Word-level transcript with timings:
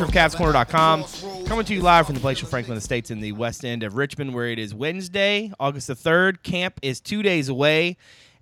Of 0.00 0.10
CavsCorner.com, 0.10 1.46
coming 1.46 1.64
to 1.64 1.74
you 1.74 1.80
live 1.80 2.06
from 2.06 2.14
the 2.14 2.20
Palatial 2.20 2.46
Franklin 2.46 2.78
Estates 2.78 3.10
in 3.10 3.18
the 3.18 3.32
west 3.32 3.64
end 3.64 3.82
of 3.82 3.96
Richmond, 3.96 4.32
where 4.32 4.46
it 4.46 4.60
is 4.60 4.72
Wednesday, 4.72 5.52
August 5.58 5.88
the 5.88 5.94
3rd. 5.96 6.44
Camp 6.44 6.78
is 6.82 7.00
two 7.00 7.20
days 7.20 7.48
away, 7.48 7.96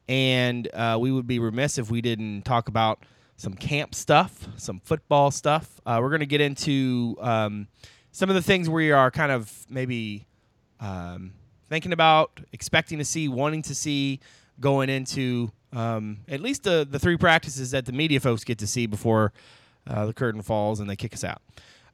and 0.07 0.69
uh, 0.75 0.99
we 1.01 1.11
would 1.11 1.27
be 1.27 1.39
remiss 1.39 1.79
if 1.79 1.91
we 1.91 2.03
didn't 2.03 2.43
talk 2.43 2.69
about 2.69 3.07
some 3.39 3.55
camp 3.55 3.95
stuff, 3.95 4.47
some 4.57 4.81
football 4.81 5.31
stuff. 5.31 5.81
Uh, 5.87 5.99
we're 6.03 6.11
going 6.11 6.21
to 6.21 6.27
get 6.27 6.43
into 6.43 7.17
um, 7.21 7.69
some 8.13 8.29
of 8.29 8.35
the 8.35 8.43
things 8.43 8.69
we 8.69 8.93
are 8.93 9.11
kind 9.11 9.33
of 9.33 9.65
maybe 9.71 10.27
um, 10.79 11.33
thinking 11.71 11.95
about, 11.95 12.39
expecting 12.53 12.99
to 12.99 13.05
see, 13.05 13.29
wanting 13.29 13.63
to 13.63 13.75
see 13.75 14.21
going 14.61 14.91
into 14.91 15.51
um, 15.73 16.19
at 16.29 16.41
least 16.41 16.65
the, 16.65 16.87
the 16.89 16.99
three 16.99 17.17
practices 17.17 17.71
that 17.71 17.87
the 17.87 17.93
media 17.93 18.21
folks 18.21 18.45
get 18.45 18.59
to 18.59 18.67
see 18.67 18.85
before 18.85 19.33
uh, 19.87 20.07
the 20.07 20.15
curtain 20.15 20.43
falls 20.43 20.81
and 20.81 20.89
they 20.89 20.97
kick 20.97 21.15
us 21.15 21.25
out. 21.25 21.43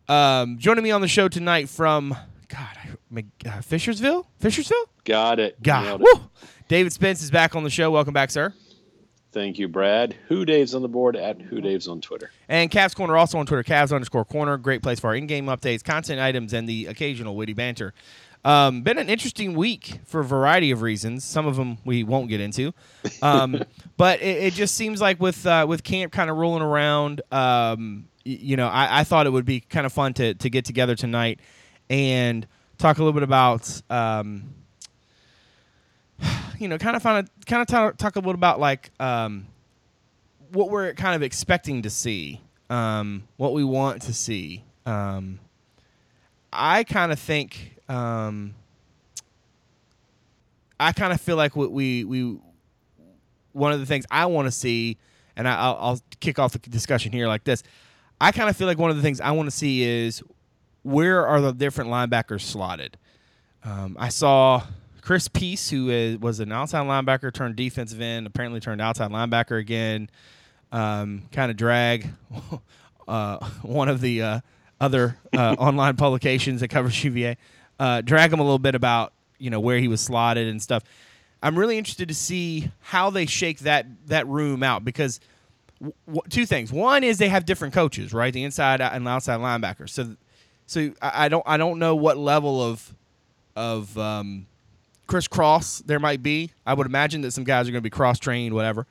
Um, 0.09 0.59
joining 0.59 0.85
me 0.85 0.91
on 0.91 1.01
the 1.01 1.09
show 1.09 1.29
tonight 1.29 1.69
from 1.69 2.17
God, 2.49 2.77
I, 2.85 3.19
uh, 3.47 3.51
Fishersville, 3.61 4.27
Fishersville. 4.41 4.85
Got 5.05 5.41
it. 5.41 5.63
God, 5.63 6.01
it. 6.01 6.07
woo! 6.13 6.21
David 6.69 6.93
Spence 6.93 7.23
is 7.23 7.31
back 7.31 7.55
on 7.57 7.65
the 7.65 7.71
show. 7.71 7.91
Welcome 7.91 8.15
back, 8.15 8.31
sir. 8.31 8.53
Thank 9.33 9.59
you, 9.59 9.67
Brad. 9.67 10.15
Who 10.29 10.45
Dave's 10.45 10.75
on 10.75 10.83
the 10.83 10.89
board 10.89 11.17
at 11.17 11.41
Who 11.41 11.63
Dave's 11.63 11.89
on 11.89 12.03
Twitter. 12.03 12.31
And 12.49 12.71
Cavs 12.71 12.95
Corner 12.95 13.17
also 13.17 13.39
on 13.39 13.47
Twitter, 13.47 13.63
Cavs 13.63 13.93
underscore 13.93 14.27
corner. 14.27 14.59
Great 14.59 14.83
place 14.83 15.01
for 15.01 15.07
our 15.09 15.17
in-game 15.17 15.47
updates, 15.47 15.83
content 15.83 16.21
items, 16.21 16.53
and 16.53 16.69
the 16.69 16.87
occasional 16.87 17.35
witty 17.35 17.55
banter. 17.55 17.95
Um, 18.45 18.83
been 18.83 18.99
an 18.99 19.09
interesting 19.09 19.55
week 19.55 20.01
for 20.05 20.21
a 20.21 20.25
variety 20.25 20.73
of 20.73 20.83
reasons. 20.83 21.23
Some 21.25 21.47
of 21.47 21.55
them 21.55 21.79
we 21.85 22.03
won't 22.03 22.29
get 22.29 22.41
into, 22.41 22.75
um, 23.23 23.63
but 23.97 24.21
it, 24.21 24.45
it, 24.45 24.55
just 24.55 24.75
seems 24.75 25.01
like 25.01 25.21
with 25.21 25.47
uh, 25.47 25.65
with 25.69 25.85
camp 25.85 26.13
kind 26.13 26.29
of 26.29 26.37
rolling 26.37 26.63
around, 26.63 27.21
um, 27.31 28.09
y- 28.27 28.39
you 28.41 28.57
know, 28.57 28.67
I, 28.67 29.01
I, 29.01 29.05
thought 29.05 29.27
it 29.27 29.31
would 29.31 29.45
be 29.45 29.61
kind 29.61 29.87
of 29.87 29.93
fun 29.93 30.15
to 30.15 30.35
to 30.35 30.51
get 30.51 30.65
together 30.65 30.97
tonight 30.97 31.39
and 31.89 32.45
talk 32.79 32.99
a 32.99 33.01
little 33.01 33.13
bit 33.13 33.23
about. 33.23 33.81
Um, 33.89 34.55
you 36.59 36.67
know, 36.67 36.79
kind 36.79 36.97
of 36.97 37.03
find 37.03 37.27
a, 37.27 37.45
kind 37.45 37.63
of 37.63 37.69
talk, 37.69 37.97
talk 37.97 38.17
a 38.17 38.19
little 38.19 38.35
about 38.35 38.59
like 38.59 38.91
um, 38.99 39.47
what 40.51 40.69
we're 40.69 40.95
kind 40.95 41.15
of 41.15 41.23
expecting 41.23 41.83
to 41.83 41.91
see, 41.91 42.41
um, 42.71 43.23
what 43.37 43.53
we 43.53 43.63
want 43.63 44.03
to 44.03 44.13
see. 44.13 44.65
Um, 44.85 45.39
I 46.53 46.83
kind 46.85 47.13
of 47.13 47.21
think 47.21 47.72
um, 47.89 48.55
I 50.79 50.93
kind 50.93 51.13
of 51.13 51.21
feel 51.21 51.37
like 51.37 51.57
what 51.57 51.71
we 51.71 52.05
we 52.05 52.39
one 53.53 53.73
of 53.73 53.81
the 53.81 53.87
things 53.87 54.05
I 54.11 54.27
want 54.27 54.47
to 54.47 54.53
see, 54.53 54.99
and 55.37 55.47
I, 55.47 55.69
will 55.69 55.79
I'll 55.81 56.01
kick 56.21 56.39
off 56.39 56.53
the 56.53 56.59
discussion 56.59 57.13
here 57.13 57.29
like 57.29 57.45
this. 57.45 57.63
I 58.21 58.33
kind 58.33 58.49
of 58.49 58.57
feel 58.57 58.67
like 58.67 58.79
one 58.79 58.91
of 58.91 58.97
the 58.97 59.03
things 59.03 59.21
I 59.21 59.33
want 59.33 59.49
to 59.49 59.57
see 59.57 59.83
is 59.83 60.23
where 60.83 61.27
are 61.27 61.41
the 61.41 61.53
different 61.53 61.91
linebackers 61.91 62.43
slotted. 62.43 62.97
Um, 63.65 63.97
I 63.99 64.09
saw 64.09 64.63
Chris 65.01 65.29
Peace, 65.29 65.71
who 65.71 65.91
is, 65.91 66.19
was 66.19 66.41
an 66.41 66.53
outside 66.53 66.87
linebacker, 66.87 67.33
turned 67.33 67.57
defensive 67.57 68.01
end, 68.01 68.27
apparently 68.27 68.61
turned 68.61 68.81
outside 68.81 69.11
linebacker 69.11 69.59
again. 69.59 70.09
Um, 70.71 71.25
kind 71.33 71.51
of 71.51 71.57
drag 71.57 72.09
uh, 73.09 73.45
one 73.63 73.89
of 73.89 74.01
the 74.01 74.23
uh, 74.23 74.41
other 74.81 75.19
uh, 75.33 75.55
online 75.59 75.97
publications 75.97 76.61
that 76.61 76.69
covers 76.69 77.03
UVA, 77.05 77.37
uh, 77.83 78.01
drag 78.01 78.33
him 78.33 78.39
a 78.39 78.45
little 78.45 78.61
bit 78.61 78.77
about 78.77 79.13
you 79.39 79.51
know 79.51 79.59
where 79.59 79.79
he 79.79 79.89
was 79.89 80.01
slotted 80.01 80.47
and 80.47 80.63
stuff. 80.63 80.85
I'm 81.43 81.59
really 81.59 81.77
interested 81.77 82.07
to 82.07 82.15
see 82.15 82.71
how 82.79 83.11
they 83.11 83.27
shake 83.27 83.59
that 83.61 83.87
that 84.07 84.29
room 84.29 84.63
out 84.63 84.85
because 84.85 85.19
w- 85.81 86.23
two 86.29 86.47
things. 86.47 86.73
One 86.73 87.03
is 87.03 87.19
they 87.19 87.29
have 87.29 87.45
different 87.45 87.75
coaches, 87.75 88.15
right? 88.15 88.33
The 88.33 88.45
inside 88.45 88.81
and 88.81 89.09
outside 89.09 89.41
linebackers. 89.41 89.91
So, 89.91 90.17
so 90.65 90.93
I, 91.03 91.25
I 91.25 91.29
don't 91.29 91.43
I 91.45 91.57
don't 91.57 91.81
know 91.81 91.97
what 91.97 92.17
level 92.17 92.63
of 92.63 92.95
of 93.57 93.99
um, 93.99 94.47
crisscross 95.09 95.81
there 95.81 95.99
might 95.99 96.23
be. 96.23 96.53
I 96.65 96.75
would 96.75 96.87
imagine 96.87 97.23
that 97.23 97.33
some 97.33 97.43
guys 97.43 97.67
are 97.67 97.73
going 97.73 97.83
to 97.83 97.87
be 97.87 97.91
cross 97.91 98.21
trained, 98.21 98.55
whatever. 98.55 98.87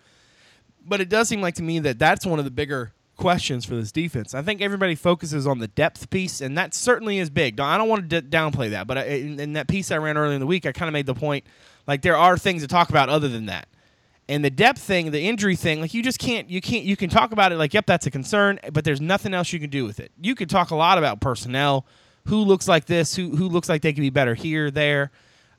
But 0.86 1.00
it 1.00 1.08
does 1.08 1.30
seem 1.30 1.40
like 1.40 1.56
to 1.56 1.64
me 1.64 1.80
that 1.80 1.98
that's 1.98 2.26
one 2.26 2.40
of 2.40 2.46
the 2.46 2.52
bigger 2.52 2.92
questions 3.22 3.64
for 3.64 3.76
this 3.76 3.92
defense. 3.92 4.34
I 4.34 4.42
think 4.42 4.62
everybody 4.62 4.96
focuses 4.96 5.48
on 5.48 5.60
the 5.60 5.68
depth 5.68 6.10
piece, 6.10 6.42
and 6.42 6.58
that 6.58 6.74
certainly 6.74 7.20
is 7.20 7.30
big. 7.30 7.60
I 7.60 7.78
don't 7.78 7.88
want 7.88 8.10
to 8.10 8.22
d- 8.22 8.28
downplay 8.28 8.72
that, 8.72 8.88
but 8.88 8.98
I, 8.98 9.04
in, 9.04 9.40
in, 9.40 9.54
that 9.54 9.68
piece 9.68 9.92
I 9.92 9.98
ran 9.98 10.18
earlier 10.18 10.34
in 10.34 10.40
the 10.40 10.48
week, 10.48 10.66
I 10.66 10.72
kind 10.72 10.90
of 10.90 10.94
made 10.94 11.06
the 11.06 11.14
point 11.14 11.46
like 11.88 12.02
there 12.02 12.18
are 12.18 12.38
things 12.38 12.62
to 12.64 12.68
talk 12.68 12.90
about 12.90 13.10
other 13.10 13.30
than 13.30 13.46
that. 13.46 13.68
And 14.28 14.44
the 14.44 14.50
depth 14.50 14.80
thing, 14.80 15.12
the 15.12 15.28
injury 15.28 15.56
thing, 15.56 15.82
like 15.82 15.94
you 15.94 16.02
just 16.02 16.20
can't, 16.20 16.50
you 16.50 16.62
can't, 16.62 16.84
you 16.84 16.98
can 16.98 17.10
talk 17.10 17.32
about 17.32 17.52
it 17.52 17.58
like, 17.58 17.74
yep, 17.74 17.86
that's 17.86 18.06
a 18.08 18.12
concern, 18.12 18.60
but 18.74 18.84
there's 18.84 19.02
nothing 19.02 19.34
else 19.34 19.54
you 19.54 19.60
can 19.60 19.70
do 19.70 19.86
with 19.86 20.00
it. 20.00 20.12
You 20.22 20.36
could 20.36 20.50
talk 20.50 20.72
a 20.72 20.76
lot 20.76 20.98
about 20.98 21.22
personnel, 21.22 21.86
who 22.26 22.38
looks 22.38 22.68
like 22.68 22.86
this, 22.86 23.16
who 23.16 23.36
who 23.36 23.50
looks 23.50 23.70
like 23.70 23.82
they 23.82 23.94
could 23.94 24.02
be 24.02 24.10
better 24.10 24.36
here, 24.36 24.72
there. 24.72 25.12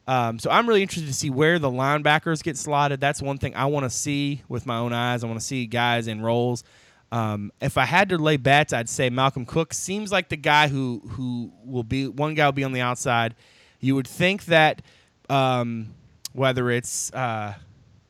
Um, 0.07 0.39
so 0.39 0.51
I'm 0.51 0.69
really 0.69 0.83
interested 0.83 1.07
to 1.07 1.15
see 1.15 1.31
where 1.31 1.59
the 1.59 1.71
linebackers 1.71 2.43
get 2.43 2.57
slotted. 2.57 3.01
That's 3.01 3.23
one 3.23 3.39
thing 3.39 3.55
I 3.55 3.67
want 3.67 3.85
to 3.85 3.91
see 3.91 4.43
with 4.49 4.67
my 4.67 4.79
own 4.79 4.93
eyes. 4.93 5.23
I 5.23 5.29
want 5.29 5.39
to 5.39 5.47
see 5.47 5.67
guys 5.67 6.09
in 6.09 6.21
roles. 6.21 6.65
Um, 7.13 7.53
if 7.61 7.77
I 7.77 7.85
had 7.85 8.09
to 8.09 8.17
lay 8.17 8.39
bets, 8.39 8.73
I'd 8.73 8.89
say 8.89 9.11
Malcolm 9.11 9.45
Cook 9.45 9.75
seems 9.75 10.11
like 10.11 10.31
the 10.31 10.37
guy 10.37 10.69
who 10.69 11.03
who 11.11 11.53
will 11.63 11.85
be 11.85 12.09
one 12.09 12.35
guy 12.35 12.47
will 12.47 12.53
be 12.53 12.65
on 12.65 12.73
the 12.73 12.81
outside. 12.81 13.35
You 13.81 13.95
would 13.95 14.09
think 14.09 14.47
that 14.47 14.81
um, 15.29 15.95
whether 16.33 16.71
it's 16.71 17.13
uh, 17.13 17.55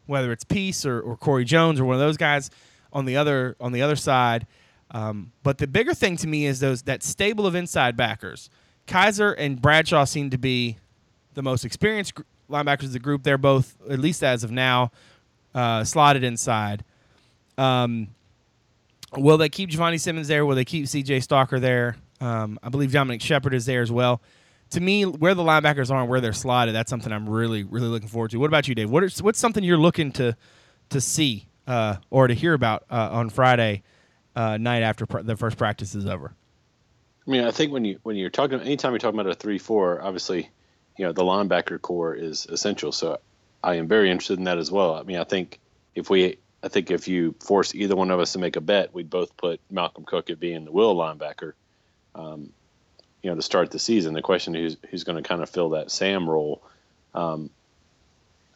whether 0.07 0.31
it's 0.31 0.45
Peace 0.45 0.87
or, 0.87 1.01
or 1.01 1.17
Corey 1.17 1.45
Jones 1.45 1.81
or 1.81 1.85
one 1.85 1.95
of 1.95 2.01
those 2.01 2.17
guys 2.17 2.49
on 2.93 3.05
the 3.05 3.17
other 3.17 3.57
on 3.61 3.73
the 3.73 3.83
other 3.83 3.97
side. 3.97 4.47
Um, 4.93 5.33
but 5.43 5.59
the 5.59 5.67
bigger 5.67 5.95
thing 5.95 6.17
to 6.19 6.29
me 6.29 6.47
is 6.47 6.61
those 6.61 6.83
that 6.83 7.03
stable 7.03 7.47
of 7.47 7.57
inside 7.57 7.97
backers. 7.97 8.51
Kiser 8.87 9.33
and 9.33 9.61
Bradshaw 9.61 10.05
seem 10.05 10.31
to 10.31 10.39
be 10.39 10.77
the 11.35 11.43
most 11.43 11.65
experienced 11.65 12.15
linebackers 12.49 12.85
of 12.85 12.93
the 12.93 12.99
group. 12.99 13.25
They're 13.25 13.39
both, 13.39 13.75
at 13.91 13.99
least 13.99 14.23
as 14.23 14.45
of 14.45 14.51
now, 14.51 14.93
uh, 15.55 15.83
slotted 15.83 16.23
inside. 16.23 16.85
Um, 17.57 18.09
will 19.17 19.39
they 19.39 19.49
keep 19.49 19.71
Jahvoni 19.71 20.01
Simmons 20.01 20.29
there? 20.29 20.45
Will 20.47 20.57
they 20.57 20.65
keep 20.65 20.89
C.J. 20.89 21.21
Stalker 21.21 21.59
there? 21.61 21.97
Um, 22.21 22.59
I 22.63 22.69
believe 22.69 22.93
Dominic 22.93 23.21
Shepard 23.21 23.55
is 23.55 23.67
there 23.67 23.83
as 23.83 23.91
well. 23.91 24.23
To 24.71 24.81
me, 24.81 25.05
where 25.05 25.35
the 25.35 25.43
linebackers 25.43 25.91
are 25.91 26.01
and 26.01 26.09
where 26.09 26.21
they're 26.21 26.33
slotted, 26.33 26.75
that's 26.75 26.89
something 26.89 27.13
I'm 27.13 27.29
really, 27.29 27.63
really 27.63 27.89
looking 27.89 28.09
forward 28.09 28.31
to. 28.31 28.39
What 28.39 28.47
about 28.47 28.69
you, 28.69 28.75
Dave? 28.75 28.91
What 28.91 29.05
is, 29.05 29.23
what's 29.23 29.39
something 29.39 29.63
you're 29.63 29.77
looking 29.77 30.13
to 30.13 30.37
to 30.91 31.01
see 31.01 31.47
uh, 31.67 31.97
or 32.11 32.27
to 32.27 32.35
hear 32.35 32.55
about 32.55 32.85
uh, 32.91 33.11
on 33.13 33.29
Friday 33.29 33.83
uh, 34.35 34.57
night 34.57 34.83
after 34.83 35.07
pr- 35.07 35.21
the 35.21 35.37
first 35.37 35.59
practice 35.59 35.95
is 35.95 36.07
over? 36.07 36.35
I 37.27 37.31
mean, 37.31 37.45
I 37.45 37.51
think 37.51 37.73
when 37.73 37.85
you 37.85 37.99
when 38.03 38.17
you're 38.17 38.31
talking, 38.31 38.61
anytime 38.61 38.93
you're 38.93 38.99
talking 38.99 39.21
about 39.21 39.31
a 39.31 39.35
three 39.35 39.59
four, 39.59 40.01
obviously, 40.01 40.49
you 40.97 41.05
know, 41.05 41.13
the 41.13 41.23
linebacker 41.23 41.81
corps 41.81 42.15
is 42.15 42.47
essential. 42.47 42.93
So 42.93 43.19
I 43.63 43.75
am 43.75 43.89
very 43.89 44.11
interested 44.11 44.39
in 44.39 44.45
that 44.45 44.59
as 44.59 44.71
well. 44.71 44.95
I 44.95 45.03
mean, 45.03 45.19
I 45.19 45.25
think 45.25 45.61
if 45.95 46.11
we, 46.11 46.39
I 46.63 46.69
think 46.69 46.91
if 46.91 47.09
you 47.09 47.35
force 47.41 47.75
either 47.75 47.97
one 47.97 48.11
of 48.11 48.21
us 48.21 48.33
to 48.33 48.39
make 48.39 48.57
a 48.57 48.61
bet, 48.61 48.95
we'd 48.95 49.11
both 49.11 49.37
put 49.37 49.61
Malcolm 49.71 50.05
Cook 50.05 50.31
at 50.31 50.39
being 50.39 50.65
the 50.65 50.73
will 50.73 50.95
linebacker. 50.95 51.53
Um, 52.15 52.53
you 53.23 53.31
know, 53.31 53.37
to 53.37 53.43
start 53.43 53.71
the 53.71 53.79
season, 53.79 54.15
the 54.15 54.23
question 54.23 54.55
is 54.55 54.77
who's 54.91 55.05
going 55.05 55.23
to 55.23 55.29
kind 55.29 55.43
of 55.43 55.51
fill 55.51 55.71
that 55.71 55.91
Sam 55.91 56.29
role. 56.29 56.63
Um, 57.15 57.51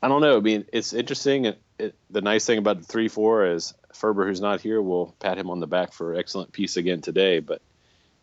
I 0.03 0.08
don't 0.08 0.20
know. 0.20 0.37
I 0.37 0.41
mean, 0.41 0.67
it's 0.73 0.93
interesting. 0.93 1.47
It, 1.47 1.61
it, 1.79 1.94
the 2.11 2.20
nice 2.20 2.44
thing 2.44 2.58
about 2.58 2.79
the 2.79 2.87
three 2.87 3.08
four 3.08 3.47
is 3.47 3.75
Ferber, 3.93 4.26
who's 4.26 4.41
not 4.41 4.61
here, 4.61 4.81
will 4.81 5.14
pat 5.19 5.38
him 5.38 5.50
on 5.50 5.61
the 5.61 5.67
back 5.67 5.93
for 5.93 6.14
excellent 6.14 6.53
piece 6.53 6.76
again 6.76 7.00
today. 7.00 7.41
But 7.41 7.62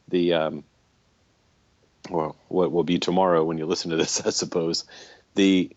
the 0.08 0.34
um, 0.34 0.64
well, 2.10 2.36
what 2.48 2.72
will 2.72 2.84
be 2.84 3.00
tomorrow 3.00 3.44
when 3.44 3.58
you 3.58 3.66
listen 3.66 3.92
to 3.92 3.98
this, 3.98 4.22
I 4.26 4.30
suppose. 4.30 4.86
The, 5.36 5.72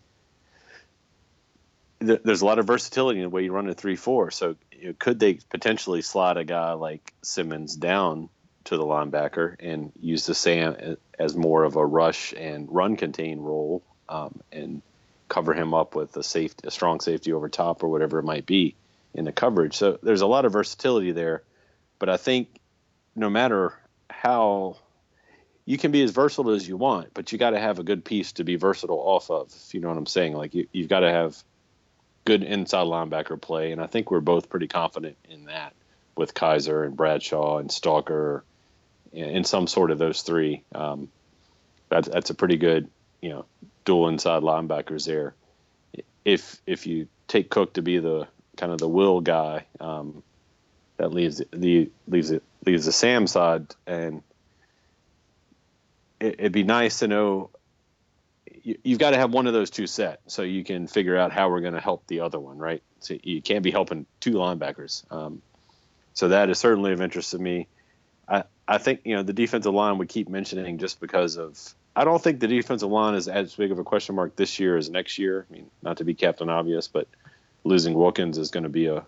the 1.98 2.20
there's 2.24 2.42
a 2.42 2.46
lot 2.46 2.58
of 2.58 2.66
versatility 2.66 3.20
in 3.20 3.24
the 3.24 3.30
way 3.30 3.44
you 3.44 3.52
run 3.52 3.68
a 3.68 3.74
three 3.74 3.96
four. 3.96 4.30
So 4.30 4.56
you 4.72 4.88
know, 4.88 4.94
could 4.98 5.18
they 5.18 5.34
potentially 5.50 6.02
slot 6.02 6.36
a 6.36 6.44
guy 6.44 6.72
like 6.72 7.12
Simmons 7.22 7.76
down 7.76 8.28
to 8.64 8.76
the 8.76 8.84
linebacker 8.84 9.56
and 9.60 9.92
use 10.00 10.26
the 10.26 10.34
Sam 10.34 10.96
as 11.18 11.36
more 11.36 11.64
of 11.64 11.76
a 11.76 11.86
rush 11.86 12.34
and 12.36 12.68
run 12.70 12.96
contain 12.96 13.40
role, 13.40 13.82
um, 14.08 14.40
and 14.52 14.82
cover 15.28 15.54
him 15.54 15.74
up 15.74 15.94
with 15.94 16.16
a 16.16 16.22
safety, 16.22 16.66
a 16.68 16.70
strong 16.70 17.00
safety 17.00 17.32
over 17.32 17.48
top 17.48 17.82
or 17.82 17.88
whatever 17.88 18.18
it 18.18 18.24
might 18.24 18.46
be 18.46 18.74
in 19.14 19.24
the 19.24 19.32
coverage. 19.32 19.76
So 19.76 19.98
there's 20.02 20.20
a 20.20 20.26
lot 20.26 20.44
of 20.44 20.52
versatility 20.52 21.12
there, 21.12 21.42
but 21.98 22.08
I 22.08 22.16
think 22.16 22.60
no 23.14 23.30
matter 23.30 23.72
how 24.10 24.76
you 25.64 25.78
can 25.78 25.90
be 25.90 26.02
as 26.02 26.10
versatile 26.10 26.52
as 26.52 26.68
you 26.68 26.76
want, 26.76 27.12
but 27.14 27.32
you 27.32 27.38
got 27.38 27.50
to 27.50 27.58
have 27.58 27.78
a 27.78 27.82
good 27.82 28.04
piece 28.04 28.32
to 28.32 28.44
be 28.44 28.56
versatile 28.56 29.00
off 29.00 29.30
of. 29.30 29.48
If 29.48 29.74
you 29.74 29.80
know 29.80 29.88
what 29.88 29.96
I'm 29.96 30.06
saying, 30.06 30.34
like 30.34 30.54
you, 30.54 30.68
you've 30.72 30.88
got 30.88 31.00
to 31.00 31.10
have 31.10 31.42
good 32.26 32.42
inside 32.42 32.86
linebacker 32.86 33.40
play, 33.40 33.72
and 33.72 33.80
I 33.80 33.86
think 33.86 34.10
we're 34.10 34.20
both 34.20 34.50
pretty 34.50 34.68
confident 34.68 35.16
in 35.30 35.46
that 35.46 35.72
with 36.14 36.34
Kiser 36.34 36.84
and 36.84 36.94
Bradshaw 36.94 37.58
and 37.58 37.72
Stalker, 37.72 38.44
in 39.12 39.44
some 39.44 39.66
sort 39.66 39.90
of 39.90 39.98
those 39.98 40.20
three. 40.20 40.62
Um, 40.74 41.08
that's 41.88 42.08
that's 42.08 42.28
a 42.28 42.34
pretty 42.34 42.58
good, 42.58 42.90
you 43.22 43.30
know, 43.30 43.46
dual 43.86 44.08
inside 44.08 44.42
linebackers 44.42 45.06
there. 45.06 45.34
If 46.26 46.60
if 46.66 46.86
you 46.86 47.08
take 47.28 47.48
Cook 47.48 47.72
to 47.74 47.82
be 47.82 47.98
the 47.98 48.28
kind 48.58 48.72
of 48.72 48.78
the 48.78 48.88
will 48.88 49.20
guy. 49.22 49.64
Um, 49.80 50.22
that 50.96 51.12
leaves 51.12 51.42
the 51.52 51.90
leaves 52.08 52.30
it 52.30 52.42
leaves 52.64 52.86
the 52.86 52.92
Sam 52.92 53.26
side, 53.26 53.74
and 53.86 54.22
it, 56.20 56.40
would 56.40 56.52
be 56.52 56.62
nice 56.62 57.00
to 57.00 57.08
know. 57.08 57.50
You, 58.66 58.76
you've 58.82 58.98
got 58.98 59.10
to 59.10 59.16
have 59.16 59.32
one 59.32 59.46
of 59.46 59.52
those 59.52 59.70
two 59.70 59.86
set, 59.86 60.20
so 60.26 60.42
you 60.42 60.64
can 60.64 60.88
figure 60.88 61.16
out 61.16 61.30
how 61.30 61.48
we're 61.48 61.60
going 61.60 61.74
to 61.74 61.80
help 61.80 62.04
the 62.08 62.20
other 62.20 62.40
one, 62.40 62.58
right? 62.58 62.82
So 62.98 63.16
you 63.22 63.40
can't 63.40 63.62
be 63.62 63.70
helping 63.70 64.06
two 64.18 64.32
linebackers. 64.32 65.04
Um, 65.12 65.40
so 66.14 66.28
that 66.28 66.50
is 66.50 66.58
certainly 66.58 66.92
of 66.92 67.00
interest 67.00 67.30
to 67.30 67.38
me. 67.38 67.68
I, 68.28 68.42
I 68.66 68.78
think 68.78 69.02
you 69.04 69.14
know 69.14 69.22
the 69.22 69.32
defensive 69.32 69.72
line 69.72 69.98
we 69.98 70.06
keep 70.08 70.28
mentioning 70.28 70.78
just 70.78 70.98
because 70.98 71.36
of 71.36 71.56
I 71.94 72.02
don't 72.02 72.20
think 72.20 72.40
the 72.40 72.48
defensive 72.48 72.90
line 72.90 73.14
is 73.14 73.28
as 73.28 73.54
big 73.54 73.70
of 73.70 73.78
a 73.78 73.84
question 73.84 74.16
mark 74.16 74.34
this 74.34 74.58
year 74.58 74.76
as 74.76 74.90
next 74.90 75.16
year. 75.16 75.46
I 75.48 75.52
mean, 75.52 75.70
not 75.80 75.98
to 75.98 76.04
be 76.04 76.14
Captain 76.14 76.50
Obvious, 76.50 76.88
but 76.88 77.06
losing 77.62 77.94
Wilkins 77.94 78.36
is 78.36 78.50
going 78.50 78.64
to 78.64 78.68
be 78.68 78.86
a 78.86 79.06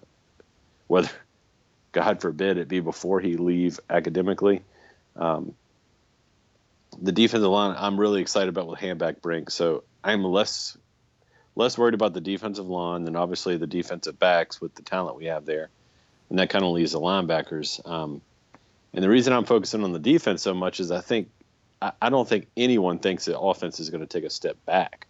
whether 0.86 1.10
God 1.92 2.20
forbid 2.20 2.58
it 2.58 2.68
be 2.68 2.78
before 2.78 3.18
he 3.18 3.36
leave 3.36 3.80
academically. 3.90 4.62
Um, 5.16 5.56
the 7.00 7.12
defensive 7.12 7.50
line, 7.50 7.74
I'm 7.78 7.98
really 7.98 8.20
excited 8.20 8.48
about 8.48 8.68
with 8.68 8.80
Hanback 8.80 9.20
Brink. 9.20 9.50
So 9.50 9.84
I'm 10.02 10.24
less 10.24 10.76
less 11.54 11.76
worried 11.76 11.94
about 11.94 12.14
the 12.14 12.20
defensive 12.20 12.68
line 12.68 13.04
than 13.04 13.16
obviously 13.16 13.56
the 13.56 13.66
defensive 13.66 14.18
backs 14.18 14.60
with 14.60 14.74
the 14.76 14.82
talent 14.82 15.16
we 15.16 15.24
have 15.24 15.44
there 15.44 15.70
and 16.30 16.38
that 16.38 16.50
kind 16.50 16.64
of 16.64 16.70
leaves 16.72 16.92
the 16.92 17.00
linebackers. 17.00 17.86
Um, 17.88 18.20
and 18.92 19.02
the 19.02 19.08
reason 19.08 19.32
I'm 19.32 19.44
focusing 19.44 19.84
on 19.84 19.92
the 19.92 19.98
defense 19.98 20.42
so 20.42 20.54
much 20.54 20.80
is 20.80 20.90
I 20.90 21.00
think 21.00 21.30
I, 21.80 21.92
I 22.00 22.10
don't 22.10 22.28
think 22.28 22.48
anyone 22.56 22.98
thinks 22.98 23.24
the 23.24 23.38
offense 23.38 23.80
is 23.80 23.90
going 23.90 24.00
to 24.00 24.06
take 24.06 24.24
a 24.24 24.30
step 24.30 24.56
back. 24.64 25.06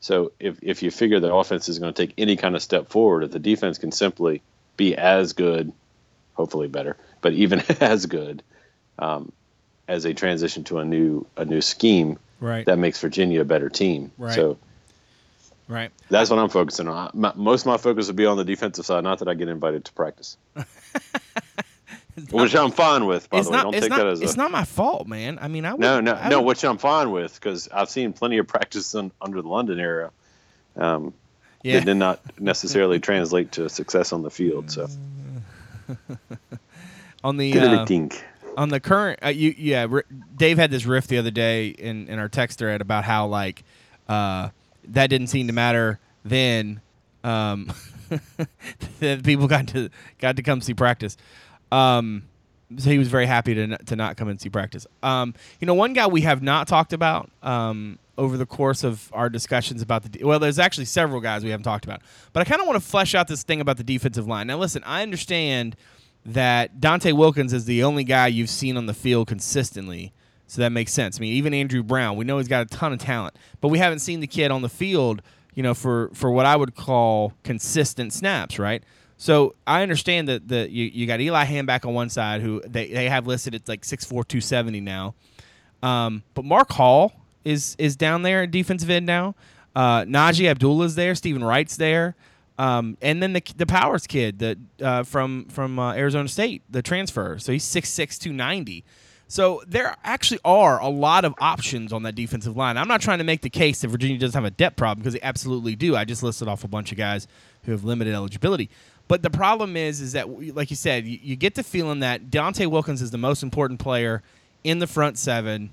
So 0.00 0.32
if 0.40 0.58
if 0.62 0.82
you 0.82 0.90
figure 0.90 1.20
the 1.20 1.32
offense 1.32 1.68
is 1.68 1.78
going 1.78 1.92
to 1.92 2.06
take 2.06 2.14
any 2.18 2.36
kind 2.36 2.56
of 2.56 2.62
step 2.62 2.88
forward, 2.88 3.24
if 3.24 3.30
the 3.30 3.38
defense 3.38 3.78
can 3.78 3.92
simply 3.92 4.42
be 4.76 4.96
as 4.96 5.32
good, 5.32 5.72
hopefully 6.34 6.68
better, 6.68 6.96
but 7.20 7.32
even 7.34 7.60
as 7.80 8.06
good 8.06 8.42
um, 8.98 9.32
as 9.92 10.02
they 10.02 10.14
transition 10.14 10.64
to 10.64 10.78
a 10.78 10.84
new 10.84 11.26
a 11.36 11.44
new 11.44 11.60
scheme, 11.60 12.18
right. 12.40 12.64
that 12.66 12.78
makes 12.78 13.00
Virginia 13.00 13.42
a 13.42 13.44
better 13.44 13.68
team. 13.68 14.10
Right. 14.18 14.34
So 14.34 14.58
Right. 15.68 15.90
That's 16.10 16.28
what 16.28 16.38
I'm 16.38 16.50
focusing 16.50 16.86
on. 16.86 17.10
My, 17.14 17.32
most 17.34 17.62
of 17.62 17.66
my 17.68 17.78
focus 17.78 18.06
will 18.08 18.14
be 18.14 18.26
on 18.26 18.36
the 18.36 18.44
defensive 18.44 18.84
side. 18.84 19.04
Not 19.04 19.20
that 19.20 19.28
I 19.28 19.34
get 19.34 19.48
invited 19.48 19.86
to 19.86 19.92
practice, 19.92 20.36
which 22.30 22.54
I'm 22.54 22.72
fine 22.72 23.06
with. 23.06 23.30
By 23.30 23.40
the 23.40 23.50
way, 23.50 23.62
don't 23.62 23.72
take 23.72 23.88
not, 23.88 23.96
that 23.96 24.06
as 24.06 24.20
it's 24.20 24.34
a, 24.34 24.36
not 24.36 24.50
my 24.50 24.64
fault, 24.64 25.06
man. 25.06 25.38
I 25.40 25.48
mean, 25.48 25.64
I 25.64 25.72
would, 25.72 25.80
no, 25.80 26.00
no, 26.00 26.12
I 26.12 26.28
no. 26.28 26.42
Which 26.42 26.62
I'm 26.64 26.76
fine 26.76 27.10
with 27.10 27.32
because 27.34 27.68
I've 27.68 27.88
seen 27.88 28.12
plenty 28.12 28.36
of 28.36 28.46
practice 28.48 28.92
in, 28.94 29.12
under 29.20 29.40
the 29.40 29.48
London 29.48 29.80
era. 29.80 30.10
Um, 30.76 31.14
yeah. 31.62 31.78
that 31.78 31.86
did 31.86 31.94
not 31.94 32.20
necessarily 32.38 33.00
translate 33.00 33.52
to 33.52 33.70
success 33.70 34.12
on 34.12 34.22
the 34.22 34.30
field. 34.30 34.70
So 34.70 34.88
on 37.24 37.36
the 37.38 37.58
uh, 37.58 37.86
on 38.56 38.68
the 38.68 38.80
current, 38.80 39.18
uh, 39.24 39.28
you 39.28 39.54
yeah, 39.56 39.86
Dave 40.36 40.58
had 40.58 40.70
this 40.70 40.84
riff 40.86 41.06
the 41.06 41.18
other 41.18 41.30
day 41.30 41.68
in 41.68 42.08
in 42.08 42.18
our 42.18 42.28
text 42.28 42.58
thread 42.58 42.80
about 42.80 43.04
how 43.04 43.26
like 43.26 43.64
uh, 44.08 44.50
that 44.88 45.08
didn't 45.08 45.28
seem 45.28 45.46
to 45.46 45.52
matter 45.52 45.98
then 46.24 46.80
um, 47.24 47.72
that 49.00 49.24
people 49.24 49.46
got 49.46 49.68
to 49.68 49.90
got 50.18 50.36
to 50.36 50.42
come 50.42 50.60
see 50.60 50.74
practice. 50.74 51.16
Um, 51.70 52.24
so 52.76 52.90
he 52.90 52.98
was 52.98 53.08
very 53.08 53.26
happy 53.26 53.54
to 53.54 53.76
to 53.76 53.96
not 53.96 54.16
come 54.16 54.28
and 54.28 54.40
see 54.40 54.50
practice. 54.50 54.86
Um, 55.02 55.34
you 55.60 55.66
know, 55.66 55.74
one 55.74 55.92
guy 55.92 56.06
we 56.06 56.22
have 56.22 56.42
not 56.42 56.68
talked 56.68 56.92
about 56.92 57.30
um, 57.42 57.98
over 58.18 58.36
the 58.36 58.46
course 58.46 58.84
of 58.84 59.10
our 59.12 59.28
discussions 59.28 59.82
about 59.82 60.04
the 60.04 60.24
well, 60.24 60.38
there's 60.38 60.58
actually 60.58 60.86
several 60.86 61.20
guys 61.20 61.44
we 61.44 61.50
haven't 61.50 61.64
talked 61.64 61.84
about, 61.84 62.02
but 62.32 62.40
I 62.40 62.44
kind 62.44 62.60
of 62.60 62.66
want 62.66 62.82
to 62.82 62.86
flesh 62.86 63.14
out 63.14 63.28
this 63.28 63.42
thing 63.42 63.60
about 63.60 63.76
the 63.76 63.84
defensive 63.84 64.26
line. 64.26 64.46
Now, 64.46 64.58
listen, 64.58 64.82
I 64.84 65.02
understand 65.02 65.76
that 66.24 66.80
Donte 66.80 67.12
Wilkins 67.12 67.52
is 67.52 67.64
the 67.64 67.82
only 67.82 68.04
guy 68.04 68.28
you've 68.28 68.50
seen 68.50 68.76
on 68.76 68.86
the 68.86 68.94
field 68.94 69.28
consistently. 69.28 70.12
So 70.46 70.60
that 70.60 70.70
makes 70.70 70.92
sense. 70.92 71.18
I 71.18 71.20
mean, 71.20 71.32
even 71.32 71.54
Andrew 71.54 71.82
Brown, 71.82 72.16
we 72.16 72.24
know 72.24 72.38
he's 72.38 72.48
got 72.48 72.62
a 72.62 72.66
ton 72.66 72.92
of 72.92 72.98
talent, 72.98 73.34
but 73.60 73.68
we 73.68 73.78
haven't 73.78 74.00
seen 74.00 74.20
the 74.20 74.26
kid 74.26 74.50
on 74.50 74.62
the 74.62 74.68
field 74.68 75.22
you 75.54 75.62
know, 75.62 75.74
for 75.74 76.10
for 76.14 76.30
what 76.30 76.46
I 76.46 76.56
would 76.56 76.74
call 76.74 77.32
consistent 77.42 78.12
snaps, 78.12 78.58
right? 78.58 78.82
So 79.16 79.54
I 79.66 79.82
understand 79.82 80.28
that 80.28 80.48
the 80.48 80.70
you, 80.70 80.86
you 80.86 81.06
got 81.06 81.20
Eli 81.20 81.44
Hanback 81.44 81.86
on 81.86 81.94
one 81.94 82.08
side, 82.08 82.40
who 82.40 82.60
they, 82.66 82.88
they 82.88 83.08
have 83.08 83.26
listed 83.26 83.54
at 83.54 83.68
like 83.68 83.82
6'4", 83.82 84.08
270 84.08 84.80
now. 84.80 85.14
Um, 85.82 86.22
but 86.34 86.44
Mark 86.44 86.72
Hall 86.72 87.12
is 87.44 87.76
is 87.78 87.96
down 87.96 88.22
there 88.22 88.42
at 88.42 88.50
defensive 88.50 88.90
end 88.90 89.06
now. 89.06 89.34
Uh, 89.74 90.02
Najee 90.02 90.50
Abdullah's 90.50 90.94
there. 90.94 91.14
Stephen 91.14 91.44
Wright's 91.44 91.76
there. 91.76 92.14
Um, 92.58 92.96
and 93.00 93.22
then 93.22 93.32
the 93.32 93.42
the 93.56 93.66
Powers 93.66 94.06
kid 94.06 94.38
that 94.40 94.58
uh, 94.80 95.02
from 95.04 95.46
from 95.46 95.78
uh, 95.78 95.94
Arizona 95.94 96.28
State, 96.28 96.62
the 96.70 96.82
transfer. 96.82 97.38
So 97.38 97.52
he's 97.52 97.64
6'6", 97.64 98.18
290. 98.18 98.84
So 99.32 99.62
there 99.66 99.96
actually 100.04 100.40
are 100.44 100.78
a 100.78 100.90
lot 100.90 101.24
of 101.24 101.34
options 101.38 101.90
on 101.90 102.02
that 102.02 102.14
defensive 102.14 102.54
line. 102.54 102.76
I'm 102.76 102.86
not 102.86 103.00
trying 103.00 103.16
to 103.16 103.24
make 103.24 103.40
the 103.40 103.48
case 103.48 103.80
that 103.80 103.88
Virginia 103.88 104.18
doesn't 104.18 104.34
have 104.34 104.44
a 104.44 104.54
depth 104.54 104.76
problem 104.76 104.98
because 104.98 105.14
they 105.14 105.22
absolutely 105.22 105.74
do. 105.74 105.96
I 105.96 106.04
just 106.04 106.22
listed 106.22 106.48
off 106.48 106.64
a 106.64 106.68
bunch 106.68 106.92
of 106.92 106.98
guys 106.98 107.26
who 107.64 107.72
have 107.72 107.82
limited 107.82 108.12
eligibility. 108.12 108.68
But 109.08 109.22
the 109.22 109.30
problem 109.30 109.74
is, 109.74 110.02
is 110.02 110.12
that 110.12 110.54
like 110.54 110.68
you 110.68 110.76
said, 110.76 111.06
you, 111.06 111.18
you 111.22 111.36
get 111.36 111.54
the 111.54 111.62
feeling 111.62 112.00
that 112.00 112.30
Donte 112.30 112.66
Wilkins 112.66 113.00
is 113.00 113.10
the 113.10 113.16
most 113.16 113.42
important 113.42 113.80
player 113.80 114.22
in 114.64 114.80
the 114.80 114.86
front 114.86 115.16
seven, 115.16 115.70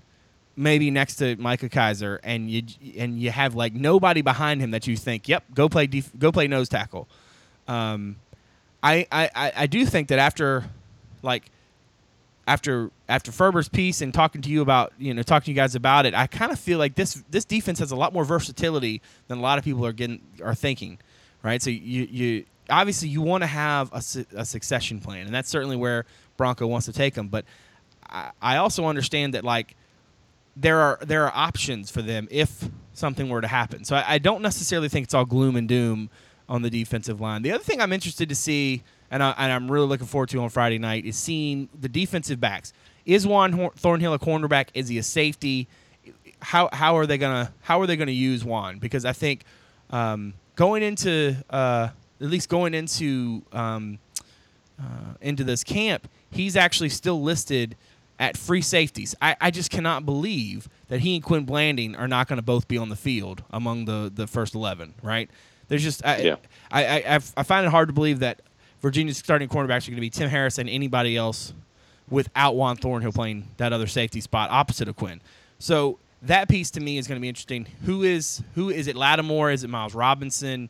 maybe 0.60 0.92
next 0.92 1.16
to 1.16 1.38
Micah 1.38 1.70
Kiser, 1.70 2.20
and 2.24 2.52
you 2.52 2.64
and 2.98 3.20
you 3.20 3.32
have 3.32 3.56
like 3.56 3.74
nobody 3.74 4.22
behind 4.22 4.62
him 4.62 4.72
that 4.72 4.86
you 4.86 4.98
think, 4.98 5.28
yep, 5.28 5.44
go 5.54 5.70
play 5.70 5.88
def- 5.88 6.18
go 6.20 6.32
play 6.32 6.48
nose 6.48 6.70
tackle. 6.70 7.08
Um, 7.68 8.18
I, 8.84 9.08
I 9.12 9.52
I 9.56 9.68
do 9.68 9.86
think 9.86 10.10
that 10.10 10.20
after 10.20 10.66
like 11.22 11.50
after 12.46 12.92
after 13.08 13.32
Ferber's 13.32 13.70
piece 13.70 14.02
and 14.02 14.14
talking 14.14 14.42
to 14.42 14.50
you 14.50 14.62
about 14.62 14.92
you 15.00 15.14
know 15.14 15.24
talking 15.24 15.46
to 15.46 15.52
you 15.52 15.56
guys 15.56 15.76
about 15.76 16.06
it, 16.06 16.14
I 16.14 16.28
kind 16.28 16.52
of 16.52 16.60
feel 16.60 16.78
like 16.78 16.96
this 16.96 17.24
this 17.30 17.46
defense 17.46 17.80
has 17.80 17.92
a 17.92 17.96
lot 17.96 18.14
more 18.14 18.26
versatility 18.26 19.02
than 19.28 19.38
a 19.38 19.42
lot 19.42 19.58
of 19.58 19.64
people 19.64 19.86
are 19.86 19.94
getting 19.94 20.22
are 20.44 20.56
thinking, 20.56 21.00
right? 21.42 21.62
So 21.62 21.70
you 21.70 22.08
you 22.12 22.46
obviously 22.70 23.08
you 23.08 23.22
want 23.22 23.44
to 23.44 23.48
have 23.48 23.92
a, 23.94 24.02
su- 24.02 24.26
a 24.36 24.46
succession 24.46 25.00
plan, 25.00 25.26
and 25.26 25.34
that's 25.34 25.50
certainly 25.50 25.78
where 25.78 26.06
Bronco 26.38 26.68
wants 26.68 26.86
to 26.88 26.94
take 26.94 27.14
them. 27.14 27.30
But 27.30 27.46
I, 28.10 28.32
I 28.42 28.58
also 28.58 28.86
understand 28.86 29.34
that 29.36 29.44
like 29.44 29.76
there 30.60 30.80
are 30.80 31.00
there 31.02 31.26
are 31.26 31.32
options 31.36 31.90
for 31.90 32.02
them 32.02 32.28
if 32.30 32.70
something 32.94 33.30
were 33.30 33.42
to 33.42 33.48
happen. 33.48 33.86
So 33.86 33.96
I, 33.96 34.16
I 34.16 34.18
don't 34.18 34.42
necessarily 34.42 34.90
think 34.90 35.06
it's 35.06 35.14
all 35.14 35.26
gloom 35.26 35.56
and 35.56 35.68
doom 35.68 36.10
on 36.48 36.62
the 36.62 36.70
defensive 36.70 37.22
line. 37.22 37.44
The 37.44 37.52
other 37.52 37.64
thing 37.64 37.80
I'm 37.80 37.94
interested 37.94 38.28
to 38.30 38.36
see 38.36 38.84
and, 39.12 39.24
I, 39.24 39.34
I'm 39.38 39.72
really 39.72 39.88
looking 39.88 40.08
forward 40.08 40.30
to 40.30 40.42
on 40.42 40.50
Friday 40.50 40.78
night 40.78 41.06
is 41.06 41.16
seeing 41.16 41.70
the 41.80 41.90
defensive 41.90 42.40
backs. 42.40 42.74
Is 43.06 43.26
Juan 43.26 43.72
Thornhill 43.76 44.14
a 44.14 44.20
cornerback? 44.20 44.68
Is 44.74 44.88
he 44.88 44.98
a 45.00 45.04
safety? 45.04 45.68
How 46.42 46.70
how 46.72 46.98
are 46.98 47.06
they 47.06 47.18
gonna 47.18 47.52
how 47.62 47.82
are 47.82 47.88
they 47.88 47.96
gonna 47.96 48.12
use 48.12 48.46
Juan? 48.46 48.78
Because 48.78 49.04
I 49.04 49.14
think 49.14 49.46
um, 49.90 50.34
going 50.56 50.84
into 50.84 51.36
uh, 51.50 51.90
at 52.22 52.28
least 52.28 52.50
going 52.50 52.74
into 52.74 53.42
um, 53.52 53.98
uh, 54.80 55.16
into 55.22 55.44
this 55.44 55.64
camp, 55.64 56.08
he's 56.32 56.56
actually 56.56 56.90
still 56.90 57.22
listed 57.22 57.76
at 58.20 58.38
free 58.38 58.62
safeties. 58.62 59.16
I, 59.22 59.36
I 59.40 59.50
just 59.50 59.72
cannot 59.72 60.06
believe 60.06 60.70
that 60.90 61.00
he 61.00 61.16
and 61.16 61.24
Quin 61.24 61.46
Blanding 61.46 61.96
are 61.96 62.08
not 62.08 62.28
going 62.28 62.38
to 62.38 62.44
both 62.44 62.68
be 62.68 62.78
on 62.78 62.90
the 62.90 62.96
field 62.96 63.44
among 63.50 63.86
the, 63.86 64.12
the 64.14 64.28
first 64.28 64.54
eleven. 64.54 64.94
Right? 65.02 65.30
There's 65.70 65.84
just 65.84 66.06
I, 66.06 66.18
yeah. 66.18 66.36
I, 66.72 66.84
I, 66.86 67.16
I 67.16 67.44
find 67.44 67.66
it 67.66 67.70
hard 67.70 67.90
to 67.90 67.94
believe 67.94 68.20
that 68.20 68.42
Virginia's 68.82 69.18
starting 69.18 69.48
cornerbacks 69.48 69.88
are 69.88 69.92
going 69.92 69.96
to 69.96 70.02
be 70.02 70.10
Tim 70.10 70.30
Harris 70.30 70.58
and 70.58 70.70
anybody 70.70 71.16
else 71.16 71.54
without 72.10 72.56
Juan 72.56 72.76
Thornhill 72.76 73.12
playing 73.12 73.48
that 73.58 73.72
other 73.72 73.88
safety 73.88 74.20
spot 74.20 74.50
opposite 74.52 74.88
of 74.88 74.96
Quin. 74.96 75.22
So 75.60 76.00
that 76.24 76.50
piece 76.50 76.72
to 76.72 76.80
me 76.80 76.98
is 76.98 77.08
going 77.08 77.18
to 77.18 77.22
be 77.22 77.30
interesting. 77.30 77.68
Who 77.86 78.04
is 78.04 78.44
who 78.56 78.70
is 78.70 78.88
it? 78.88 78.96
Lattimore? 78.96 79.52
Is 79.52 79.64
it 79.64 79.70
Miles 79.70 79.96
Robinson? 79.96 80.70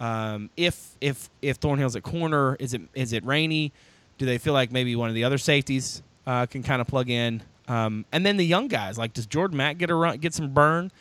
Um, 0.00 0.50
if 0.56 0.96
if 1.00 1.28
if 1.42 1.60
Thornhill's 1.60 1.94
at 1.94 2.02
corner, 2.02 2.56
is 2.56 2.74
it 2.74 2.82
is 2.94 3.12
it 3.12 3.24
Rainey? 3.24 3.72
Do 4.16 4.26
they 4.26 4.38
feel 4.38 4.52
like 4.52 4.72
maybe 4.72 4.96
one 4.96 5.08
of 5.08 5.14
the 5.14 5.24
other 5.24 5.38
safeties 5.38 6.02
uh, 6.28 6.46
can 6.46 6.62
kind 6.62 6.80
of 6.80 6.86
plug 6.86 7.08
in? 7.10 7.42
Um, 7.66 8.04
and 8.12 8.24
then 8.24 8.36
the 8.36 8.46
young 8.46 8.68
guys, 8.68 8.98
like 8.98 9.14
does 9.14 9.26
Jordan 9.26 9.56
Mack 9.56 9.78
get 9.78 9.90
a 9.90 9.94
run, 9.94 10.18
get 10.18 10.34
some 10.34 10.50
burn? 10.50 10.92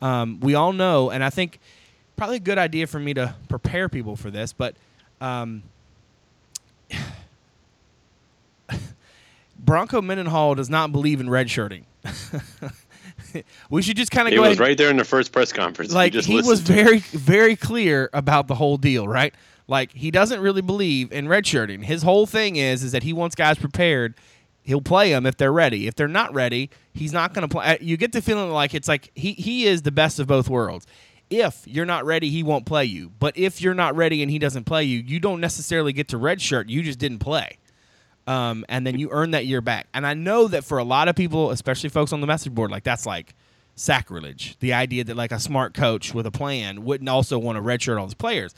Um, 0.00 0.40
we 0.40 0.54
all 0.54 0.72
know, 0.72 1.10
and 1.10 1.24
I 1.24 1.30
think 1.30 1.58
probably 2.16 2.36
a 2.36 2.40
good 2.40 2.58
idea 2.58 2.86
for 2.86 2.98
me 2.98 3.12
to 3.14 3.34
prepare 3.48 3.88
people 3.88 4.16
for 4.16 4.30
this, 4.30 4.52
but 4.52 4.76
um, 5.20 5.62
Bronco 9.58 10.00
Mendenhall 10.00 10.54
does 10.54 10.70
not 10.70 10.92
believe 10.92 11.20
in 11.20 11.26
redshirting. 11.26 11.84
we 13.70 13.82
should 13.82 13.96
just 13.96 14.12
kind 14.12 14.28
of 14.28 14.34
go. 14.34 14.44
It 14.44 14.48
was 14.48 14.58
right 14.58 14.78
there 14.78 14.90
in 14.90 14.96
the 14.96 15.04
first 15.04 15.32
press 15.32 15.52
conference. 15.52 15.92
Like 15.92 16.14
he 16.14 16.42
was 16.42 16.60
very, 16.60 16.98
very 16.98 17.56
clear 17.56 18.08
about 18.12 18.46
the 18.46 18.54
whole 18.54 18.76
deal, 18.76 19.08
right? 19.08 19.34
Like 19.68 19.92
he 19.92 20.10
doesn't 20.10 20.40
really 20.40 20.62
believe 20.62 21.12
in 21.12 21.26
redshirting. 21.26 21.82
His 21.82 22.02
whole 22.02 22.26
thing 22.26 22.56
is 22.56 22.82
is 22.84 22.92
that 22.92 23.02
he 23.02 23.12
wants 23.12 23.34
guys 23.34 23.58
prepared. 23.58 24.14
He'll 24.66 24.80
play 24.82 25.12
them 25.12 25.26
if 25.26 25.36
they're 25.36 25.52
ready. 25.52 25.86
If 25.86 25.94
they're 25.94 26.08
not 26.08 26.34
ready, 26.34 26.70
he's 26.92 27.12
not 27.12 27.32
going 27.32 27.48
to 27.48 27.52
play. 27.54 27.78
You 27.80 27.96
get 27.96 28.10
the 28.10 28.20
feeling 28.20 28.50
like 28.50 28.74
it's 28.74 28.88
like 28.88 29.12
he 29.14 29.32
he 29.32 29.64
is 29.64 29.82
the 29.82 29.92
best 29.92 30.18
of 30.18 30.26
both 30.26 30.48
worlds. 30.48 30.86
if 31.30 31.66
you're 31.66 31.86
not 31.86 32.04
ready, 32.04 32.30
he 32.30 32.42
won't 32.42 32.66
play 32.66 32.84
you. 32.84 33.10
But 33.18 33.36
if 33.38 33.60
you're 33.62 33.74
not 33.74 33.96
ready 33.96 34.22
and 34.22 34.30
he 34.30 34.38
doesn't 34.38 34.64
play 34.64 34.84
you, 34.84 34.98
you 34.98 35.20
don't 35.20 35.40
necessarily 35.40 35.92
get 35.92 36.08
to 36.08 36.18
redshirt. 36.18 36.68
You 36.68 36.82
just 36.82 36.98
didn't 36.98 37.18
play. 37.20 37.58
Um, 38.26 38.64
and 38.68 38.84
then 38.86 38.98
you 38.98 39.08
earn 39.12 39.32
that 39.32 39.46
year 39.46 39.60
back. 39.60 39.86
And 39.94 40.04
I 40.06 40.14
know 40.14 40.48
that 40.48 40.64
for 40.64 40.78
a 40.78 40.84
lot 40.84 41.06
of 41.08 41.14
people, 41.14 41.50
especially 41.52 41.90
folks 41.90 42.12
on 42.12 42.20
the 42.20 42.26
message 42.26 42.52
board, 42.52 42.70
like 42.72 42.82
that's 42.82 43.06
like 43.06 43.34
sacrilege. 43.76 44.56
The 44.58 44.72
idea 44.72 45.04
that 45.04 45.16
like 45.16 45.30
a 45.32 45.38
smart 45.38 45.74
coach 45.74 46.12
with 46.12 46.26
a 46.26 46.32
plan 46.32 46.84
wouldn't 46.84 47.08
also 47.08 47.38
want 47.38 47.56
to 47.56 47.62
redshirt 47.62 47.98
all 47.98 48.04
his 48.04 48.14
players. 48.14 48.52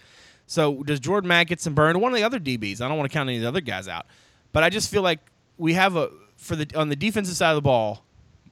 So 0.46 0.82
does 0.84 1.00
Jordan 1.00 1.28
Mack 1.28 1.48
get 1.48 1.60
some 1.60 1.74
burn? 1.74 2.00
One 2.00 2.12
of 2.12 2.16
the 2.16 2.24
other 2.24 2.40
DBs. 2.40 2.80
I 2.80 2.88
don't 2.88 2.96
want 2.96 3.10
to 3.10 3.14
count 3.14 3.28
any 3.28 3.36
of 3.36 3.42
the 3.42 3.48
other 3.48 3.60
guys 3.60 3.88
out, 3.88 4.06
but 4.52 4.62
I 4.62 4.70
just 4.70 4.90
feel 4.90 5.02
like 5.02 5.20
we 5.58 5.74
have 5.74 5.96
a 5.96 6.10
for 6.36 6.56
the 6.56 6.66
on 6.76 6.88
the 6.88 6.96
defensive 6.96 7.36
side 7.36 7.50
of 7.50 7.56
the 7.56 7.62
ball 7.62 8.04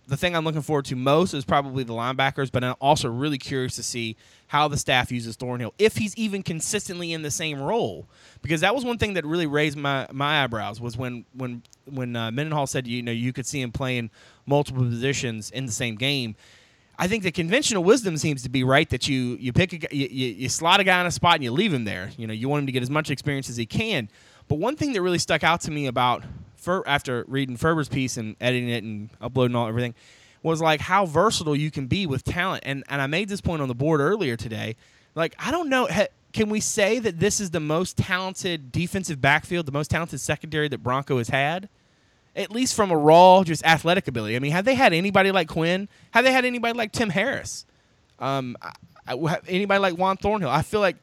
the 0.09 0.17
thing 0.17 0.37
I'm 0.37 0.45
looking 0.45 0.63
forward 0.63 0.85
to 0.87 0.97
most 0.97 1.35
is 1.35 1.45
probably 1.45 1.83
the 1.83 1.93
linebackers, 1.93 2.51
but 2.53 2.63
I'm 2.63 2.77
also 2.81 3.09
really 3.09 3.39
curious 3.39 3.75
to 3.77 3.83
see 3.83 4.17
how 4.49 4.69
the 4.69 4.77
staff 4.77 5.11
uses 5.11 5.35
Thornhill, 5.35 5.75
if 5.79 5.97
he's 5.97 6.17
even 6.17 6.43
consistently 6.43 7.13
in 7.13 7.23
the 7.23 7.31
same 7.31 7.61
role. 7.61 8.07
Because 8.41 8.61
that 8.61 8.75
was 8.75 8.85
one 8.85 8.99
thing 8.99 9.15
that 9.15 9.25
really 9.25 9.47
raised 9.47 9.77
my, 9.77 10.07
my 10.13 10.45
eyebrows 10.45 10.81
was 10.81 10.97
when 10.97 11.25
when 11.33 11.63
when 11.87 12.15
uh, 12.15 12.31
Mendenhall 12.31 12.67
said 12.67 12.87
you 12.87 13.03
know 13.03 13.13
you 13.13 13.33
could 13.33 13.47
see 13.47 13.61
him 13.61 13.73
playing 13.73 14.11
multiple 14.47 14.85
positions 14.85 15.51
in 15.51 15.67
the 15.67 15.73
same 15.73 15.97
game. 15.97 16.37
I 16.99 17.09
think 17.09 17.25
the 17.25 17.33
conventional 17.33 17.85
wisdom 17.85 18.17
seems 18.17 18.43
to 18.45 18.49
be 18.49 18.63
right 18.63 18.89
that 18.91 19.09
you 19.09 19.37
you 19.41 19.53
pick 19.53 19.73
a 19.73 19.95
you, 19.95 20.07
you, 20.07 20.27
you 20.29 20.49
slot 20.49 20.79
a 20.79 20.85
guy 20.85 21.01
in 21.01 21.07
a 21.07 21.11
spot 21.11 21.35
and 21.35 21.45
you 21.45 21.51
leave 21.51 21.75
him 21.75 21.85
there. 21.85 22.11
You 22.17 22.29
know 22.29 22.33
you 22.33 22.49
want 22.49 22.61
him 22.61 22.67
to 22.67 22.73
get 22.73 22.83
as 22.83 22.91
much 22.91 23.11
experience 23.11 23.51
as 23.51 23.57
he 23.57 23.67
can. 23.67 24.09
But 24.49 24.61
one 24.61 24.77
thing 24.77 24.93
that 24.93 25.03
really 25.03 25.19
stuck 25.19 25.43
out 25.43 25.61
to 25.63 25.73
me 25.73 25.89
about 25.89 26.23
after 26.87 27.25
reading 27.29 27.57
Ferber's 27.57 27.89
piece 27.89 28.17
and 28.17 28.37
editing 28.41 28.69
it 28.69 28.85
and 28.85 29.11
uploading 29.21 29.57
all 29.57 29.69
everything 29.69 29.95
was 30.43 30.61
like 30.61 30.81
how 30.81 31.07
versatile 31.07 31.57
you 31.57 31.71
can 31.71 31.87
be 31.87 32.07
with 32.07 32.25
talent. 32.25 32.63
And 32.65 32.85
and 32.89 33.03
I 33.03 33.07
made 33.07 33.29
this 33.29 33.41
point 33.41 33.63
on 33.63 33.69
the 33.69 33.75
board 33.75 34.01
earlier 34.01 34.37
today. 34.37 34.77
Like 35.15 35.35
I 35.39 35.51
don't 35.51 35.69
know. 35.69 35.89
Can 36.33 36.51
we 36.51 36.61
say 36.61 36.99
that 36.99 37.19
this 37.19 37.41
is 37.41 37.51
the 37.51 37.61
most 37.61 37.97
talented 37.97 38.71
defensive 38.71 39.21
backfield, 39.21 39.67
the 39.67 39.73
most 39.73 39.91
talented 39.91 40.21
secondary 40.21 40.69
that 40.69 40.83
Bronco 40.83 41.19
has 41.19 41.29
had? 41.31 41.69
At 42.35 42.51
least 42.51 42.75
from 42.75 42.91
a 42.91 42.97
raw, 42.97 43.43
just 43.43 43.65
athletic 43.65 44.07
ability. 44.07 44.37
I 44.37 44.41
mean, 44.41 44.53
have 44.53 44.67
they 44.67 44.75
had 44.75 44.93
anybody 44.93 45.33
like 45.33 45.49
Quin? 45.49 45.89
Have 46.11 46.25
they 46.25 46.33
had 46.33 46.45
anybody 46.45 46.77
like 46.77 46.93
Tim 46.93 47.09
Harris? 47.09 47.65
Um, 48.19 48.59
I, 48.61 48.73
I, 49.09 49.39
anybody 49.49 49.81
like 49.81 49.97
Juan 49.97 50.19
Thornhill? 50.19 50.51
I 50.51 50.61
feel 50.61 50.81
like 50.81 50.97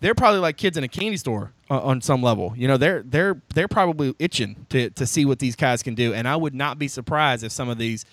they're 0.00 0.14
probably 0.14 0.40
like 0.40 0.56
kids 0.56 0.78
in 0.78 0.84
a 0.84 0.88
candy 0.88 1.18
store 1.18 1.52
uh, 1.70 1.80
on 1.80 2.00
some 2.00 2.22
level. 2.22 2.52
You 2.56 2.68
know, 2.68 2.76
they're 2.76 3.02
they're 3.04 3.40
they're 3.54 3.68
probably 3.68 4.14
itching 4.18 4.66
to 4.70 4.90
to 4.90 5.06
see 5.06 5.24
what 5.24 5.38
these 5.38 5.56
guys 5.56 5.82
can 5.82 5.94
do, 5.94 6.12
and 6.12 6.26
I 6.26 6.36
would 6.36 6.54
not 6.54 6.78
be 6.78 6.88
surprised 6.88 7.44
if 7.44 7.52
some 7.52 7.68
of 7.68 7.78
these 7.78 8.04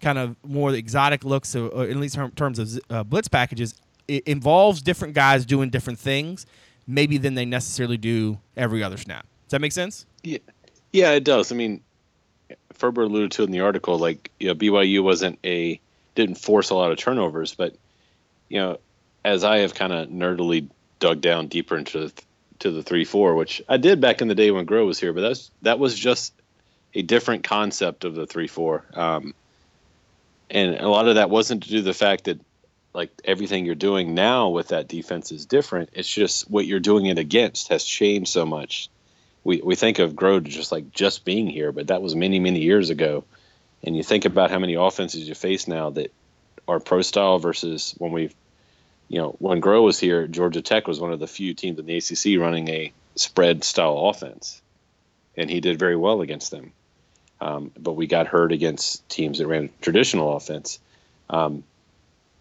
kind 0.00 0.18
of 0.18 0.34
more 0.42 0.74
exotic 0.74 1.24
looks, 1.24 1.54
or, 1.54 1.84
at 1.84 1.96
least 1.96 2.16
in 2.16 2.30
terms 2.32 2.58
of 2.58 2.80
uh, 2.90 3.04
blitz 3.04 3.28
packages, 3.28 3.74
it 4.08 4.26
involves 4.26 4.82
different 4.82 5.14
guys 5.14 5.46
doing 5.46 5.70
different 5.70 5.98
things, 5.98 6.46
maybe 6.86 7.18
than 7.18 7.34
they 7.34 7.44
necessarily 7.44 7.96
do 7.96 8.38
every 8.56 8.82
other 8.82 8.96
snap. 8.96 9.26
Does 9.46 9.52
that 9.52 9.60
make 9.60 9.72
sense? 9.72 10.06
Yeah, 10.24 10.38
yeah, 10.92 11.12
it 11.12 11.24
does. 11.24 11.52
I 11.52 11.54
mean, 11.54 11.82
Ferber 12.72 13.02
alluded 13.02 13.30
to 13.32 13.44
in 13.44 13.50
the 13.50 13.60
article, 13.60 13.98
like 13.98 14.30
you 14.40 14.48
know, 14.48 14.54
BYU 14.54 15.02
wasn't 15.02 15.38
a 15.44 15.78
didn't 16.14 16.36
force 16.36 16.70
a 16.70 16.74
lot 16.74 16.90
of 16.90 16.98
turnovers, 16.98 17.54
but 17.54 17.76
you 18.48 18.58
know, 18.58 18.78
as 19.24 19.44
I 19.44 19.58
have 19.58 19.74
kind 19.74 19.92
of 19.92 20.08
nerdily 20.08 20.68
dug 20.98 21.20
down 21.20 21.46
deeper 21.46 21.76
into 21.76 22.08
the, 22.08 22.12
to 22.62 22.70
the 22.70 22.82
three 22.82 23.04
four, 23.04 23.34
which 23.34 23.62
I 23.68 23.76
did 23.76 24.00
back 24.00 24.22
in 24.22 24.28
the 24.28 24.34
day 24.34 24.50
when 24.50 24.66
Groh 24.66 24.86
was 24.86 24.98
here, 24.98 25.12
but 25.12 25.20
that's 25.20 25.50
that 25.62 25.78
was 25.78 25.98
just 25.98 26.32
a 26.94 27.02
different 27.02 27.44
concept 27.44 28.04
of 28.04 28.14
the 28.14 28.26
three 28.26 28.46
four, 28.46 28.84
um, 28.94 29.34
and 30.50 30.76
a 30.76 30.88
lot 30.88 31.08
of 31.08 31.16
that 31.16 31.30
wasn't 31.30 31.64
to 31.64 31.70
do 31.70 31.82
the 31.82 31.94
fact 31.94 32.24
that 32.24 32.40
like 32.94 33.10
everything 33.24 33.66
you're 33.66 33.74
doing 33.74 34.14
now 34.14 34.50
with 34.50 34.68
that 34.68 34.88
defense 34.88 35.32
is 35.32 35.46
different. 35.46 35.90
It's 35.94 36.08
just 36.08 36.50
what 36.50 36.66
you're 36.66 36.80
doing 36.80 37.06
it 37.06 37.18
against 37.18 37.68
has 37.68 37.84
changed 37.84 38.30
so 38.30 38.46
much. 38.46 38.88
We 39.44 39.60
we 39.62 39.74
think 39.74 39.98
of 39.98 40.14
Groh 40.14 40.42
just 40.42 40.70
like 40.70 40.92
just 40.92 41.24
being 41.24 41.48
here, 41.48 41.72
but 41.72 41.88
that 41.88 42.02
was 42.02 42.14
many 42.14 42.38
many 42.38 42.60
years 42.60 42.90
ago. 42.90 43.24
And 43.84 43.96
you 43.96 44.04
think 44.04 44.24
about 44.24 44.52
how 44.52 44.60
many 44.60 44.74
offenses 44.74 45.28
you 45.28 45.34
face 45.34 45.66
now 45.66 45.90
that 45.90 46.12
are 46.68 46.78
pro 46.78 47.02
style 47.02 47.40
versus 47.40 47.96
when 47.98 48.12
we 48.12 48.30
you 49.12 49.18
know, 49.18 49.36
when 49.40 49.60
Groh 49.60 49.84
was 49.84 50.00
here, 50.00 50.26
Georgia 50.26 50.62
Tech 50.62 50.88
was 50.88 50.98
one 50.98 51.12
of 51.12 51.20
the 51.20 51.26
few 51.26 51.52
teams 51.52 51.78
in 51.78 51.84
the 51.84 51.98
ACC 51.98 52.40
running 52.40 52.68
a 52.68 52.94
spread 53.14 53.62
style 53.62 54.08
offense, 54.08 54.62
and 55.36 55.50
he 55.50 55.60
did 55.60 55.78
very 55.78 55.96
well 55.96 56.22
against 56.22 56.50
them. 56.50 56.72
Um, 57.38 57.72
but 57.78 57.92
we 57.92 58.06
got 58.06 58.26
hurt 58.26 58.52
against 58.52 59.06
teams 59.10 59.36
that 59.36 59.46
ran 59.46 59.68
traditional 59.82 60.34
offense. 60.34 60.78
Um, 61.28 61.62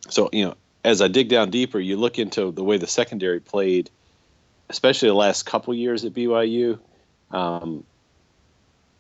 so 0.08 0.30
you 0.32 0.46
know, 0.46 0.56
as 0.82 1.02
I 1.02 1.10
dig 1.10 1.28
down 1.28 1.50
deeper, 1.50 1.78
you 1.78 1.98
look 1.98 2.18
into 2.18 2.52
the 2.52 2.64
way 2.64 2.78
the 2.78 2.88
secondary 2.88 3.42
played, 3.42 3.90
especially 4.70 5.10
the 5.10 5.16
last 5.16 5.46
couple 5.46 5.74
years 5.74 6.06
at 6.06 6.14
BYU. 6.14 6.80
Um, 7.32 7.84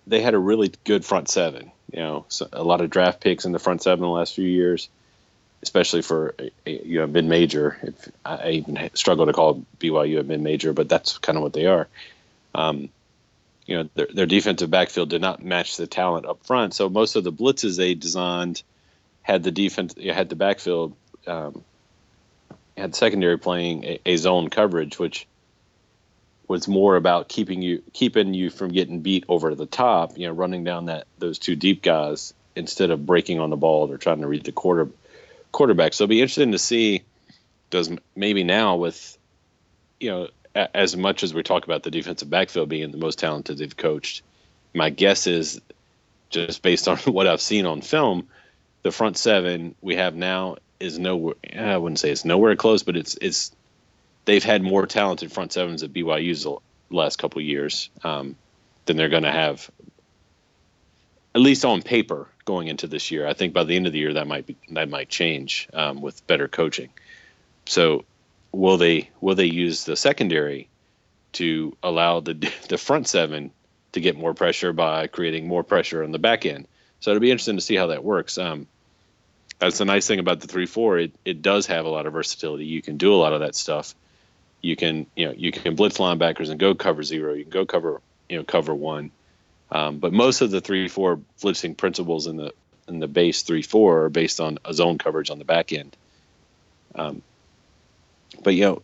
they 0.08 0.20
had 0.20 0.34
a 0.34 0.40
really 0.40 0.74
good 0.84 1.06
front 1.06 1.30
seven. 1.30 1.72
You 1.90 2.00
know, 2.00 2.26
so 2.28 2.50
a 2.52 2.66
lot 2.66 2.82
of 2.82 2.90
draft 2.90 3.22
picks 3.22 3.46
in 3.46 3.54
the 3.54 3.60
front 3.60 3.82
seven 3.82 4.02
the 4.02 4.10
last 4.10 4.36
few 4.36 4.46
years 4.46 4.90
especially 5.64 6.02
for 6.02 6.36
you 6.66 7.00
know 7.00 7.08
mid 7.08 7.26
major. 7.26 7.78
If 7.84 8.10
I 8.26 8.50
even 8.52 8.90
struggle 8.94 9.26
to 9.26 9.34
call 9.34 9.66
BYU 9.80 10.20
a 10.20 10.24
mid 10.24 10.42
major, 10.42 10.74
but 10.74 10.90
that's 10.90 11.18
kind 11.18 11.38
of 11.38 11.44
what 11.44 11.54
they 11.54 11.66
are. 11.66 11.88
Um, 12.54 12.90
you 13.66 13.78
know, 13.78 13.90
their, 13.94 14.08
their 14.14 14.26
defensive 14.26 14.70
backfield 14.70 15.10
did 15.10 15.22
not 15.22 15.44
match 15.44 15.78
the 15.78 15.88
talent 15.88 16.26
up 16.26 16.46
front, 16.46 16.74
so 16.74 16.90
most 16.90 17.16
of 17.16 17.24
the 17.24 17.32
blitzes 17.32 17.78
they 17.78 17.94
designed 17.94 18.64
had 19.22 19.44
the 19.44 19.52
defense 19.52 19.94
had 19.98 20.30
the 20.30 20.36
backfield 20.36 20.96
um, 21.28 21.64
had 22.76 22.96
secondary 22.96 23.38
playing 23.38 23.84
a, 23.84 24.00
a 24.06 24.18
zone 24.18 24.50
coverage, 24.50 24.98
which 24.98 25.28
was 26.48 26.68
more 26.68 26.96
about 26.98 27.30
keeping 27.30 27.62
you 27.62 27.82
keeping 27.94 28.34
you 28.34 28.50
from 28.50 28.72
getting 28.72 29.02
beat 29.02 29.24
over 29.30 29.56
the 29.56 29.66
top, 29.66 30.18
you 30.18 30.28
know, 30.28 30.34
running 30.34 30.64
down 30.64 30.86
that 30.86 31.08
those 31.20 31.40
two 31.40 31.56
deep 31.56 31.82
guys 31.82 32.34
instead 32.56 32.92
of 32.92 33.06
breaking 33.06 33.40
on 33.40 33.50
the 33.50 33.56
ball 33.56 33.90
or 33.90 33.98
trying 33.98 34.20
to 34.20 34.28
read 34.28 34.44
the 34.44 34.52
quarter 34.52 34.90
quarterback. 35.52 35.94
So 35.94 36.04
it'll 36.04 36.10
be 36.10 36.22
interesting 36.22 36.52
to 36.52 36.60
see 36.60 37.04
does 37.70 37.90
maybe 38.16 38.44
now 38.44 38.76
with 38.76 39.18
you 40.00 40.10
know 40.10 40.28
as 40.54 40.98
much 40.98 41.24
as 41.24 41.34
we 41.34 41.44
talk 41.44 41.64
about 41.64 41.84
the 41.84 41.92
defensive 41.92 42.30
backfield 42.30 42.70
being 42.70 42.92
the 42.92 42.98
most 42.98 43.20
talented 43.20 43.58
they've 43.58 43.76
coached, 43.76 44.22
my 44.74 44.90
guess 44.90 45.28
is 45.28 45.62
just 46.30 46.62
based 46.62 46.88
on 46.88 46.98
what 47.06 47.28
I've 47.28 47.42
seen 47.42 47.66
on 47.66 47.82
film, 47.82 48.28
the 48.84 48.92
front 48.92 49.18
seven 49.18 49.76
we 49.82 49.96
have 49.96 50.16
now 50.16 50.58
is 50.80 51.00
nowhere. 51.00 51.36
I 51.58 51.78
wouldn't 51.78 52.00
say 52.00 52.12
it's 52.12 52.26
nowhere 52.26 52.56
close, 52.56 52.84
but 52.84 52.98
it's 52.98 53.16
it's 53.22 53.52
they've 54.26 54.44
had 54.44 54.62
more 54.62 54.86
talented 54.86 55.32
front 55.32 55.54
sevens 55.54 55.84
at 55.84 55.94
BYU's 55.94 56.44
the 56.44 56.58
last 56.90 57.18
couple 57.18 57.42
years 57.42 57.90
um, 58.04 58.36
than 58.86 58.98
they're 58.98 59.10
going 59.10 59.24
to 59.24 59.32
have, 59.32 59.70
at 61.34 61.42
least 61.42 61.66
on 61.66 61.82
paper 61.82 62.28
going 62.46 62.68
into 62.68 62.88
this 62.88 63.12
year. 63.12 63.28
I 63.28 63.34
think 63.34 63.54
by 63.54 63.64
the 63.64 63.76
end 63.76 63.88
of 63.88 63.94
the 63.94 64.00
year 64.00 64.14
that 64.14 64.28
might 64.28 64.46
be 64.46 64.56
that 64.72 64.90
might 64.90 65.10
change 65.10 65.68
um, 65.74 66.02
with 66.02 66.26
better 66.28 66.48
coaching. 66.48 66.90
So 67.66 68.06
will 68.52 68.78
they 68.78 69.10
will 69.20 69.36
they 69.36 69.46
use 69.46 69.86
the 69.86 69.96
secondary 69.96 70.68
to 71.34 71.76
allow 71.84 72.20
the 72.20 72.34
the 72.70 72.78
front 72.78 73.08
seven 73.08 73.52
to 73.94 74.02
get 74.02 74.18
more 74.18 74.34
pressure 74.34 74.74
by 74.74 75.08
creating 75.08 75.48
more 75.48 75.64
pressure 75.64 76.04
on 76.04 76.12
the 76.12 76.20
back 76.20 76.46
end? 76.46 76.68
So 77.00 77.12
it'll 77.12 77.22
be 77.22 77.32
interesting 77.32 77.58
to 77.58 77.62
see 77.62 77.76
how 77.76 77.88
that 77.88 78.04
works. 78.04 78.38
Um, 78.38 78.68
that's 79.60 79.78
the 79.78 79.86
nice 79.86 80.08
thing 80.08 80.20
about 80.20 80.40
the 80.40 80.48
three 80.48 80.66
four. 80.66 80.98
It 80.98 81.14
it 81.24 81.42
does 81.42 81.68
have 81.68 81.86
a 81.86 81.90
lot 81.90 82.06
of 82.06 82.14
versatility. 82.14 82.66
You 82.66 82.82
can 82.82 82.98
do 82.98 83.14
a 83.14 83.18
lot 83.18 83.34
of 83.34 83.42
that 83.42 83.56
stuff. 83.56 83.94
You 84.62 84.76
can 84.76 85.06
you 85.16 85.28
know 85.28 85.34
you 85.36 85.52
can 85.52 85.76
blitz 85.76 85.98
linebackers 85.98 86.50
and 86.50 86.60
go 86.60 86.74
cover 86.76 87.04
zero. 87.04 87.34
You 87.34 87.44
can 87.44 87.52
go 87.52 87.66
cover 87.66 88.02
you 88.28 88.38
know 88.38 88.44
cover 88.44 88.74
one. 88.74 89.12
Um, 89.72 90.00
but 90.00 90.12
most 90.12 90.42
of 90.42 90.52
the 90.52 90.62
three 90.62 90.88
four 90.88 91.20
blitzing 91.42 91.78
principles 91.78 92.28
in 92.28 92.38
the 92.38 92.54
in 92.88 93.00
the 93.00 93.08
base 93.08 93.44
three 93.44 93.62
four 93.62 94.06
are 94.06 94.10
based 94.10 94.42
on 94.42 94.58
a 94.66 94.74
zone 94.74 94.98
coverage 94.98 95.30
on 95.30 95.40
the 95.40 95.46
back 95.46 95.72
end. 95.72 95.96
Um, 96.94 97.22
but 98.44 98.54
you 98.54 98.66
know, 98.66 98.82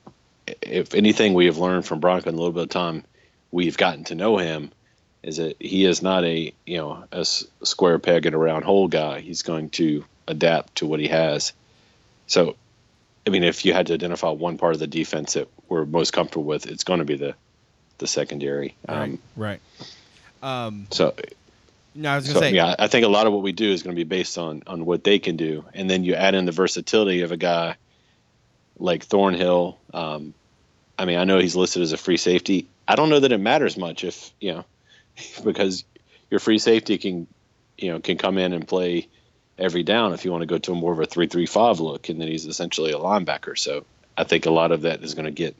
if 0.61 0.93
anything 0.93 1.33
we 1.33 1.47
have 1.47 1.57
learned 1.57 1.85
from 1.85 1.99
Bronco 1.99 2.29
in 2.29 2.35
a 2.35 2.37
little 2.37 2.53
bit 2.53 2.63
of 2.63 2.69
time 2.69 3.03
we've 3.51 3.77
gotten 3.77 4.03
to 4.05 4.15
know 4.15 4.37
him 4.37 4.71
is 5.23 5.37
that 5.37 5.55
he 5.59 5.85
is 5.85 6.01
not 6.01 6.23
a 6.23 6.53
you 6.65 6.77
know 6.77 7.03
a 7.11 7.25
square 7.25 7.99
peg 7.99 8.25
in 8.25 8.33
a 8.33 8.37
round 8.37 8.63
hole 8.63 8.87
guy. 8.87 9.19
He's 9.19 9.41
going 9.41 9.69
to 9.71 10.05
adapt 10.27 10.75
to 10.75 10.85
what 10.85 10.99
he 10.99 11.07
has. 11.07 11.53
So, 12.27 12.55
I 13.25 13.29
mean, 13.29 13.43
if 13.43 13.65
you 13.65 13.73
had 13.73 13.87
to 13.87 13.93
identify 13.93 14.29
one 14.29 14.57
part 14.57 14.73
of 14.73 14.79
the 14.79 14.87
defense 14.87 15.33
that 15.33 15.47
we're 15.69 15.85
most 15.85 16.11
comfortable 16.11 16.45
with, 16.45 16.67
it's 16.67 16.83
going 16.83 16.99
to 16.99 17.05
be 17.05 17.15
the 17.15 17.35
the 17.97 18.07
secondary. 18.07 18.75
Um, 18.87 19.19
right. 19.35 19.59
Um, 20.47 20.87
so, 20.91 21.13
no, 21.93 22.11
I 22.11 22.15
was 22.15 22.25
to 22.25 22.31
so, 22.31 22.39
say, 22.39 22.53
yeah, 22.53 22.73
I 22.79 22.87
think 22.87 23.05
a 23.05 23.09
lot 23.09 23.27
of 23.27 23.33
what 23.33 23.41
we 23.41 23.51
do 23.51 23.69
is 23.69 23.83
going 23.83 23.95
to 23.95 23.99
be 23.99 24.07
based 24.07 24.37
on 24.37 24.63
on 24.65 24.85
what 24.85 25.03
they 25.03 25.19
can 25.19 25.35
do, 25.35 25.65
and 25.73 25.89
then 25.89 26.05
you 26.05 26.13
add 26.13 26.35
in 26.35 26.45
the 26.45 26.53
versatility 26.53 27.21
of 27.21 27.33
a 27.33 27.37
guy 27.37 27.75
like 28.77 29.03
Thornhill. 29.03 29.77
Um, 29.93 30.33
I 30.97 31.05
mean, 31.05 31.17
I 31.17 31.25
know 31.25 31.39
he's 31.39 31.55
listed 31.55 31.81
as 31.81 31.91
a 31.91 31.97
free 31.97 32.17
safety. 32.17 32.67
I 32.87 32.95
don't 32.95 33.09
know 33.09 33.19
that 33.19 33.31
it 33.33 33.39
matters 33.39 33.75
much 33.75 34.05
if 34.05 34.31
you 34.39 34.53
know, 34.53 34.65
because 35.43 35.83
your 36.29 36.39
free 36.39 36.59
safety 36.59 36.97
can, 36.97 37.27
you 37.77 37.91
know, 37.91 37.99
can 37.99 38.17
come 38.17 38.37
in 38.37 38.53
and 38.53 38.65
play 38.65 39.09
every 39.57 39.83
down 39.83 40.13
if 40.13 40.23
you 40.23 40.31
want 40.31 40.43
to 40.43 40.47
go 40.47 40.59
to 40.59 40.71
a 40.71 40.75
more 40.75 40.93
of 40.93 40.99
a 40.99 41.05
three-three-five 41.05 41.81
look, 41.81 42.07
and 42.07 42.21
then 42.21 42.29
he's 42.29 42.45
essentially 42.45 42.93
a 42.93 42.97
linebacker. 42.97 43.57
So 43.57 43.85
I 44.15 44.23
think 44.23 44.45
a 44.45 44.51
lot 44.51 44.71
of 44.71 44.83
that 44.83 45.03
is 45.03 45.13
going 45.13 45.25
to 45.25 45.31
get 45.31 45.57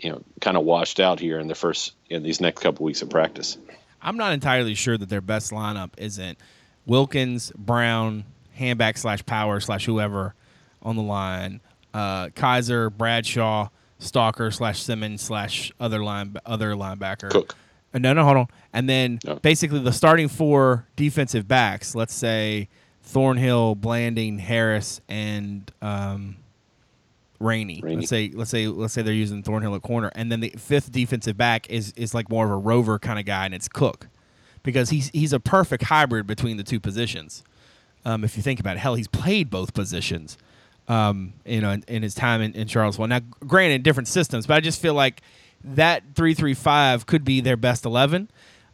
you 0.00 0.10
know 0.10 0.22
kind 0.40 0.56
of 0.56 0.64
washed 0.64 1.00
out 1.00 1.20
here 1.20 1.38
in 1.38 1.48
the 1.48 1.54
first 1.54 1.94
in 2.08 2.22
these 2.22 2.40
next 2.40 2.60
couple 2.62 2.84
weeks 2.84 3.02
of 3.02 3.10
practice. 3.10 3.58
I'm 4.02 4.16
not 4.16 4.32
entirely 4.32 4.74
sure 4.74 4.96
that 4.96 5.08
their 5.08 5.20
best 5.20 5.50
lineup 5.52 5.90
isn't 5.98 6.38
Wilkins, 6.86 7.52
Brown, 7.56 8.24
Hanback 8.58 8.96
slash 8.98 9.24
power 9.26 9.60
slash 9.60 9.84
whoever 9.84 10.34
on 10.82 10.96
the 10.96 11.02
line, 11.02 11.60
uh, 11.92 12.28
Kiser, 12.28 12.90
Bradshaw, 12.90 13.68
Stalker 13.98 14.50
slash 14.50 14.82
Simmons 14.82 15.20
slash 15.22 15.70
other 15.78 16.02
line 16.02 16.34
other 16.46 16.72
linebacker. 16.72 17.30
Cook. 17.30 17.54
Uh, 17.92 17.98
no, 17.98 18.12
no, 18.12 18.24
hold 18.24 18.36
on. 18.36 18.46
And 18.72 18.88
then 18.88 19.18
No. 19.24 19.36
basically 19.36 19.80
the 19.80 19.92
starting 19.92 20.28
four 20.28 20.86
defensive 20.96 21.46
backs. 21.48 21.94
Let's 21.94 22.14
say 22.14 22.68
Thornhill, 23.02 23.74
Blanding, 23.74 24.38
Harris, 24.38 25.00
and 25.08 25.70
um, 25.82 26.36
Rainey. 27.40 27.80
Rainey. 27.82 27.96
Let's 27.96 28.10
say 28.10 28.30
let's 28.32 28.50
say 28.50 28.68
let's 28.68 28.92
say 28.92 29.02
they're 29.02 29.14
using 29.14 29.42
Thornhill 29.42 29.74
at 29.74 29.82
corner, 29.82 30.12
and 30.14 30.30
then 30.30 30.40
the 30.40 30.50
fifth 30.50 30.92
defensive 30.92 31.36
back 31.36 31.68
is 31.70 31.92
is 31.96 32.14
like 32.14 32.30
more 32.30 32.44
of 32.44 32.52
a 32.52 32.56
rover 32.56 32.98
kind 32.98 33.18
of 33.18 33.24
guy, 33.24 33.46
and 33.46 33.54
it's 33.54 33.66
Cook, 33.66 34.08
because 34.62 34.90
he's 34.90 35.10
he's 35.10 35.32
a 35.32 35.40
perfect 35.40 35.84
hybrid 35.84 36.26
between 36.26 36.58
the 36.58 36.62
two 36.62 36.78
positions. 36.78 37.42
Um, 38.04 38.24
if 38.24 38.36
you 38.36 38.42
think 38.42 38.60
about 38.60 38.76
it, 38.76 38.80
hell, 38.80 38.94
he's 38.94 39.08
played 39.08 39.50
both 39.50 39.74
positions. 39.74 40.38
Um, 40.88 41.34
you 41.44 41.60
know, 41.60 41.70
in, 41.70 41.84
in 41.86 42.02
his 42.02 42.14
time 42.14 42.42
in, 42.42 42.52
in 42.54 42.66
Charlottesville. 42.66 43.06
Now, 43.06 43.20
granted, 43.46 43.84
different 43.84 44.08
systems, 44.08 44.46
but 44.46 44.54
I 44.54 44.60
just 44.60 44.80
feel 44.80 44.94
like 44.94 45.22
that 45.62 46.02
three 46.14 46.34
three 46.34 46.54
five 46.54 47.06
could 47.06 47.24
be 47.24 47.40
their 47.40 47.56
best 47.56 47.84
eleven. 47.84 48.30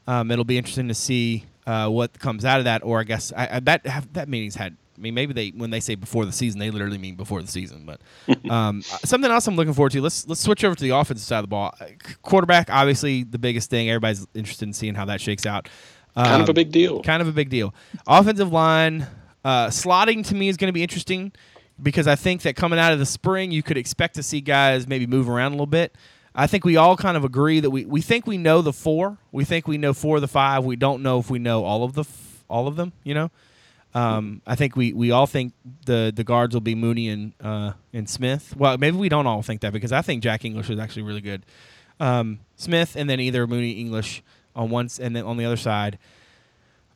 Um, 0.06 0.30
it'll 0.30 0.44
be 0.44 0.56
interesting 0.56 0.88
to 0.88 0.94
see 0.94 1.44
uh, 1.66 1.88
what 1.88 2.18
comes 2.18 2.44
out 2.44 2.58
of 2.58 2.64
that, 2.64 2.82
or 2.84 3.00
I 3.00 3.04
guess 3.04 3.32
I, 3.36 3.56
I, 3.56 3.60
that 3.60 4.12
that 4.14 4.28
meeting's 4.28 4.54
had. 4.56 4.76
I 4.96 5.00
mean, 5.00 5.14
maybe 5.14 5.32
they 5.32 5.48
when 5.50 5.70
they 5.70 5.80
say 5.80 5.94
before 5.94 6.24
the 6.24 6.32
season, 6.32 6.58
they 6.58 6.70
literally 6.70 6.98
mean 6.98 7.14
before 7.16 7.42
the 7.42 7.48
season. 7.48 7.84
But 7.86 8.50
um, 8.50 8.82
something 9.04 9.30
else 9.30 9.46
I'm 9.46 9.56
looking 9.56 9.74
forward 9.74 9.92
to. 9.92 10.00
Let's 10.00 10.26
let's 10.26 10.40
switch 10.40 10.64
over 10.64 10.74
to 10.74 10.82
the 10.82 10.90
offensive 10.90 11.26
side 11.26 11.38
of 11.38 11.44
the 11.44 11.48
ball. 11.48 11.74
Uh, 11.80 11.86
Quarterback, 12.22 12.70
obviously 12.70 13.22
the 13.24 13.38
biggest 13.38 13.68
thing. 13.70 13.88
Everybody's 13.90 14.26
interested 14.34 14.66
in 14.66 14.72
seeing 14.72 14.94
how 14.94 15.04
that 15.06 15.20
shakes 15.20 15.44
out. 15.46 15.68
Kind 16.16 16.42
of 16.42 16.48
a 16.48 16.50
Um, 16.52 16.54
big 16.54 16.72
deal. 16.72 17.02
Kind 17.02 17.20
of 17.20 17.28
a 17.28 17.32
big 17.32 17.50
deal. 17.50 17.74
Offensive 18.06 18.50
line 18.50 19.06
uh, 19.44 19.66
slotting 19.68 20.26
to 20.28 20.34
me 20.34 20.48
is 20.48 20.56
going 20.56 20.68
to 20.68 20.72
be 20.72 20.82
interesting 20.82 21.32
because 21.82 22.06
I 22.06 22.14
think 22.16 22.40
that 22.42 22.56
coming 22.56 22.78
out 22.78 22.92
of 22.94 22.98
the 22.98 23.04
spring, 23.06 23.50
you 23.50 23.62
could 23.62 23.76
expect 23.76 24.14
to 24.14 24.22
see 24.22 24.40
guys 24.40 24.86
maybe 24.88 25.06
move 25.06 25.28
around 25.28 25.52
a 25.52 25.54
little 25.56 25.66
bit. 25.66 25.94
I 26.34 26.46
think 26.46 26.64
we 26.64 26.76
all 26.76 26.96
kind 26.96 27.16
of 27.16 27.24
agree 27.24 27.60
that 27.60 27.70
we, 27.70 27.84
we 27.86 28.00
think 28.02 28.26
we 28.26 28.36
know 28.38 28.60
the 28.62 28.72
four. 28.72 29.18
We 29.32 29.44
think 29.44 29.68
we 29.68 29.78
know 29.78 29.92
four 29.94 30.16
of 30.16 30.22
the 30.22 30.28
five. 30.28 30.64
We 30.64 30.76
don't 30.76 31.02
know 31.02 31.18
if 31.18 31.30
we 31.30 31.38
know 31.38 31.64
all 31.64 31.82
of 31.84 31.92
the 31.94 32.02
f- 32.02 32.44
all 32.48 32.66
of 32.66 32.76
them. 32.76 32.92
You 33.04 33.14
know, 33.14 33.30
um, 33.96 34.42
I 34.46 34.56
think 34.56 34.76
we, 34.76 34.92
we 34.92 35.10
all 35.10 35.26
think 35.26 35.54
the 35.86 36.12
the 36.14 36.22
guards 36.22 36.54
will 36.54 36.60
be 36.60 36.74
Mooney 36.74 37.08
and 37.08 37.32
uh, 37.40 37.72
and 37.94 38.08
Smith. 38.08 38.54
Well, 38.54 38.76
maybe 38.76 38.98
we 38.98 39.08
don't 39.08 39.26
all 39.26 39.40
think 39.40 39.62
that 39.62 39.72
because 39.72 39.90
I 39.90 40.02
think 40.02 40.22
Jack 40.22 40.44
English 40.44 40.68
is 40.68 40.78
actually 40.78 41.02
really 41.02 41.22
good. 41.22 41.46
Um, 41.98 42.40
Smith 42.56 42.94
and 42.94 43.08
then 43.08 43.20
either 43.20 43.46
Mooney 43.46 43.72
English 43.72 44.22
on 44.54 44.68
one 44.68 44.90
and 45.00 45.16
then 45.16 45.24
on 45.24 45.38
the 45.38 45.46
other 45.46 45.56
side. 45.56 45.98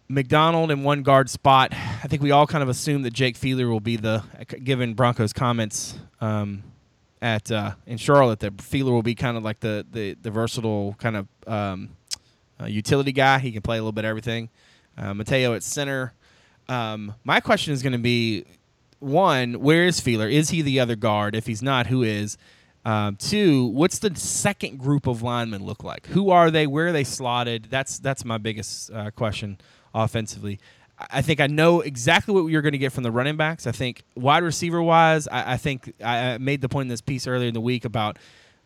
McDonald 0.09 0.71
in 0.71 0.83
one 0.83 1.03
guard 1.03 1.31
spot. 1.31 1.73
I 1.73 2.07
think 2.09 2.21
we 2.21 2.33
all 2.33 2.47
kind 2.47 2.63
of 2.63 2.69
assume 2.69 3.03
that 3.03 3.13
Jake 3.13 3.39
Fieler 3.39 3.71
will 3.71 3.81
be 3.81 3.97
the, 3.97 4.25
given 4.65 4.95
Broncos 4.95 5.33
comments 5.33 5.97
um, 6.21 6.65
at 7.23 7.51
uh, 7.51 7.75
in 7.87 7.97
Charlotte, 7.97 8.41
that 8.41 8.57
Fieler 8.57 8.91
will 8.91 9.05
be 9.05 9.15
kind 9.15 9.39
of 9.39 9.43
like 9.43 9.61
the 9.61 9.87
the, 9.91 10.17
the 10.21 10.31
versatile 10.31 10.97
kind 10.99 11.17
of 11.17 11.29
um, 11.47 11.91
uh, 12.61 12.67
utility 12.67 13.13
guy. 13.13 13.39
He 13.39 13.53
can 13.53 13.63
play 13.63 13.79
a 13.79 13.81
little 13.81 13.93
bit 13.93 14.05
of 14.05 14.11
everything. 14.11 14.51
Uh, 14.99 15.15
Matteo 15.15 15.55
at 15.55 15.63
center. 15.63 16.13
Um, 16.71 17.15
my 17.25 17.41
question 17.41 17.75
is 17.75 17.83
going 17.83 17.93
to 17.93 17.99
be 17.99 18.45
one, 19.01 19.61
where 19.61 19.85
is 19.87 20.01
Fieler? 20.01 20.31
Is 20.31 20.51
he 20.51 20.63
the 20.63 20.79
other 20.79 20.95
guard? 20.95 21.35
If 21.35 21.47
he's 21.47 21.63
not, 21.63 21.89
who 21.89 22.03
is? 22.03 22.39
Um, 22.85 23.17
two, 23.17 23.67
what's 23.67 23.99
the 23.99 24.15
second 24.15 24.79
group 24.79 25.07
of 25.07 25.21
linemen 25.21 25.65
look 25.65 25.83
like? 25.83 26.07
Who 26.07 26.31
are 26.31 26.51
they? 26.51 26.67
Where 26.67 26.87
are 26.89 26.93
they 26.93 27.05
slotted? 27.05 27.67
That's 27.71 27.99
that's 27.99 28.25
my 28.25 28.39
biggest 28.39 28.91
uh, 28.91 29.11
question 29.11 29.59
offensively. 29.95 30.61
I 31.11 31.23
think 31.23 31.41
I 31.41 31.47
know 31.47 31.81
exactly 31.81 32.35
what 32.35 32.47
you're 32.47 32.63
going 32.63 32.73
to 32.73 32.79
get 32.79 32.93
from 32.93 33.03
the 33.03 33.11
running 33.11 33.37
backs. 33.37 33.67
I 33.67 33.73
think 33.73 34.03
wide 34.15 34.43
receiver 34.43 34.83
wise, 34.83 35.27
I, 35.29 35.55
I 35.55 35.57
think 35.57 35.93
I 36.03 36.39
made 36.39 36.61
the 36.61 36.69
point 36.69 36.85
in 36.85 36.89
this 36.89 37.01
piece 37.01 37.27
earlier 37.27 37.49
in 37.49 37.55
the 37.55 37.61
week 37.61 37.85
about 37.85 38.19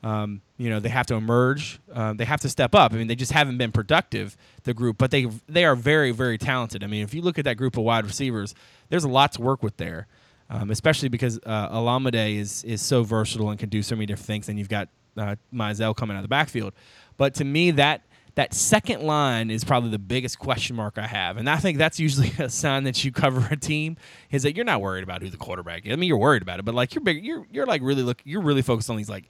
um, 0.05 0.43
you 0.59 0.69
know 0.69 0.81
they 0.81 0.91
have 0.91 1.07
to 1.07 1.15
emerge, 1.15 1.81
um, 1.95 2.19
they 2.19 2.27
have 2.27 2.41
to 2.43 2.49
step 2.51 2.75
up. 2.75 2.93
I 2.93 2.97
mean, 2.97 3.07
they 3.07 3.15
just 3.15 3.33
haven't 3.33 3.57
been 3.57 3.73
productive, 3.73 4.37
the 4.65 4.75
group, 4.75 4.99
but 4.99 5.11
they 5.11 5.27
they 5.49 5.65
are 5.65 5.75
very 5.75 6.11
very 6.13 6.37
talented. 6.37 6.85
I 6.85 6.87
mean, 6.87 7.03
if 7.03 7.15
you 7.15 7.23
look 7.23 7.39
at 7.39 7.47
that 7.47 7.57
group 7.57 7.79
of 7.79 7.85
wide 7.85 8.05
receivers, 8.05 8.55
there's 8.91 9.05
a 9.05 9.09
lot 9.09 9.33
to 9.33 9.43
work 9.43 9.63
with 9.63 9.79
there, 9.79 10.07
um, 10.51 10.71
especially 10.71 11.09
because 11.09 11.41
uh, 11.47 11.71
Olamide 11.71 12.37
is 12.37 12.63
is 12.65 12.83
so 12.83 13.03
versatile 13.03 13.49
and 13.49 13.59
can 13.59 13.71
do 13.71 13.83
so 13.83 13.97
many 13.97 14.05
different 14.05 14.27
things. 14.27 14.49
And 14.51 14.59
you've 14.59 14.69
got 14.69 14.91
uh, 15.17 15.37
Mizzell 15.53 15.97
coming 15.97 16.17
out 16.17 16.21
of 16.21 16.25
the 16.25 16.29
backfield, 16.29 16.75
but 17.17 17.33
to 17.37 17.45
me 17.45 17.71
that 17.73 18.03
that 18.35 18.53
second 18.53 19.01
line 19.03 19.49
is 19.49 19.65
probably 19.65 19.91
the 19.91 19.99
biggest 19.99 20.39
question 20.39 20.77
mark 20.77 20.99
I 20.99 21.07
have, 21.07 21.39
and 21.39 21.49
I 21.49 21.57
think 21.57 21.79
that's 21.79 21.99
usually 21.99 22.31
a 22.39 22.51
sign 22.51 22.85
that 22.85 23.03
you 23.07 23.11
cover 23.11 23.49
a 23.51 23.57
team 23.57 23.97
is 24.31 24.43
that 24.43 24.55
you're 24.55 24.67
not 24.67 24.83
worried 24.83 25.05
about 25.05 25.23
who 25.23 25.31
the 25.31 25.39
quarterback 25.39 25.87
is. 25.87 25.95
I 25.95 25.97
mean, 25.97 26.09
you're 26.09 26.19
worried 26.19 26.43
about 26.43 26.59
it, 26.59 26.67
but 26.67 26.75
like 26.75 26.95
you're 26.95 27.03
big, 27.03 27.25
you're 27.25 27.47
you're 27.51 27.65
like 27.65 27.81
really 27.81 28.03
look, 28.03 28.21
you're 28.25 28.43
really 28.43 28.61
focused 28.61 28.91
on 28.91 28.99
these 28.99 29.09
like 29.09 29.29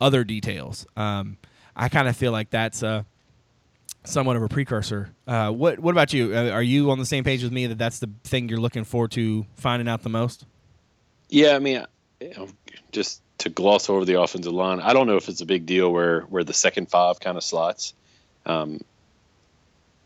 other 0.00 0.24
details. 0.24 0.86
Um, 0.96 1.36
I 1.76 1.88
kind 1.88 2.08
of 2.08 2.16
feel 2.16 2.32
like 2.32 2.50
that's 2.50 2.82
uh, 2.82 3.04
somewhat 4.04 4.36
of 4.36 4.42
a 4.42 4.48
precursor. 4.48 5.10
Uh, 5.26 5.50
what 5.50 5.78
what 5.78 5.92
about 5.92 6.12
you? 6.12 6.34
Uh, 6.34 6.50
are 6.50 6.62
you 6.62 6.90
on 6.90 6.98
the 6.98 7.06
same 7.06 7.24
page 7.24 7.42
with 7.42 7.52
me 7.52 7.66
that 7.66 7.78
that's 7.78 7.98
the 7.98 8.10
thing 8.24 8.48
you're 8.48 8.60
looking 8.60 8.84
forward 8.84 9.12
to 9.12 9.46
finding 9.54 9.88
out 9.88 10.02
the 10.02 10.08
most? 10.08 10.46
Yeah, 11.28 11.54
I 11.54 11.58
mean, 11.58 11.84
you 12.20 12.34
know, 12.36 12.48
just 12.92 13.22
to 13.38 13.48
gloss 13.48 13.88
over 13.88 14.04
the 14.04 14.20
offensive 14.20 14.52
line, 14.52 14.80
I 14.80 14.92
don't 14.92 15.06
know 15.06 15.16
if 15.16 15.28
it's 15.28 15.40
a 15.40 15.46
big 15.46 15.66
deal 15.66 15.92
where 15.92 16.22
where 16.22 16.44
the 16.44 16.54
second 16.54 16.90
five 16.90 17.20
kind 17.20 17.36
of 17.36 17.44
slots. 17.44 17.94
Um, 18.46 18.80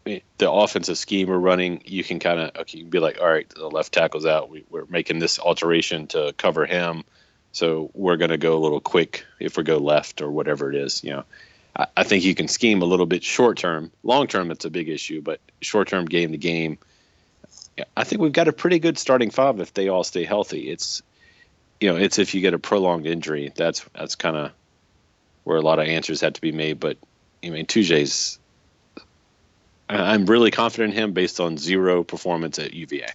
the 0.05 0.51
offensive 0.51 0.99
scheme 0.99 1.29
we're 1.29 1.39
running, 1.39 1.83
you 1.87 2.05
can 2.05 2.19
kind 2.19 2.39
of 2.39 2.57
okay, 2.57 2.83
be 2.83 2.99
like, 2.99 3.21
all 3.21 3.29
right, 3.29 3.49
the 3.49 3.69
left 3.69 3.93
tackle's 3.93 4.27
out. 4.27 4.51
We, 4.51 4.65
we're 4.69 4.85
making 4.87 5.19
this 5.19 5.39
alteration 5.39 6.07
to 6.09 6.35
cover 6.37 6.67
him, 6.67 7.05
so 7.55 7.91
we're 7.95 8.17
going 8.17 8.31
to 8.31 8.37
go 8.37 8.59
a 8.59 8.61
little 8.61 8.81
quick 8.81 9.25
if 9.39 9.57
we 9.57 9.63
go 9.63 9.79
left 9.79 10.21
or 10.21 10.31
whatever 10.31 10.71
it 10.71 10.77
is. 10.77 11.05
You 11.05 11.11
know, 11.11 11.25
I, 11.77 11.87
I 11.97 12.03
think 12.03 12.25
you 12.25 12.35
can 12.35 12.49
scheme 12.49 12.83
a 12.83 12.85
little 12.85 13.07
bit 13.07 13.23
short 13.23 13.57
term. 13.57 13.93
Long 14.03 14.27
term, 14.27 14.51
it's 14.51 14.65
a 14.65 14.71
big 14.71 14.89
issue, 14.89 15.23
but 15.23 15.41
short 15.61 15.89
term, 15.89 16.05
game 16.05 16.33
to 16.33 16.37
game, 16.37 16.79
I 17.97 18.05
think 18.05 18.21
we've 18.21 18.33
got 18.33 18.49
a 18.49 18.53
pretty 18.53 18.81
good 18.81 18.99
starting 18.99 19.31
five 19.31 19.61
if 19.61 19.73
they 19.73 19.89
all 19.89 20.03
stay 20.05 20.25
healthy. 20.25 20.69
It's 20.69 21.03
you 21.81 21.93
know, 21.93 21.97
it's 21.97 22.19
if 22.19 22.35
you 22.35 22.41
get 22.41 22.55
a 22.55 22.59
prolonged 22.59 23.07
injury, 23.07 23.53
that's 23.55 23.85
that's 23.95 24.17
kind 24.17 24.37
of 24.37 24.51
where 25.45 25.57
a 25.57 25.63
lot 25.63 25.79
of 25.79 25.87
answers 25.87 26.21
had 26.21 26.35
to 26.35 26.41
be 26.41 26.53
made. 26.53 26.81
But 26.81 26.99
I 27.43 27.51
mean, 27.51 27.67
Tujay's, 27.67 28.39
I'm 29.89 30.27
really 30.27 30.51
confident 30.51 30.95
in 30.95 31.01
him 31.01 31.13
based 31.13 31.39
on 31.39 31.57
zero 31.57 32.03
performance 32.03 32.59
at 32.59 32.75
UVA. 32.75 33.09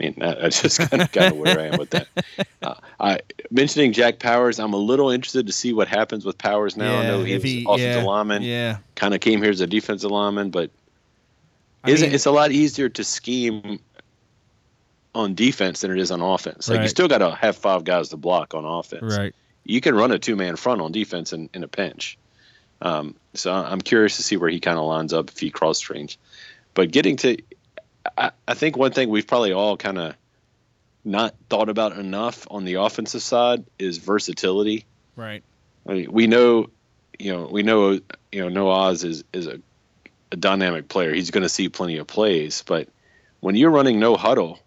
I 0.00 0.02
mean, 0.02 0.14
that- 0.18 0.40
that's 0.40 0.60
just 0.62 0.78
kind 0.78 1.02
of 1.02 1.12
kind 1.12 1.32
of 1.32 1.38
where 1.38 1.58
I 1.60 1.66
am 1.66 1.78
with 1.78 1.90
that. 1.90 2.08
Uh, 2.62 2.74
I 2.98 3.18
mentioning 3.50 3.92
Jack 3.92 4.18
Powers, 4.18 4.58
I'm 4.58 4.72
a 4.72 4.78
little 4.78 5.10
interested 5.10 5.46
to 5.48 5.52
see 5.52 5.74
what 5.74 5.86
happens 5.86 6.24
with 6.24 6.38
Powers 6.38 6.78
now. 6.78 6.98
I 6.98 7.02
know 7.06 7.22
he 7.24 7.34
was 7.34 7.42
he- 7.42 7.64
offensive 7.68 8.02
yeah, 8.02 8.02
lineman, 8.04 8.42
Yeah, 8.42 8.78
kind 8.94 9.12
of 9.12 9.20
came 9.20 9.42
here 9.42 9.50
as 9.50 9.60
a 9.60 9.66
defensive 9.66 10.10
lineman, 10.10 10.48
but 10.50 10.70
isn't 11.86 12.06
mean- 12.08 12.14
it's 12.14 12.24
a 12.24 12.30
lot 12.30 12.52
easier 12.52 12.88
to 12.88 13.04
scheme 13.04 13.80
on 15.14 15.34
defense 15.34 15.82
than 15.82 15.90
it 15.90 15.98
is 15.98 16.10
on 16.10 16.20
offense. 16.22 16.68
Like 16.68 16.76
you 16.84 16.88
still 16.88 17.06
got 17.08 17.18
to 17.18 17.34
have 17.34 17.56
five 17.56 17.84
guys 17.84 18.08
to 18.08 18.16
block 18.16 18.54
on 18.54 18.64
offense. 18.64 19.16
right. 19.16 19.34
You 19.66 19.80
can 19.80 19.94
run 19.94 20.10
a 20.10 20.18
two 20.18 20.36
man 20.36 20.56
front 20.56 20.80
on 20.80 20.90
defense 20.92 21.32
in, 21.32 21.48
in 21.54 21.62
a 21.64 21.68
pinch. 21.68 22.18
Um, 22.82 23.14
so 23.34 23.52
I'm 23.52 23.80
curious 23.80 24.16
to 24.16 24.22
see 24.22 24.36
where 24.36 24.50
he 24.50 24.60
kind 24.60 24.78
of 24.78 24.84
lines 24.86 25.12
up 25.12 25.30
if 25.30 25.38
he 25.38 25.50
cross 25.50 25.80
trains. 25.80 26.18
But 26.74 26.90
getting 26.90 27.16
to, 27.18 27.36
I, 28.16 28.30
I 28.46 28.54
think 28.54 28.76
one 28.76 28.92
thing 28.92 29.08
we've 29.08 29.26
probably 29.26 29.52
all 29.52 29.76
kind 29.76 29.98
of 29.98 30.14
not 31.04 31.34
thought 31.48 31.68
about 31.68 31.96
enough 31.98 32.46
on 32.50 32.64
the 32.64 32.74
offensive 32.74 33.22
side 33.22 33.64
is 33.78 33.98
versatility. 33.98 34.86
Right. 35.16 35.42
I 35.86 35.92
mean, 35.92 36.12
we 36.12 36.26
know, 36.26 36.70
you 37.18 37.32
know, 37.32 37.48
we 37.50 37.62
know, 37.62 37.92
you 38.32 38.40
know, 38.40 38.48
No 38.48 38.70
Oz 38.70 39.04
is 39.04 39.24
is 39.32 39.46
a, 39.46 39.60
a 40.32 40.36
dynamic 40.36 40.88
player. 40.88 41.12
He's 41.14 41.30
going 41.30 41.42
to 41.42 41.48
see 41.48 41.68
plenty 41.68 41.98
of 41.98 42.06
plays, 42.06 42.64
but 42.66 42.88
when 43.40 43.54
you're 43.54 43.70
running 43.70 44.00
no 44.00 44.16
huddle, 44.16 44.58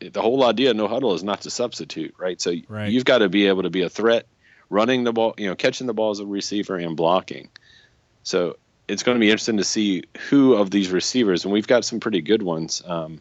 the 0.00 0.22
whole 0.22 0.44
idea 0.44 0.70
of 0.70 0.76
no 0.76 0.86
huddle 0.88 1.14
is 1.14 1.24
not 1.24 1.40
to 1.42 1.50
substitute, 1.50 2.14
right? 2.18 2.40
So 2.40 2.54
Right. 2.68 2.90
you've 2.90 3.04
got 3.04 3.18
to 3.18 3.28
be 3.28 3.46
able 3.46 3.64
to 3.64 3.70
be 3.70 3.82
a 3.82 3.88
threat, 3.88 4.26
running 4.70 5.04
the 5.04 5.12
ball, 5.12 5.34
you 5.38 5.48
know, 5.48 5.56
catching 5.56 5.86
the 5.86 5.94
ball 5.94 6.10
as 6.10 6.20
a 6.20 6.26
receiver 6.26 6.76
and 6.76 6.96
blocking. 6.96 7.48
So 8.22 8.56
it's 8.88 9.02
going 9.02 9.16
to 9.16 9.20
be 9.20 9.30
interesting 9.30 9.56
to 9.56 9.64
see 9.64 10.04
who 10.28 10.54
of 10.54 10.70
these 10.70 10.90
receivers, 10.90 11.44
and 11.44 11.52
we've 11.52 11.66
got 11.66 11.84
some 11.84 12.00
pretty 12.00 12.20
good 12.20 12.42
ones. 12.42 12.82
Um, 12.86 13.20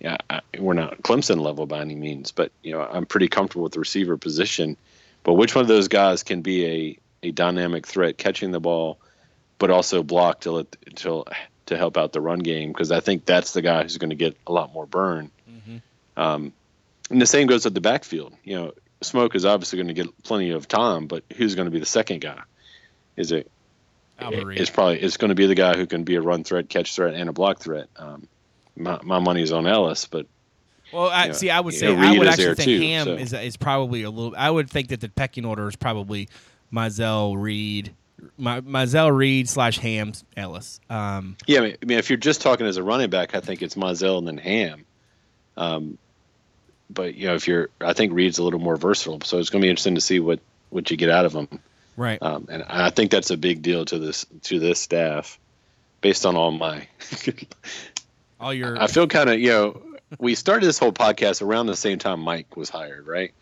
yeah, 0.00 0.16
I, 0.30 0.40
we're 0.58 0.74
not 0.74 1.02
Clemson 1.02 1.40
level 1.40 1.66
by 1.66 1.80
any 1.80 1.94
means, 1.94 2.30
but 2.32 2.52
you 2.62 2.72
know, 2.72 2.80
I'm 2.80 3.06
pretty 3.06 3.28
comfortable 3.28 3.64
with 3.64 3.72
the 3.72 3.80
receiver 3.80 4.16
position. 4.16 4.76
But 5.24 5.34
which 5.34 5.54
one 5.54 5.62
of 5.62 5.68
those 5.68 5.88
guys 5.88 6.22
can 6.22 6.42
be 6.42 6.66
a, 6.66 7.28
a 7.28 7.30
dynamic 7.32 7.86
threat 7.86 8.16
catching 8.16 8.50
the 8.50 8.60
ball, 8.60 8.98
but 9.58 9.70
also 9.70 10.02
block 10.02 10.40
till 10.40 10.58
it 10.58 10.76
till 10.94 11.26
to 11.66 11.76
help 11.76 11.96
out 11.98 12.12
the 12.12 12.20
run 12.20 12.38
game 12.38 12.70
because 12.70 12.90
I 12.90 13.00
think 13.00 13.26
that's 13.26 13.52
the 13.52 13.62
guy 13.62 13.82
who's 13.82 13.98
going 13.98 14.10
to 14.10 14.16
get 14.16 14.36
a 14.46 14.52
lot 14.52 14.72
more 14.72 14.86
burn. 14.86 15.30
Mm-hmm. 15.50 15.76
Um, 16.20 16.52
and 17.10 17.20
the 17.20 17.26
same 17.26 17.46
goes 17.46 17.66
at 17.66 17.74
the 17.74 17.80
backfield. 17.80 18.34
You 18.44 18.56
know, 18.56 18.72
Smoke 19.02 19.34
is 19.34 19.44
obviously 19.44 19.76
going 19.76 19.88
to 19.88 19.94
get 19.94 20.22
plenty 20.22 20.50
of 20.50 20.66
time, 20.66 21.06
but 21.06 21.24
who's 21.36 21.54
going 21.54 21.66
to 21.66 21.70
be 21.70 21.78
the 21.78 21.86
second 21.86 22.20
guy? 22.20 22.40
Is 23.16 23.32
it? 23.32 23.50
It's 24.18 24.70
probably 24.70 25.00
it's 25.00 25.16
going 25.16 25.30
to 25.30 25.34
be 25.34 25.46
the 25.46 25.54
guy 25.54 25.76
who 25.76 25.86
can 25.86 26.04
be 26.04 26.16
a 26.16 26.20
run 26.20 26.44
threat, 26.44 26.68
catch 26.68 26.94
threat, 26.94 27.14
and 27.14 27.28
a 27.28 27.32
block 27.32 27.60
threat. 27.60 27.88
Um, 27.96 28.28
my 28.76 28.98
my 29.02 29.18
money's 29.18 29.52
on 29.52 29.66
Ellis, 29.66 30.06
but 30.06 30.26
well, 30.92 31.08
I, 31.08 31.22
you 31.22 31.28
know, 31.28 31.34
see, 31.34 31.50
I 31.50 31.60
would 31.60 31.74
say 31.74 31.94
I 31.94 32.18
would 32.18 32.26
actually 32.26 32.54
think 32.54 32.66
too, 32.66 32.80
Ham 32.80 33.04
so. 33.06 33.14
is 33.14 33.32
is 33.32 33.56
probably 33.56 34.02
a 34.02 34.10
little. 34.10 34.34
I 34.36 34.50
would 34.50 34.70
think 34.70 34.88
that 34.88 35.00
the 35.00 35.08
pecking 35.08 35.44
order 35.44 35.68
is 35.68 35.76
probably 35.76 36.28
Mizzell 36.72 37.40
Reid, 37.40 37.94
my 38.36 38.60
Mizzell 38.60 39.14
Reid 39.14 39.48
slash 39.48 39.78
Ham 39.78 40.12
Ellis. 40.36 40.80
Um, 40.88 41.36
Yeah, 41.46 41.60
I 41.60 41.62
mean, 41.62 41.76
I 41.82 41.86
mean, 41.86 41.98
if 41.98 42.10
you're 42.10 42.16
just 42.16 42.40
talking 42.40 42.66
as 42.66 42.76
a 42.76 42.82
running 42.82 43.10
back, 43.10 43.34
I 43.34 43.40
think 43.40 43.62
it's 43.62 43.74
Mizzell 43.74 44.18
and 44.18 44.26
then 44.26 44.38
Ham. 44.38 44.84
Um, 45.56 45.98
but 46.90 47.14
you 47.14 47.26
know, 47.26 47.34
if 47.34 47.46
you're, 47.46 47.68
I 47.80 47.92
think 47.92 48.12
Reid's 48.14 48.38
a 48.38 48.42
little 48.42 48.60
more 48.60 48.76
versatile, 48.76 49.20
so 49.22 49.38
it's 49.38 49.50
going 49.50 49.60
to 49.60 49.66
be 49.66 49.70
interesting 49.70 49.96
to 49.96 50.00
see 50.00 50.20
what 50.20 50.40
what 50.70 50.90
you 50.90 50.96
get 50.96 51.10
out 51.10 51.24
of 51.24 51.32
him. 51.34 51.48
Right. 51.98 52.22
Um, 52.22 52.48
and 52.50 52.62
I 52.62 52.90
think 52.90 53.10
that's 53.10 53.30
a 53.30 53.36
big 53.36 53.62
deal 53.62 53.84
to 53.84 53.98
this 53.98 54.24
to 54.44 54.58
this 54.58 54.80
staff, 54.80 55.38
based 56.00 56.24
on 56.24 56.36
all 56.36 56.50
my. 56.50 56.88
All 58.40 58.54
your 58.54 58.80
I 58.80 58.86
feel 58.86 59.08
kind 59.08 59.28
of 59.30 59.40
you 59.40 59.50
know 59.50 59.82
we 60.20 60.36
started 60.36 60.64
this 60.64 60.78
whole 60.78 60.92
podcast 60.92 61.42
around 61.42 61.66
the 61.66 61.74
same 61.74 61.98
time 61.98 62.20
Mike 62.20 62.56
was 62.56 62.70
hired, 62.70 63.08
right? 63.08 63.32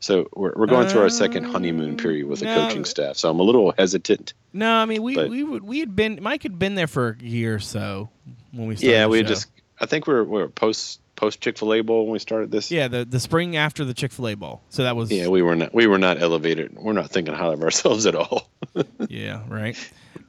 So 0.00 0.28
we're 0.34 0.52
we're 0.56 0.66
going 0.66 0.88
through 0.88 1.02
our 1.02 1.08
second 1.08 1.44
honeymoon 1.44 1.96
period 1.96 2.26
with 2.26 2.40
the 2.40 2.46
no. 2.46 2.66
coaching 2.66 2.84
staff, 2.84 3.16
so 3.16 3.30
I'm 3.30 3.38
a 3.38 3.42
little 3.42 3.72
hesitant. 3.78 4.34
no. 4.52 4.70
I 4.70 4.84
mean, 4.84 5.02
we 5.02 5.14
but- 5.14 5.30
we 5.30 5.42
would 5.42 5.62
we 5.62 5.78
had 5.78 5.94
been 5.94 6.18
Mike 6.20 6.42
had 6.42 6.58
been 6.58 6.74
there 6.74 6.86
for 6.86 7.16
a 7.18 7.24
year 7.24 7.54
or 7.54 7.60
so 7.60 8.10
when 8.50 8.66
we 8.66 8.76
started. 8.76 8.92
Yeah, 8.92 9.06
we 9.06 9.22
just 9.22 9.46
I 9.80 9.86
think 9.86 10.06
we're 10.06 10.24
we're 10.24 10.48
post 10.48 11.00
post 11.22 11.40
Chick 11.40 11.56
Fil 11.56 11.72
A 11.74 11.80
bowl 11.82 12.06
when 12.06 12.14
we 12.14 12.18
started 12.18 12.50
this. 12.50 12.68
yeah 12.72 12.88
the 12.88 13.04
the 13.04 13.20
spring 13.20 13.56
after 13.56 13.84
the 13.84 13.94
Chick 13.94 14.10
Fil 14.10 14.28
A 14.28 14.34
bowl. 14.34 14.60
So 14.70 14.82
that 14.82 14.96
was 14.96 15.10
Yeah, 15.12 15.28
we 15.28 15.40
were 15.40 15.54
not 15.54 15.72
we 15.72 15.86
were 15.86 15.98
not 15.98 16.20
elevated. 16.20 16.76
We're 16.76 16.94
not 16.94 17.10
thinking 17.10 17.32
highly 17.32 17.54
of 17.54 17.62
ourselves 17.62 18.06
at 18.06 18.16
all. 18.16 18.50
yeah 19.08 19.42
right. 19.48 19.76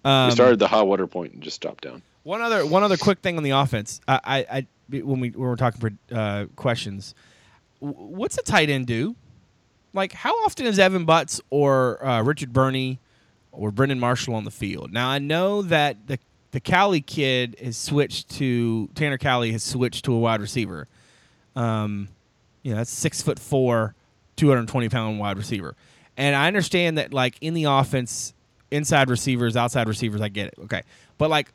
Um, 0.06 0.28
we 0.28 0.32
started 0.32 0.60
the 0.60 0.68
hot 0.68 0.86
water 0.86 1.08
point 1.08 1.34
and 1.34 1.42
just 1.42 1.56
stopped 1.56 1.84
down. 1.84 2.04
One 2.22 2.42
other 2.42 2.64
one 2.66 2.84
other 2.84 2.98
quick 2.98 3.20
thing 3.20 3.38
on 3.38 3.44
the 3.44 3.50
offense. 3.50 4.02
I, 4.08 4.20
I, 4.24 4.58
I 4.58 4.68
when 5.02 5.20
we 5.20 5.32
when 5.32 5.50
we're 5.50 5.56
talking 5.56 5.82
for 5.82 6.16
uh, 6.16 6.46
questions, 6.56 7.16
what's 7.80 8.38
a 8.38 8.44
tight 8.44 8.70
end 8.70 8.86
do? 8.86 9.16
Like 9.94 10.14
how 10.14 10.34
often 10.46 10.68
is 10.68 10.78
Evan 10.78 11.06
Butts 11.06 11.42
or 11.50 12.06
uh, 12.06 12.22
Richard 12.22 12.54
Burney 12.54 13.00
or 13.52 13.72
Brendan 13.72 14.00
Marshall 14.00 14.36
on 14.36 14.44
the 14.44 14.52
field? 14.52 14.94
Now 14.94 15.10
I 15.10 15.18
know 15.18 15.64
that 15.64 16.06
the 16.06 16.20
the 16.54 16.60
Cali 16.60 17.02
kid 17.02 17.58
has 17.62 17.76
switched 17.76 18.30
to 18.30 18.88
Tanner 18.94 19.18
Cali 19.18 19.52
has 19.52 19.64
switched 19.64 20.06
to 20.06 20.14
a 20.14 20.20
wide 20.20 20.40
receiver. 20.40 20.88
Um, 21.56 22.08
you 22.62 22.72
know 22.72 22.78
that's 22.78 22.92
six 22.92 23.22
foot 23.22 23.40
four, 23.40 23.96
two 24.36 24.50
hundred 24.50 24.68
twenty 24.68 24.88
pound 24.88 25.20
wide 25.20 25.38
receiver, 25.38 25.76
and 26.16 26.36
I 26.36 26.48
understand 26.48 26.98
that 27.00 27.12
like 27.12 27.38
in 27.42 27.56
the 27.56 27.66
offense, 27.66 28.34
inside 28.72 29.10
receivers, 29.10 29.58
outside 29.58 29.88
receivers, 29.88 30.22
I 30.22 30.30
get 30.30 30.48
it. 30.48 30.54
Okay, 30.66 30.84
but 31.18 31.30
like 31.32 31.52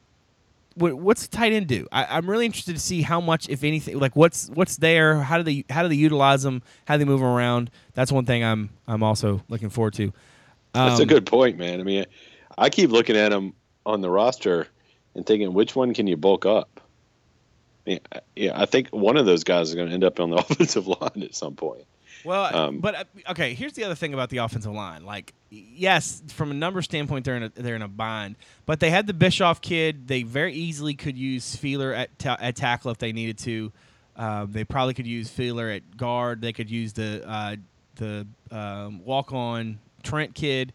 what, 0.75 0.95
what's 0.95 1.27
the 1.27 1.37
tight 1.37 1.53
end 1.53 1.69
do? 1.69 1.87
I, 1.93 2.05
I'm 2.17 2.29
really 2.29 2.47
interested 2.47 2.75
to 2.75 2.81
see 2.81 3.03
how 3.03 3.21
much, 3.21 3.49
if 3.49 3.63
anything, 3.63 3.99
like 4.01 4.17
what's 4.17 4.49
what's 4.51 4.77
there. 4.77 5.21
How 5.23 5.39
do 5.39 5.45
they 5.45 5.65
how 5.71 5.83
do 5.83 5.89
they 5.89 5.95
utilize 5.95 6.43
them? 6.43 6.61
How 6.87 6.97
do 6.97 7.05
they 7.05 7.09
move 7.09 7.21
'em 7.21 7.27
around? 7.27 7.71
That's 7.95 8.11
one 8.11 8.27
thing 8.27 8.43
I'm 8.45 8.71
I'm 8.89 9.05
also 9.05 9.43
looking 9.49 9.71
forward 9.71 9.95
to. 9.95 10.13
That's 10.73 10.99
a 10.99 11.03
Um, 11.03 11.09
good 11.09 11.25
point, 11.25 11.57
man. 11.57 11.81
I 11.81 11.85
mean, 11.85 12.05
I 12.59 12.69
keep 12.69 12.91
looking 12.91 13.17
at 13.17 13.29
them 13.31 13.55
on 13.87 14.01
the 14.01 14.11
roster 14.11 14.67
and 15.19 15.27
thinking, 15.27 15.53
which 15.53 15.77
one 15.77 15.93
can 15.93 16.07
you 16.07 16.17
bulk 16.17 16.47
up? 16.47 16.81
Yeah, 17.85 17.99
yeah, 18.37 18.53
I 18.55 18.67
think 18.67 18.89
one 18.91 19.17
of 19.17 19.27
those 19.27 19.45
guys 19.45 19.69
is 19.71 19.75
going 19.75 19.89
to 19.89 19.95
end 19.95 20.05
up 20.05 20.21
on 20.21 20.31
the 20.31 20.37
offensive 20.49 20.87
line 20.87 21.23
at 21.23 21.35
some 21.35 21.55
point. 21.57 21.85
Well, 22.25 22.55
Um, 22.55 22.79
but 22.79 22.95
uh, 22.95 23.05
okay. 23.31 23.55
Here's 23.55 23.73
the 23.75 23.85
other 23.85 23.95
thing 23.95 24.13
about 24.13 24.29
the 24.31 24.39
offensive 24.39 24.73
line. 24.73 25.05
Like, 25.05 25.33
yes, 25.51 26.23
from 26.29 26.51
a 26.51 26.55
number 26.55 26.83
standpoint, 26.83 27.25
they're 27.25 27.37
in 27.37 27.43
a 27.45 27.49
they're 27.51 27.77
in 27.77 27.83
a 27.83 27.89
bind. 27.89 28.37
But 28.67 28.81
they 28.81 28.91
had 28.91 29.07
the 29.07 29.15
Bischoff 29.15 29.61
kid. 29.61 30.09
They 30.09 30.23
very 30.25 30.53
easily 30.53 30.95
could 30.95 31.17
use 31.17 31.57
Fieler 31.57 31.97
at 31.97 32.19
ta- 32.19 32.37
at 32.41 32.57
tackle 32.57 32.91
if 32.91 32.99
they 32.99 33.13
needed 33.13 33.39
to. 33.39 33.73
Um, 34.17 34.51
they 34.53 34.65
probably 34.65 34.95
could 34.95 35.07
use 35.07 35.31
Fieler 35.31 35.75
at 35.75 35.97
guard. 35.97 36.41
They 36.41 36.53
could 36.53 36.71
use 36.71 36.93
the 36.93 37.23
uh, 37.27 37.57
the 37.97 38.27
um, 38.51 39.05
walk 39.05 39.33
on 39.33 39.79
Trent 40.03 40.35
kid 40.35 40.73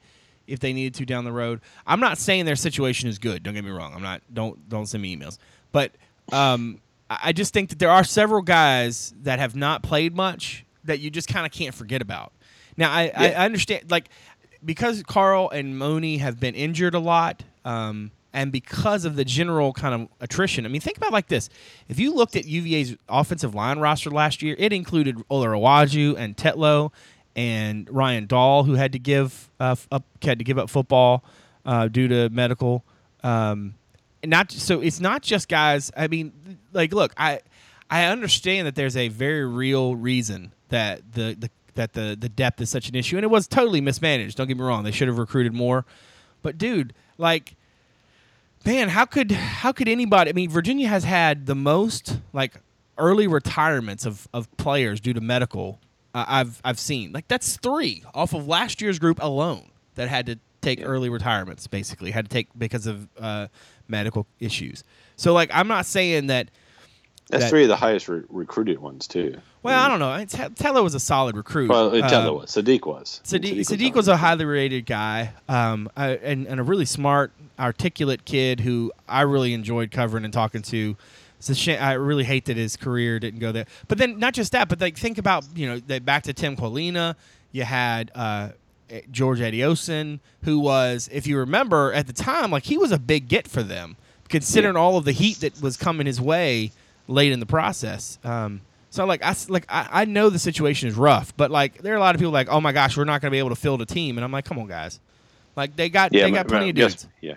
if 0.47 0.59
they 0.59 0.73
needed 0.73 0.93
to 0.95 1.05
down 1.05 1.23
the 1.25 1.31
road. 1.31 1.61
I'm 1.87 1.99
not 1.99 2.17
saying 2.17 2.45
their 2.45 2.55
situation 2.55 3.09
is 3.09 3.19
good. 3.19 3.43
Don't 3.43 3.53
get 3.53 3.63
me 3.63 3.71
wrong. 3.71 3.93
I'm 3.93 4.01
not. 4.01 4.21
Don't 4.33 4.67
don't 4.69 4.85
send 4.85 5.01
me 5.01 5.15
emails. 5.15 5.37
But 5.71 5.91
um, 6.31 6.79
I 7.09 7.33
just 7.33 7.53
think 7.53 7.69
that 7.69 7.79
there 7.79 7.91
are 7.91 8.03
several 8.03 8.41
guys 8.41 9.13
that 9.21 9.39
have 9.39 9.55
not 9.55 9.83
played 9.83 10.15
much 10.15 10.65
that 10.83 10.99
you 10.99 11.09
just 11.09 11.27
kind 11.27 11.45
of 11.45 11.51
can't 11.51 11.73
forget 11.73 12.01
about. 12.01 12.33
Now 12.77 12.91
I, 12.91 13.03
Yeah. 13.03 13.13
I 13.41 13.45
understand 13.45 13.89
like 13.91 14.09
because 14.63 15.03
Carl 15.03 15.49
and 15.49 15.77
Moni 15.77 16.17
have 16.17 16.39
been 16.39 16.55
injured 16.55 16.95
a 16.95 16.99
lot. 16.99 17.43
Um, 17.65 18.11
and 18.35 18.51
because 18.51 19.05
of 19.05 19.15
the 19.15 19.23
general 19.23 19.73
kind 19.73 19.93
of 19.93 20.07
attrition, 20.19 20.65
I 20.65 20.69
mean, 20.69 20.81
think 20.81 20.97
about 20.97 21.11
it 21.11 21.13
like 21.13 21.27
this: 21.27 21.49
if 21.87 21.99
you 21.99 22.15
looked 22.15 22.35
at 22.35 22.45
UVA's 22.45 22.95
offensive 23.07 23.53
line 23.53 23.77
roster 23.77 24.09
last 24.09 24.41
year, 24.41 24.55
it 24.57 24.73
included 24.73 25.17
Olanrewaju 25.29 26.17
and 26.17 26.35
Tetlow 26.35 26.91
and 27.35 27.89
Ryan 27.89 28.27
Dahl, 28.27 28.63
who 28.63 28.73
had 28.73 28.91
to 28.93 28.99
give 28.99 29.49
uh, 29.59 29.75
up 29.91 30.03
had 30.21 30.39
to 30.39 30.43
give 30.43 30.57
up 30.57 30.69
football 30.69 31.23
uh, 31.65 31.87
due 31.87 32.07
to 32.07 32.29
medical. 32.29 32.83
Um, 33.23 33.75
not 34.23 34.51
so 34.51 34.81
it's 34.81 34.99
not 34.99 35.21
just 35.21 35.49
guys. 35.49 35.91
I 35.95 36.07
mean, 36.07 36.31
like, 36.71 36.93
look, 36.93 37.13
I 37.17 37.41
I 37.89 38.05
understand 38.05 38.67
that 38.67 38.75
there's 38.75 38.97
a 38.97 39.07
very 39.09 39.45
real 39.45 39.95
reason 39.95 40.51
that 40.69 41.13
the, 41.13 41.35
the 41.37 41.49
that 41.75 41.93
the 41.93 42.15
the 42.19 42.29
depth 42.29 42.61
is 42.61 42.69
such 42.69 42.89
an 42.89 42.95
issue, 42.95 43.17
and 43.17 43.23
it 43.23 43.29
was 43.29 43.47
totally 43.47 43.81
mismanaged. 43.81 44.37
Don't 44.37 44.47
get 44.47 44.57
me 44.57 44.63
wrong; 44.63 44.83
they 44.83 44.91
should 44.91 45.07
have 45.07 45.17
recruited 45.17 45.53
more. 45.53 45.85
But 46.41 46.57
dude, 46.57 46.93
like, 47.17 47.55
man, 48.65 48.89
how 48.89 49.05
could 49.05 49.31
how 49.31 49.71
could 49.71 49.87
anybody? 49.87 50.29
I 50.29 50.33
mean, 50.33 50.49
Virginia 50.49 50.87
has 50.87 51.03
had 51.03 51.45
the 51.45 51.55
most 51.55 52.19
like 52.31 52.59
early 52.97 53.27
retirements 53.27 54.05
of, 54.05 54.27
of 54.33 54.55
players 54.57 54.99
due 54.99 55.13
to 55.13 55.21
medical. 55.21 55.79
Uh, 56.13 56.25
I've 56.27 56.61
I've 56.63 56.79
seen 56.79 57.11
like 57.11 57.27
that's 57.27 57.57
three 57.57 58.03
off 58.13 58.33
of 58.33 58.47
last 58.47 58.81
year's 58.81 58.99
group 58.99 59.19
alone 59.21 59.69
that 59.95 60.09
had 60.09 60.25
to 60.27 60.39
take 60.61 60.81
early 60.83 61.09
retirements. 61.09 61.67
Basically, 61.67 62.11
had 62.11 62.25
to 62.25 62.29
take 62.29 62.47
because 62.57 62.85
of 62.87 63.07
uh, 63.19 63.47
medical 63.87 64.27
issues. 64.39 64.83
So 65.15 65.33
like, 65.33 65.49
I'm 65.53 65.67
not 65.67 65.85
saying 65.85 66.27
that. 66.27 66.49
That's 67.29 67.45
that- 67.45 67.49
three 67.49 67.63
of 67.63 67.69
the 67.69 67.75
highest 67.77 68.09
re- 68.09 68.21
recruited 68.29 68.79
ones 68.79 69.07
too. 69.07 69.37
Well, 69.63 69.79
I 69.81 69.87
don't 69.87 69.99
know. 69.99 70.11
I- 70.11 70.25
Te- 70.25 70.71
was 70.71 70.93
a 70.93 70.99
solid 70.99 71.37
recruit. 71.37 71.69
Well, 71.69 71.95
uh, 71.95 71.99
Uh, 71.99 72.09
Tetlow 72.09 72.41
was. 72.41 72.51
Sadiq 72.51 72.85
was. 72.85 73.21
Sadiq, 73.23 73.57
was 73.59 73.69
Sadiq 73.69 73.93
was 73.93 74.07
a 74.09 74.17
highly 74.17 74.43
rated 74.43 74.85
guy, 74.85 75.31
um, 75.47 75.89
uh, 75.95 76.17
and, 76.21 76.45
and 76.47 76.59
a 76.59 76.63
really 76.63 76.83
smart, 76.83 77.31
articulate 77.57 78.25
kid 78.25 78.59
who 78.59 78.91
I 79.07 79.21
really 79.21 79.53
enjoyed 79.53 79.89
covering 79.89 80.25
and 80.25 80.33
talking 80.33 80.61
to. 80.63 80.97
It's 81.43 81.49
a 81.49 81.55
shame. 81.55 81.77
I 81.81 81.93
really 81.93 82.23
hate 82.23 82.45
that 82.45 82.55
his 82.55 82.77
career 82.77 83.19
didn't 83.19 83.41
go 83.41 83.51
there. 83.51 83.65
But 83.89 83.97
then, 83.97 84.17
not 84.17 84.33
just 84.33 84.53
that, 84.53 84.69
but 84.69 84.79
like 84.79 84.95
think 84.95 85.17
about 85.17 85.43
you 85.53 85.67
know 85.67 85.79
that 85.87 86.05
back 86.05 86.23
to 86.23 86.33
Tim 86.33 86.55
Colina. 86.55 87.15
You 87.51 87.63
had 87.65 88.11
uh, 88.15 88.51
eh, 88.89 89.01
George 89.11 89.39
Adioson, 89.39 90.21
who 90.43 90.59
was, 90.59 91.09
if 91.11 91.27
you 91.27 91.37
remember 91.37 91.91
at 91.91 92.07
the 92.07 92.13
time, 92.13 92.49
like 92.49 92.63
he 92.63 92.77
was 92.77 92.93
a 92.93 92.97
big 92.97 93.27
get 93.27 93.49
for 93.49 93.61
them, 93.61 93.97
considering 94.29 94.77
all 94.77 94.95
of 94.95 95.03
the 95.03 95.11
heat 95.11 95.41
that 95.41 95.61
was 95.61 95.75
coming 95.75 96.07
his 96.07 96.21
way 96.21 96.71
late 97.09 97.33
in 97.33 97.41
the 97.41 97.45
process. 97.45 98.19
Um, 98.23 98.61
so 98.89 99.03
like 99.05 99.21
I 99.21 99.35
like 99.49 99.65
I, 99.67 99.89
I 99.91 100.05
know 100.05 100.29
the 100.29 100.39
situation 100.39 100.87
is 100.87 100.95
rough, 100.95 101.35
but 101.35 101.51
like 101.51 101.79
there 101.81 101.93
are 101.93 101.97
a 101.97 101.99
lot 101.99 102.15
of 102.15 102.19
people 102.19 102.31
like, 102.31 102.47
oh 102.47 102.61
my 102.61 102.71
gosh, 102.71 102.95
we're 102.95 103.03
not 103.03 103.19
going 103.19 103.31
to 103.31 103.35
be 103.35 103.39
able 103.39 103.49
to 103.49 103.57
field 103.57 103.81
a 103.81 103.85
team, 103.85 104.17
and 104.17 104.23
I'm 104.23 104.31
like, 104.31 104.45
come 104.45 104.59
on, 104.59 104.67
guys, 104.67 105.01
like 105.57 105.75
they 105.75 105.89
got 105.89 106.13
Yeah, 106.13 106.23
they 106.23 106.31
got 106.31 106.47
plenty 106.47 106.69
of 106.69 106.77
yes, 106.77 106.93
dudes, 106.93 107.07
Yeah. 107.19 107.33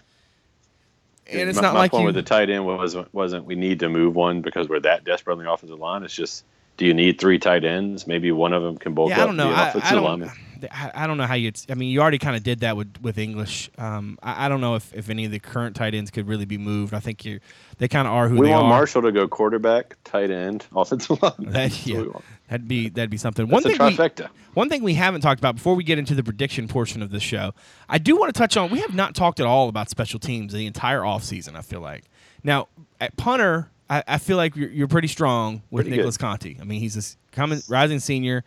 And 1.29 1.49
it's 1.49 1.57
my, 1.57 1.63
not 1.63 1.75
my 1.75 1.81
like 1.81 1.91
point 1.91 2.03
you. 2.03 2.07
with 2.07 2.15
the 2.15 2.23
tight 2.23 2.51
end 2.51 2.67
wasn't 2.67 3.13
wasn't 3.13 3.45
we 3.45 3.55
need 3.55 3.81
to 3.81 3.89
move 3.89 4.15
one 4.15 4.43
because 4.43 4.69
we're 4.69 4.81
that 4.81 5.05
desperate 5.05 5.35
on 5.35 5.45
the 5.45 5.51
offensive 5.51 5.79
line. 5.79 6.03
It's 6.03 6.15
just 6.15 6.45
do 6.77 6.87
you 6.87 6.95
need 6.95 7.19
three 7.19 7.39
tight 7.39 7.65
ends? 7.65 8.07
Maybe 8.07 8.31
one 8.33 8.53
of 8.53 8.63
them 8.63 8.77
can 8.77 8.95
bulk 8.95 9.11
yeah, 9.11 9.19
I 9.19 9.23
up 9.23 9.27
don't 9.29 9.37
know. 9.37 9.51
the 9.51 9.57
I, 9.57 9.69
offensive 9.69 9.91
I 9.91 9.95
don't. 9.95 10.05
lineman. 10.05 10.31
I 10.71 10.91
I 10.95 11.07
don't 11.07 11.17
know 11.17 11.27
how 11.27 11.35
you. 11.35 11.53
I 11.69 11.75
mean, 11.75 11.91
you 11.91 12.01
already 12.01 12.19
kind 12.19 12.37
of 12.37 12.43
did 12.43 12.61
that 12.61 12.77
with 12.77 12.95
with 13.01 13.19
English. 13.19 13.71
Um, 13.79 14.19
I, 14.23 14.47
I 14.47 14.49
don't 14.49 14.61
know 14.61 14.75
if, 14.75 14.93
if 14.95 15.11
any 15.11 15.25
of 15.25 15.31
the 15.31 15.39
current 15.39 15.77
tight 15.77 15.95
ends 15.95 16.11
could 16.11 16.27
really 16.27 16.45
be 16.45 16.59
moved. 16.59 16.95
I 16.95 17.01
think 17.01 17.25
you 17.25 17.41
they 17.79 17.89
kind 17.89 18.07
of 18.07 18.15
are 18.15 18.29
who 18.29 18.39
We 18.39 18.47
they 18.47 18.53
want 18.53 18.67
are. 18.67 18.71
Marshall 18.71 19.03
to 19.03 19.13
go 19.13 19.29
quarterback, 19.29 19.97
tight 20.05 20.31
end, 20.31 20.67
offensive 20.77 21.23
lineman. 21.23 21.53
That, 21.53 21.87
yeah, 21.87 22.05
that'd 22.49 22.69
be 22.69 22.89
that'd 22.89 23.11
be 23.11 23.17
something. 23.17 23.47
That's 23.47 23.65
One 23.65 23.73
a 23.73 23.77
thing 23.77 23.87
we, 23.87 23.97
trifecta. 23.97 24.29
One 24.55 24.69
thing 24.69 24.83
we 24.83 24.95
haven't 24.95 25.21
talked 25.21 25.41
about 25.41 25.57
before 25.57 25.75
we 25.75 25.85
get 25.85 25.99
into 25.99 26.15
the 26.15 26.23
prediction 26.23 26.69
portion 26.69 27.03
of 27.03 27.11
the 27.11 27.21
show, 27.21 27.53
I 27.89 27.99
do 27.99 28.17
want 28.17 28.35
to 28.35 28.39
touch 28.39 28.57
on. 28.57 28.71
We 28.71 28.81
have 28.81 28.95
not 28.95 29.15
talked 29.15 29.41
at 29.41 29.47
all 29.47 29.69
about 29.69 29.91
special 29.91 30.19
teams 30.19 30.53
the 30.53 30.67
entire 30.67 31.01
offseason, 31.01 31.57
I 31.57 31.61
feel 31.63 31.81
like. 31.81 32.05
Now, 32.43 32.69
at 33.01 33.17
punter, 33.17 33.69
I, 33.91 34.03
I 34.07 34.19
feel 34.19 34.37
like 34.37 34.57
you're, 34.57 34.71
you're 34.71 34.89
pretty 34.89 35.09
strong 35.09 35.63
with 35.71 35.85
Pretty 35.85 35.97
Nicholas 35.97 36.17
Conti. 36.17 36.59
I 36.61 36.65
mean, 36.65 36.81
he's 36.81 36.97
a 36.97 37.35
coming, 37.35 37.61
rising 37.69 37.99
senior, 38.01 38.45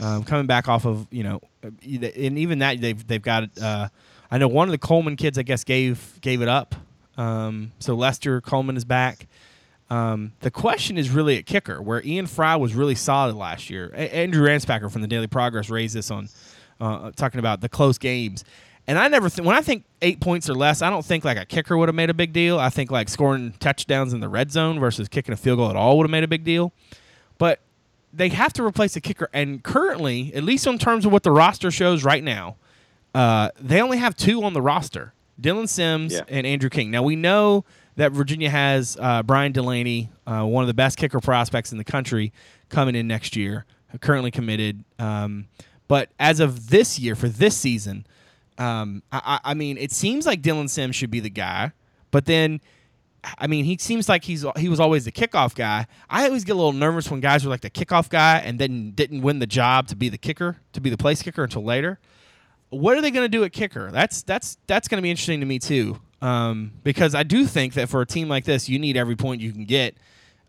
um, 0.00 0.24
coming 0.24 0.46
back 0.46 0.68
off 0.68 0.86
of, 0.86 1.06
you 1.10 1.22
know, 1.22 1.40
and 1.62 2.38
even 2.38 2.60
that 2.60 2.80
they've, 2.80 3.06
they've 3.06 3.22
got, 3.22 3.44
uh, 3.60 3.88
I 4.30 4.38
know 4.38 4.48
one 4.48 4.68
of 4.68 4.72
the 4.72 4.78
Coleman 4.78 5.16
kids, 5.16 5.38
I 5.38 5.42
guess, 5.42 5.64
gave 5.64 6.20
gave 6.20 6.42
it 6.42 6.48
up. 6.48 6.74
Um, 7.16 7.72
so 7.78 7.94
Lester 7.94 8.40
Coleman 8.40 8.76
is 8.76 8.84
back. 8.84 9.26
Um, 9.90 10.32
the 10.40 10.50
question 10.50 10.98
is 10.98 11.10
really 11.10 11.38
at 11.38 11.46
kicker, 11.46 11.80
where 11.80 12.02
Ian 12.04 12.26
Frye 12.26 12.56
was 12.56 12.74
really 12.74 12.94
solid 12.94 13.34
last 13.34 13.70
year. 13.70 13.90
A- 13.94 14.14
Andrew 14.14 14.46
Ramspacher 14.46 14.92
from 14.92 15.00
the 15.02 15.08
Daily 15.08 15.26
Progress 15.26 15.70
raised 15.70 15.94
this 15.94 16.10
on 16.10 16.28
uh, 16.80 17.10
talking 17.16 17.38
about 17.38 17.60
the 17.62 17.68
close 17.68 17.96
games. 17.96 18.44
And 18.86 18.98
I 18.98 19.08
never 19.08 19.28
think 19.28 19.46
when 19.46 19.56
I 19.56 19.60
think 19.60 19.84
eight 20.00 20.20
points 20.20 20.48
or 20.48 20.54
less, 20.54 20.80
I 20.80 20.88
don't 20.88 21.04
think 21.04 21.24
like 21.24 21.36
a 21.36 21.44
kicker 21.44 21.76
would 21.76 21.88
have 21.88 21.94
made 21.94 22.08
a 22.08 22.14
big 22.14 22.32
deal. 22.32 22.58
I 22.58 22.70
think 22.70 22.90
like 22.90 23.08
scoring 23.08 23.52
touchdowns 23.60 24.12
in 24.12 24.20
the 24.20 24.28
red 24.28 24.50
zone 24.50 24.78
versus 24.78 25.08
kicking 25.08 25.32
a 25.32 25.36
field 25.36 25.58
goal 25.58 25.70
at 25.70 25.76
all 25.76 25.98
would 25.98 26.04
have 26.04 26.10
made 26.10 26.24
a 26.24 26.28
big 26.28 26.44
deal. 26.44 26.72
But 27.36 27.60
they 28.12 28.28
have 28.30 28.52
to 28.54 28.64
replace 28.64 28.96
a 28.96 29.00
kicker, 29.00 29.28
and 29.32 29.62
currently, 29.62 30.32
at 30.34 30.42
least 30.42 30.66
in 30.66 30.78
terms 30.78 31.04
of 31.04 31.12
what 31.12 31.22
the 31.22 31.30
roster 31.30 31.70
shows 31.70 32.04
right 32.04 32.24
now, 32.24 32.56
uh, 33.14 33.50
they 33.60 33.80
only 33.80 33.98
have 33.98 34.16
two 34.16 34.42
on 34.44 34.52
the 34.54 34.62
roster: 34.62 35.12
Dylan 35.40 35.68
Sims 35.68 36.12
Yeah. 36.14 36.22
and 36.28 36.46
Andrew 36.46 36.70
King. 36.70 36.90
Now 36.90 37.02
we 37.02 37.16
know 37.16 37.64
that 37.96 38.12
Virginia 38.12 38.48
has 38.50 38.96
uh, 39.00 39.22
Brian 39.22 39.52
Delaney, 39.52 40.10
uh, 40.26 40.44
one 40.44 40.62
of 40.62 40.68
the 40.68 40.74
best 40.74 40.96
kicker 40.98 41.20
prospects 41.20 41.72
in 41.72 41.78
the 41.78 41.84
country, 41.84 42.32
coming 42.68 42.94
in 42.94 43.06
next 43.08 43.34
year, 43.36 43.64
currently 44.00 44.30
committed. 44.30 44.84
Um, 44.98 45.48
but 45.88 46.10
as 46.18 46.38
of 46.40 46.70
this 46.70 46.98
year, 46.98 47.14
for 47.16 47.28
this 47.28 47.56
season, 47.56 48.06
um, 48.58 49.02
I, 49.12 49.20
I 49.44 49.50
I 49.50 49.54
mean, 49.54 49.76
it 49.78 49.90
seems 49.92 50.26
like 50.26 50.42
Dylan 50.42 50.68
Sims 50.70 50.96
should 50.96 51.10
be 51.10 51.20
the 51.20 51.30
guy, 51.30 51.72
but 52.10 52.24
then. 52.26 52.60
I 53.36 53.46
mean, 53.46 53.64
he 53.64 53.76
seems 53.78 54.08
like 54.08 54.24
he's 54.24 54.44
he 54.56 54.68
was 54.68 54.80
always 54.80 55.04
the 55.04 55.12
kickoff 55.12 55.54
guy. 55.54 55.86
I 56.08 56.26
always 56.26 56.44
get 56.44 56.52
a 56.52 56.54
little 56.56 56.72
nervous 56.72 57.10
when 57.10 57.20
guys 57.20 57.44
are 57.44 57.48
like 57.48 57.60
the 57.60 57.70
kickoff 57.70 58.08
guy 58.08 58.38
and 58.38 58.58
then 58.58 58.92
didn't 58.92 59.22
win 59.22 59.38
the 59.38 59.46
job 59.46 59.88
to 59.88 59.96
be 59.96 60.08
the 60.08 60.18
kicker, 60.18 60.58
to 60.72 60.80
be 60.80 60.90
the 60.90 60.96
place 60.96 61.22
kicker 61.22 61.44
until 61.44 61.64
later. 61.64 61.98
What 62.70 62.96
are 62.98 63.00
they 63.00 63.10
going 63.10 63.24
to 63.24 63.28
do 63.28 63.44
at 63.44 63.52
kicker? 63.52 63.90
That's 63.90 64.22
that's 64.22 64.58
that's 64.66 64.88
going 64.88 64.98
to 64.98 65.02
be 65.02 65.10
interesting 65.10 65.40
to 65.40 65.46
me 65.46 65.58
too, 65.58 66.00
um, 66.20 66.72
because 66.84 67.14
I 67.14 67.22
do 67.22 67.46
think 67.46 67.74
that 67.74 67.88
for 67.88 68.00
a 68.00 68.06
team 68.06 68.28
like 68.28 68.44
this, 68.44 68.68
you 68.68 68.78
need 68.78 68.96
every 68.96 69.16
point 69.16 69.40
you 69.40 69.52
can 69.52 69.64
get, 69.64 69.96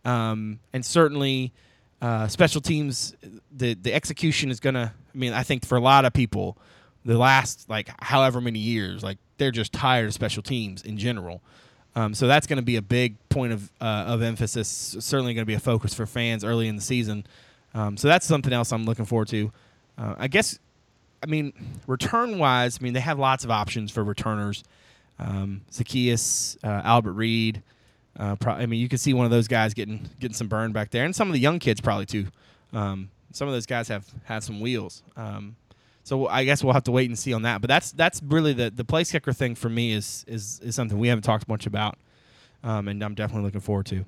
um, 0.05 0.59
and 0.73 0.85
certainly 0.85 1.53
uh, 2.01 2.27
special 2.27 2.61
teams. 2.61 3.15
The 3.51 3.73
the 3.73 3.93
execution 3.93 4.51
is 4.51 4.59
going 4.59 4.75
to. 4.75 4.91
I 4.91 5.17
mean, 5.17 5.33
I 5.33 5.43
think 5.43 5.65
for 5.65 5.77
a 5.77 5.81
lot 5.81 6.05
of 6.05 6.13
people, 6.13 6.57
the 7.05 7.17
last 7.17 7.69
like 7.69 7.89
however 8.01 8.41
many 8.41 8.59
years, 8.59 9.03
like 9.03 9.17
they're 9.37 9.51
just 9.51 9.73
tired 9.73 10.07
of 10.07 10.13
special 10.13 10.43
teams 10.43 10.83
in 10.83 10.97
general. 10.97 11.41
Um, 11.95 12.13
so 12.13 12.27
that's 12.27 12.47
going 12.47 12.57
to 12.57 12.63
be 12.63 12.75
a 12.75 12.81
big 12.81 13.15
point 13.29 13.51
of 13.53 13.71
uh, 13.81 14.05
of 14.07 14.21
emphasis. 14.21 14.95
Certainly 14.99 15.33
going 15.33 15.43
to 15.43 15.47
be 15.47 15.55
a 15.55 15.59
focus 15.59 15.93
for 15.93 16.05
fans 16.05 16.43
early 16.43 16.67
in 16.67 16.75
the 16.75 16.81
season. 16.81 17.25
Um, 17.73 17.97
so 17.97 18.07
that's 18.07 18.25
something 18.25 18.53
else 18.53 18.71
I'm 18.71 18.85
looking 18.85 19.05
forward 19.05 19.27
to. 19.29 19.51
Uh, 19.97 20.15
I 20.17 20.27
guess, 20.27 20.59
I 21.21 21.25
mean, 21.25 21.53
return 21.87 22.39
wise, 22.39 22.77
I 22.79 22.83
mean 22.83 22.93
they 22.93 22.99
have 22.99 23.19
lots 23.19 23.43
of 23.43 23.51
options 23.51 23.91
for 23.91 24.03
returners. 24.03 24.63
Um, 25.19 25.61
Zaccheaus, 25.71 26.57
uh, 26.63 26.81
Albert 26.83 27.13
Reid. 27.13 27.61
Uh, 28.17 28.35
pro- 28.35 28.53
I 28.53 28.65
mean, 28.65 28.79
you 28.79 28.89
can 28.89 28.97
see 28.97 29.13
one 29.13 29.25
of 29.25 29.31
those 29.31 29.47
guys 29.47 29.73
getting 29.73 30.09
getting 30.19 30.35
some 30.35 30.47
burn 30.47 30.71
back 30.71 30.91
there, 30.91 31.05
and 31.05 31.15
some 31.15 31.27
of 31.27 31.33
the 31.33 31.39
young 31.39 31.59
kids 31.59 31.81
probably 31.81 32.05
too. 32.05 32.27
Um, 32.73 33.09
some 33.31 33.47
of 33.47 33.53
those 33.53 33.65
guys 33.65 33.87
have 33.89 34.05
had 34.25 34.43
some 34.43 34.59
wheels. 34.59 35.03
Um, 35.15 35.55
so 36.09 36.25
I 36.25 36.43
guess 36.43 36.63
we'll 36.63 36.73
have 36.73 36.85
to 36.85 36.91
wait 36.91 37.07
and 37.07 37.17
see 37.17 37.33
on 37.33 37.43
that. 37.43 37.61
But 37.61 37.67
that's 37.67 37.91
that's 37.91 38.19
really 38.23 38.51
the 38.53 38.71
the 38.71 38.83
place 38.83 39.11
kicker 39.11 39.31
thing 39.31 39.53
for 39.53 39.69
me 39.69 39.93
is 39.93 40.25
is 40.27 40.59
is 40.63 40.73
something 40.73 40.97
we 40.97 41.07
haven't 41.07 41.21
talked 41.21 41.47
much 41.47 41.67
about, 41.67 41.99
um, 42.63 42.87
and 42.87 43.03
I'm 43.03 43.13
definitely 43.13 43.45
looking 43.45 43.61
forward 43.61 43.85
to. 43.87 44.05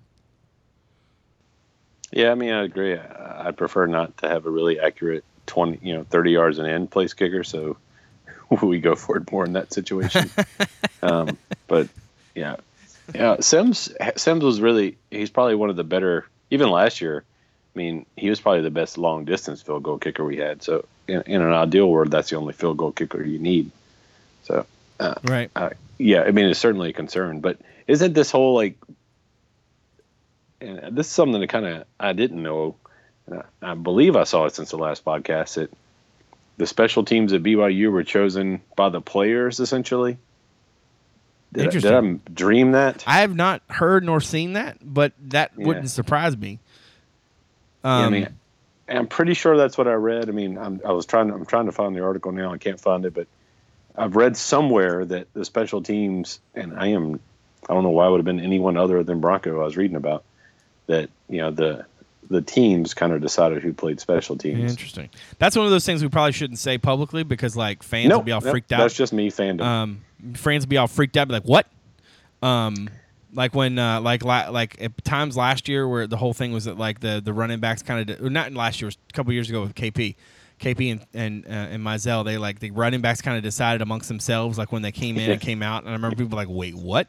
Yeah, 2.12 2.32
I 2.32 2.36
mean, 2.36 2.50
I 2.50 2.64
agree. 2.64 2.98
I 2.98 3.50
I 3.50 3.52
prefer 3.52 3.86
not 3.86 4.18
to 4.18 4.28
have 4.28 4.48
a 4.48 4.50
really 4.50 4.80
accurate 4.80 5.24
twenty, 5.46 5.78
you 5.84 5.94
know, 5.94 6.04
thirty 6.10 6.32
yards 6.32 6.58
and 6.58 6.68
in 6.68 6.88
place 6.88 7.14
kicker. 7.14 7.44
So 7.44 7.78
we 8.64 8.80
go 8.80 8.96
for 8.96 9.18
it 9.18 9.32
more 9.32 9.46
in 9.46 9.54
that 9.54 9.72
situation. 9.72 10.28
um, 11.04 11.38
but 11.68 11.88
yeah, 12.34 12.56
yeah. 13.14 13.42
Sims 13.42 13.94
Sims 14.16 14.44
was 14.44 14.60
really 14.60 14.98
he's 15.12 15.30
probably 15.30 15.54
one 15.54 15.70
of 15.70 15.76
the 15.76 15.84
better. 15.84 16.28
Even 16.50 16.72
last 16.72 17.00
year, 17.00 17.24
I 17.76 17.78
mean, 17.78 18.08
he 18.18 18.32
was 18.32 18.42
probably 18.42 18.62
the 18.62 18.72
best 18.72 18.98
long 18.98 19.24
distance 19.24 19.62
field 19.62 19.84
goal 19.84 20.00
kicker 20.00 20.26
we 20.26 20.38
had. 20.38 20.64
So 20.64 20.86
in, 21.08 21.22
in 21.26 21.42
an 21.42 21.52
ideal 21.54 21.90
world, 21.90 22.12
that's 22.12 22.30
the 22.30 22.38
only 22.38 22.54
field 22.54 22.78
goal 22.78 22.92
kicker 22.92 23.24
you 23.24 23.40
need. 23.40 23.72
So 24.44 24.66
uh, 25.00 25.16
Right. 25.24 25.50
uh, 25.56 25.72
yeah, 25.98 26.24
I 26.24 26.32
mean, 26.32 26.46
it's 26.46 26.60
certainly 26.60 26.90
a 26.90 26.94
concern, 26.94 27.40
but 27.42 27.58
isn't 27.88 28.14
this 28.14 28.32
whole 28.32 28.56
like, 28.56 28.76
and 30.60 30.96
this 30.96 31.08
is 31.08 31.14
something 31.14 31.40
that 31.42 31.48
kind 31.48 31.66
of 31.66 31.86
I 32.00 32.14
didn't 32.14 32.42
know, 32.42 32.76
and 33.28 33.44
I, 33.62 33.72
I 33.72 33.76
believe 33.76 34.16
I 34.16 34.24
saw 34.24 34.46
it 34.46 34.56
since 34.56 34.72
the 34.72 34.78
last 34.78 35.04
podcast 35.06 35.56
that 35.56 35.72
the 36.58 36.68
special 36.68 37.04
teams 37.04 37.34
at 37.34 37.42
BYU 37.44 37.92
were 37.92 38.04
chosen 38.04 38.62
by 38.76 38.90
the 38.90 39.02
players 39.02 39.60
essentially. 39.60 40.18
Did, 41.54 41.68
I, 41.68 41.72
did 41.72 41.94
I 41.94 42.02
dream 42.34 42.72
that? 42.72 43.04
I 43.06 43.20
have 43.22 43.36
not 43.36 43.62
heard 43.68 44.06
nor 44.06 44.22
seen 44.22 44.54
that, 44.54 44.78
but 44.82 45.12
that 45.20 45.52
Yeah. 45.58 45.66
wouldn't 45.68 45.90
surprise 45.90 46.38
me. 46.38 46.60
Yeah, 47.84 47.90
I 47.90 48.06
Um, 48.06 48.14
mean, 48.14 48.28
I'm 48.98 49.08
pretty 49.08 49.34
sure 49.34 49.58
that's 49.58 49.78
what 49.78 49.88
I 49.88 49.94
read. 49.94 50.30
I 50.30 50.32
mean, 50.32 50.58
I'm, 50.58 50.82
I 50.86 50.92
was 50.92 51.06
trying. 51.06 51.28
To, 51.30 51.34
I'm 51.34 51.46
trying 51.46 51.66
to 51.68 51.72
find 51.72 51.96
the 51.96 52.04
article 52.04 52.32
now. 52.32 52.54
I 52.54 52.58
can't 52.58 52.80
find 52.80 53.06
it, 53.06 53.14
but 53.14 53.28
I've 53.96 54.16
read 54.16 54.38
somewhere 54.38 55.06
that 55.06 55.34
the 55.34 55.46
special 55.46 55.82
teams, 55.82 56.40
and 56.56 56.78
I 56.78 56.88
am, 56.88 57.20
I 57.70 57.74
don't 57.74 57.84
know 57.84 57.90
why 57.90 58.08
it 58.08 58.12
would 58.12 58.18
have 58.20 58.26
been 58.26 58.40
anyone 58.40 58.78
other 58.78 59.04
than 59.04 59.20
Bronco. 59.20 59.62
I 59.62 59.66
was 59.66 59.78
reading 59.78 59.98
about 59.98 60.24
that. 60.88 61.10
You 61.30 61.40
know, 61.42 61.52
the 61.52 61.86
the 62.30 62.42
teams 62.42 62.94
kind 62.94 63.12
of 63.12 63.22
decided 63.22 63.62
who 63.62 63.74
played 63.74 64.00
special 64.00 64.38
teams. 64.38 64.72
Interesting. 64.72 65.10
That's 65.38 65.56
one 65.56 65.66
of 65.66 65.72
those 65.72 65.86
things 65.86 66.02
we 66.02 66.08
probably 66.10 66.32
shouldn't 66.32 66.60
say 66.60 66.78
publicly 66.78 67.24
because 67.24 67.58
like 67.58 67.84
fans 67.84 68.08
No, 68.10 68.18
will 68.18 68.24
be 68.24 68.32
all 68.32 68.42
no, 68.42 68.52
freaked 68.52 68.72
out. 68.72 68.80
That's 68.80 68.94
just 68.94 69.12
me 69.12 69.30
fandom. 69.30 69.62
um, 69.62 70.02
fans 70.36 70.66
will 70.66 70.70
be 70.70 70.78
all 70.78 70.88
freaked 70.88 71.18
out, 71.18 71.28
be 71.28 71.34
like, 71.34 71.44
"What?" 71.44 71.68
Um, 72.42 72.90
like 73.34 73.56
when, 73.56 73.80
uh, 73.80 74.02
like, 74.02 74.24
la- 74.24 74.50
like 74.50 74.82
at 74.82 75.04
times 75.04 75.38
last 75.38 75.68
year 75.68 75.88
where 75.88 76.08
the 76.08 76.18
whole 76.18 76.34
thing 76.34 76.52
was 76.52 76.66
that 76.66 76.78
like 76.78 77.00
the 77.00 77.22
the 77.24 77.34
running 77.34 77.60
backs 77.60 77.82
kind 77.82 78.10
of, 78.10 78.22
not 78.32 78.52
last 78.54 78.82
year, 78.82 78.88
it 78.88 78.90
was 78.90 78.98
a 79.10 79.14
couple 79.14 79.34
years 79.34 79.50
ago 79.50 79.62
with 79.62 79.76
KP, 79.76 80.16
KP 80.60 80.92
and 80.92 81.06
and 81.14 81.46
uh, 81.46 81.50
and 81.74 81.84
Mizzell, 81.84 82.24
they 82.26 82.38
like 82.38 82.60
the 82.60 82.72
running 82.72 83.02
backs 83.02 83.22
kind 83.22 83.38
of 83.38 83.44
decided 83.44 83.82
amongst 83.82 84.08
themselves 84.08 84.58
like 84.58 84.72
when 84.72 84.82
they 84.82 84.92
came 84.92 85.18
in 85.18 85.32
and 85.32 85.42
came 85.42 85.64
out, 85.64 85.84
and 85.84 85.90
I 85.90 85.94
remember 85.94 86.16
people 86.16 86.38
like, 86.38 86.50
"Wait, 86.50 86.76
what?" 86.76 87.08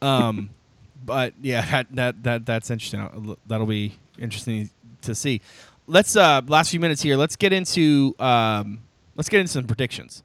Um, 0.00 0.50
but 1.04 1.34
yeah, 1.40 1.64
that 1.70 1.86
that 1.94 2.22
that 2.24 2.46
that's 2.46 2.70
interesting. 2.70 3.36
That'll 3.46 3.66
be 3.66 3.98
interesting 4.18 4.70
to 5.02 5.14
see. 5.14 5.40
Let's 5.86 6.16
uh 6.16 6.42
last 6.46 6.70
few 6.70 6.80
minutes 6.80 7.02
here. 7.02 7.16
Let's 7.16 7.36
get 7.36 7.52
into 7.52 8.14
um 8.18 8.80
let's 9.16 9.28
get 9.28 9.40
into 9.40 9.52
some 9.52 9.66
predictions. 9.66 10.22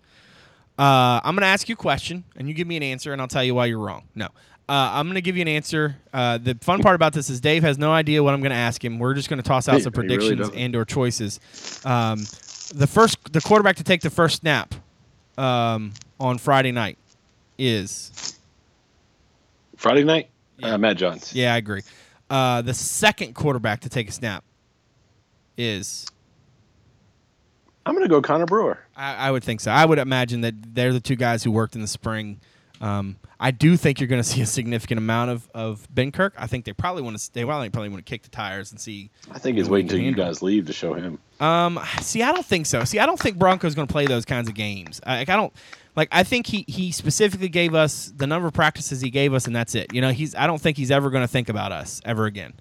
Uh, 0.78 1.20
I'm 1.24 1.34
going 1.34 1.42
to 1.42 1.48
ask 1.48 1.68
you 1.68 1.74
a 1.74 1.76
question, 1.76 2.24
and 2.36 2.48
you 2.48 2.54
give 2.54 2.68
me 2.68 2.78
an 2.78 2.84
answer, 2.84 3.12
and 3.12 3.20
I'll 3.20 3.28
tell 3.28 3.44
you 3.44 3.56
why 3.56 3.66
you're 3.66 3.80
wrong. 3.80 4.04
No, 4.14 4.28
uh, 4.70 4.92
I'm 4.94 5.06
going 5.06 5.16
to 5.16 5.22
give 5.22 5.38
you 5.38 5.42
an 5.42 5.48
answer. 5.48 5.96
Uh, 6.14 6.38
the 6.38 6.56
fun 6.62 6.82
part 6.82 6.96
about 6.96 7.14
this 7.14 7.30
is 7.30 7.40
Dave 7.40 7.64
has 7.64 7.78
no 7.78 7.92
idea 7.92 8.22
what 8.22 8.34
I'm 8.34 8.42
going 8.42 8.52
to 8.52 8.58
ask 8.58 8.84
him. 8.84 9.00
We're 9.00 9.14
just 9.14 9.30
going 9.30 9.42
to 9.42 9.48
toss 9.48 9.70
out 9.70 9.76
He- 9.78 9.82
some 9.82 9.94
really 9.96 10.18
predictions 10.18 10.50
and 10.56 10.76
or 10.76 10.84
choices. 10.84 11.40
Um, 11.86 12.20
the 12.74 12.88
first, 12.88 13.32
the 13.32 13.42
quarterback 13.42 13.78
to 13.78 13.84
take 13.84 14.02
the 14.02 14.10
first 14.10 14.42
snap 14.42 14.76
um, 15.38 15.94
on 16.20 16.38
Friday 16.38 16.72
night 16.72 16.98
is 17.58 18.38
Friday 19.78 20.04
night, 20.04 20.30
yeah. 20.58 20.74
uh, 20.74 20.78
Matt 20.78 20.98
Johns. 20.98 21.34
yeah, 21.34 21.54
I 21.54 21.58
agree. 21.58 21.82
Uh, 22.30 22.62
the 22.62 22.74
second 22.74 23.36
quarterback 23.36 23.82
to 23.82 23.90
take 23.90 24.10
a 24.10 24.12
snap 24.12 24.44
is 25.56 26.06
I'm 27.86 27.94
going 27.94 28.04
to 28.04 28.10
go 28.10 28.22
Connor 28.22 28.46
Brewer. 28.46 28.80
I, 28.98 29.16
I 29.16 29.32
would 29.32 29.46
think 29.46 29.62
so. 29.62 29.72
I 29.72 29.86
would 29.86 29.98
imagine 29.98 30.42
that 30.42 30.76
they're 30.76 30.92
the 30.92 31.00
two 31.00 31.16
guys 31.16 31.44
who 31.44 31.52
worked 31.52 31.74
in 31.76 31.82
the 31.82 31.88
spring. 31.88 32.42
Um, 32.82 33.18
I 33.40 33.52
do 33.52 33.78
think 33.78 34.00
you're 34.00 34.08
going 34.08 34.22
to 34.24 34.28
see 34.28 34.42
a 34.42 34.46
significant 34.46 34.98
amount 34.98 35.32
of, 35.32 35.50
of 35.54 35.88
Benkert. 35.94 36.32
I 36.38 36.48
think 36.48 36.66
they 36.66 36.74
probably 36.74 37.02
want 37.04 37.16
to. 37.16 37.22
Stay. 37.22 37.44
Well, 37.46 37.60
they 37.62 37.70
probably 37.70 37.90
want 37.90 38.06
to 38.06 38.10
kick 38.10 38.24
the 38.24 38.30
tires 38.30 38.72
and 38.72 38.80
see. 38.80 39.10
I 39.32 39.40
think 39.40 39.58
he's 39.58 39.70
waiting 39.70 39.88
until 39.90 40.00
you 40.00 40.14
guys 40.14 40.42
leave 40.42 40.66
to 40.68 40.74
show 40.74 40.94
him. 40.94 41.20
Um, 41.40 41.80
see, 42.02 42.24
I 42.24 42.32
don't 42.32 42.46
think 42.46 42.66
so. 42.66 42.84
See, 42.84 43.00
I 43.00 43.06
don't 43.06 43.20
think 43.20 43.38
Broncos 43.38 43.76
going 43.76 43.88
to 43.88 43.92
play 43.92 44.06
those 44.06 44.26
kinds 44.26 44.48
of 44.50 44.56
games. 44.56 45.00
I- 45.06 45.18
Like, 45.20 45.30
I 45.30 45.36
don't. 45.36 45.54
Like, 45.96 46.10
I 46.12 46.24
think 46.24 46.46
he 46.46 46.64
he 46.68 46.92
specifically 46.92 47.50
gave 47.50 47.74
us 47.74 48.14
the 48.16 48.28
number 48.28 48.48
of 48.48 48.54
practices 48.54 49.02
he 49.02 49.10
gave 49.10 49.34
us, 49.34 49.48
and 49.48 49.56
that's 49.56 49.74
it. 49.74 49.94
You 49.94 50.02
know, 50.02 50.12
he's. 50.12 50.36
I 50.36 50.46
don't 50.46 50.62
think 50.62 50.78
he's 50.78 50.92
ever 50.92 51.10
going 51.10 51.24
to 51.24 51.28
think 51.28 51.50
about 51.50 51.72
us 51.72 52.02
ever 52.06 52.26
again. 52.26 52.54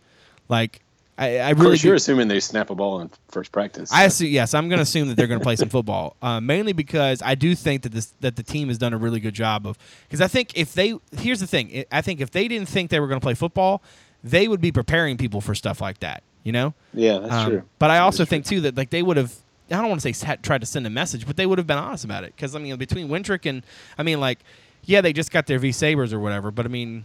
Like, 0.48 0.80
I, 1.18 1.38
I 1.38 1.50
Of 1.52 1.60
really. 1.60 1.78
you're 1.78 1.94
assuming 1.94 2.28
they 2.28 2.40
snap 2.40 2.68
a 2.70 2.74
ball 2.74 3.00
in 3.00 3.10
first 3.28 3.50
practice. 3.50 3.90
I 3.92 4.04
assume 4.04 4.28
yes. 4.28 4.52
I'm 4.52 4.68
going 4.68 4.78
to 4.78 4.82
assume 4.82 5.08
that 5.08 5.16
they're 5.16 5.26
going 5.26 5.40
to 5.40 5.44
play 5.44 5.56
some 5.56 5.70
football, 5.70 6.16
uh, 6.22 6.40
mainly 6.40 6.72
because 6.74 7.22
I 7.22 7.34
do 7.34 7.54
think 7.54 7.82
that 7.82 7.92
this 7.92 8.12
that 8.20 8.36
the 8.36 8.42
team 8.42 8.68
has 8.68 8.76
done 8.78 8.92
a 8.92 8.98
really 8.98 9.20
good 9.20 9.34
job 9.34 9.66
of. 9.66 9.78
Because 10.06 10.20
I 10.20 10.28
think 10.28 10.52
if 10.56 10.74
they 10.74 10.94
here's 11.18 11.40
the 11.40 11.46
thing, 11.46 11.84
I- 11.90 12.02
think 12.02 12.20
if 12.20 12.30
they 12.30 12.48
didn't 12.48 12.68
think 12.68 12.90
they 12.90 13.00
were 13.00 13.08
going 13.08 13.20
to 13.20 13.24
play 13.24 13.34
football, 13.34 13.82
they 14.22 14.46
would 14.48 14.60
be 14.60 14.72
preparing 14.72 15.16
people 15.16 15.40
for 15.40 15.54
stuff 15.54 15.80
like 15.80 16.00
that. 16.00 16.22
You 16.44 16.52
know. 16.52 16.74
yeah, 16.94 17.18
that's 17.18 17.32
Um, 17.32 17.50
true. 17.50 17.62
But 17.78 17.90
I 17.90 17.98
also 17.98 18.24
think 18.24 18.44
too 18.44 18.60
that 18.62 18.76
like 18.76 18.90
they 18.90 19.02
would 19.02 19.16
have. 19.16 19.34
I 19.68 19.74
don't 19.80 19.88
want 19.88 20.00
to 20.00 20.02
say 20.08 20.12
sat, 20.12 20.44
tried 20.44 20.60
to 20.60 20.66
send 20.66 20.86
a 20.86 20.90
message, 20.90 21.26
but 21.26 21.36
they 21.36 21.44
would 21.44 21.58
have 21.58 21.66
been 21.66 21.76
honest 21.78 22.04
about 22.04 22.22
it. 22.22 22.34
Because 22.36 22.54
I 22.54 22.60
mean, 22.60 22.76
between 22.76 23.08
Wintrick 23.08 23.46
and 23.48 23.64
I 23.98 24.04
mean, 24.04 24.20
like, 24.20 24.38
yeah, 24.84 25.00
they 25.00 25.12
just 25.12 25.32
got 25.32 25.46
their 25.48 25.58
V 25.58 25.72
Sabers 25.72 26.12
or 26.12 26.20
whatever. 26.20 26.52
But 26.52 26.66
I 26.66 26.68
mean, 26.68 27.02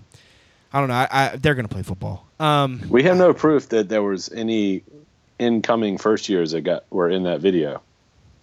I 0.74 0.80
don't 0.80 0.88
know. 0.90 0.96
I, 0.96 1.08
I, 1.12 1.36
they're 1.38 1.56
going 1.56 1.68
to 1.68 1.74
play 1.74 1.84
football. 1.84 2.26
Um, 2.40 2.82
We 2.90 3.04
have 3.04 3.18
no 3.18 3.34
proof 3.34 3.70
that 3.70 3.90
there 3.90 4.04
was 4.04 4.32
any 4.32 4.84
incoming 5.40 5.98
first 5.98 6.30
years 6.30 6.52
that 6.52 6.62
got 6.62 6.84
were 6.92 7.10
in 7.10 7.24
that 7.24 7.42
video. 7.42 7.82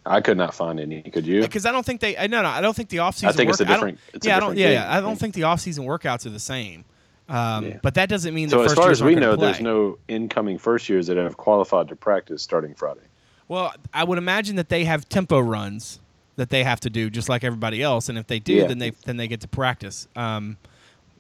I 0.05 0.21
could 0.21 0.37
not 0.39 0.55
find 0.55 0.81
any. 0.81 1.03
Could 1.03 1.27
you? 1.27 1.43
Because 1.43 1.67
I 1.67 1.73
don't 1.73 1.85
think 1.85 2.01
they. 2.01 2.15
No, 2.29 2.43
no, 2.43 2.49
I 2.49 2.61
don't 2.61 2.75
think 2.75 2.89
the 2.89 2.99
offseason. 2.99 3.29
I 3.29 3.33
think 3.33 3.49
work, 3.49 3.55
it's 3.55 3.61
a 3.61 3.65
different. 3.67 3.99
It's 4.15 4.27
yeah, 4.27 4.35
a 4.35 4.37
I 4.37 4.41
don't. 4.41 4.57
Yeah, 4.57 4.71
yeah, 4.71 4.97
I 4.97 5.01
don't 5.01 5.19
think 5.19 5.35
the 5.35 5.43
offseason 5.43 5.81
workouts 5.81 6.25
are 6.27 6.31
the 6.31 6.39
same. 6.39 6.85
Um, 7.29 7.67
Yeah. 7.67 7.79
But 7.83 7.95
that 7.95 8.09
doesn't 8.09 8.35
mean 8.35 8.49
So 8.49 8.59
the 8.61 8.65
as 8.65 8.75
far 8.75 8.91
as 8.91 9.03
we 9.03 9.15
know, 9.15 9.37
there's 9.37 9.61
no 9.61 9.99
incoming 10.09 10.59
first 10.59 10.89
years 10.89 11.09
that 11.09 11.19
have 11.19 11.37
qualified 11.37 11.89
to 11.89 11.97
practice 11.97 12.43
starting 12.43 12.75
Friday. 12.75 13.01
Well, 13.49 13.75
I 13.93 14.05
would 14.05 14.19
imagine 14.19 14.57
that 14.57 14.69
they 14.71 14.85
have 14.85 15.09
tempo 15.09 15.41
runs 15.41 16.01
that 16.37 16.51
they 16.51 16.65
have 16.65 16.81
to 16.81 16.91
do 16.91 17.11
just 17.11 17.29
like 17.29 17.45
everybody 17.45 17.83
else, 17.83 18.09
and 18.09 18.17
if 18.17 18.27
they 18.29 18.39
do, 18.39 18.55
Yeah. 18.55 18.67
then 18.67 18.79
they 18.79 18.91
then 19.05 19.19
they 19.19 19.29
get 19.29 19.41
to 19.43 19.49
practice. 19.49 20.09
Um, 20.17 20.57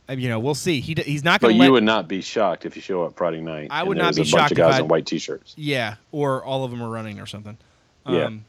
you 0.09 0.29
know, 0.29 0.38
we'll 0.38 0.55
see. 0.55 0.81
He 0.81 0.94
he's 1.05 1.23
not 1.25 1.40
But 1.40 1.49
going 1.49 1.59
to 1.59 1.64
you 1.64 1.71
let. 1.71 1.73
would 1.73 1.85
not 1.85 2.09
be 2.09 2.21
shocked 2.23 2.64
if 2.66 2.77
you 2.77 2.83
show 2.83 3.03
up 3.03 3.16
Friday 3.16 3.40
night. 3.40 3.68
I 3.71 3.83
would 3.83 3.99
not 3.99 4.14
be 4.14 4.23
a 4.23 4.25
bunch 4.25 4.29
shocked 4.31 4.51
of 4.53 4.57
guys 4.59 4.75
I'd- 4.75 4.83
in 4.85 4.88
white 4.88 5.07
t-shirts. 5.07 5.55
yeah, 5.57 5.97
or 6.12 6.42
all 6.44 6.64
of 6.64 6.71
them 6.71 6.83
are 6.83 6.88
running 6.90 7.21
or 7.21 7.27
something. 7.27 7.57
Yeah. 8.07 8.25
Um, 8.25 8.44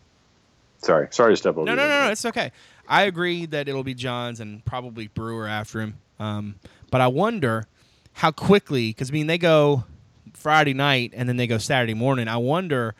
Sorry, 0.81 1.09
sorry 1.11 1.33
to 1.33 1.37
step 1.37 1.57
over. 1.57 1.65
No, 1.65 1.71
you 1.73 1.75
no, 1.75 1.87
no, 1.89 2.05
no. 2.05 2.11
It's 2.11 2.23
okay. 2.23 2.53
I 2.87 3.03
agree 3.03 3.45
that 3.47 3.67
it'll 3.67 3.83
be 3.83 3.93
Johns 3.93 4.39
and 4.39 4.63
probably 4.63 5.07
Brewer 5.07 5.45
after 5.45 5.81
him. 5.81 5.97
Um, 6.19 6.55
but 6.89 7.01
I 7.01 7.07
wonder 7.07 7.65
how 8.13 8.31
quickly, 8.31 8.87
because 8.91 9.09
I 9.09 9.13
mean, 9.13 9.27
they 9.27 9.37
go 9.37 9.83
Friday 10.33 10.73
night 10.73 11.11
and 11.13 11.27
then 11.27 11.35
they 11.35 11.47
go 11.47 11.57
Saturday 11.57 11.93
morning. 11.93 12.29
I 12.29 12.37
wonder 12.37 12.95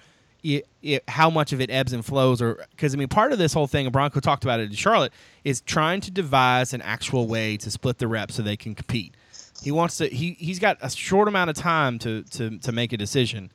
i 0.46 0.64
i 0.84 1.02
how 1.08 1.30
much 1.30 1.54
of 1.54 1.62
it 1.62 1.70
ebbs 1.70 1.94
and 1.94 2.06
flows, 2.06 2.42
or 2.42 2.66
because 2.72 2.94
I 2.94 2.98
mean, 2.98 3.08
part 3.08 3.32
of 3.32 3.40
this 3.40 3.54
whole 3.54 3.68
thing, 3.68 3.86
and 3.86 3.94
Bronco 3.94 4.20
talked 4.20 4.44
about 4.44 4.60
it 4.60 4.70
in 4.70 4.76
Charlotte, 4.76 5.14
is 5.44 5.62
trying 5.62 6.02
to 6.02 6.12
devise 6.12 6.74
an 6.74 6.82
actual 6.82 7.28
way 7.28 7.58
to 7.58 7.72
split 7.72 7.98
the 7.98 8.08
reps 8.08 8.36
so 8.36 8.42
they 8.42 8.58
can 8.58 8.76
compete. 8.76 9.16
He 9.62 9.72
wants 9.72 9.98
to. 9.98 10.08
He 10.08 10.34
he's 10.40 10.60
got 10.60 10.78
a 10.82 10.90
short 10.90 11.28
amount 11.28 11.50
of 11.50 11.56
time 11.56 12.00
to 12.00 12.24
to 12.24 12.58
to 12.60 12.72
make 12.72 12.94
a 12.94 12.98
decision. 12.98 13.52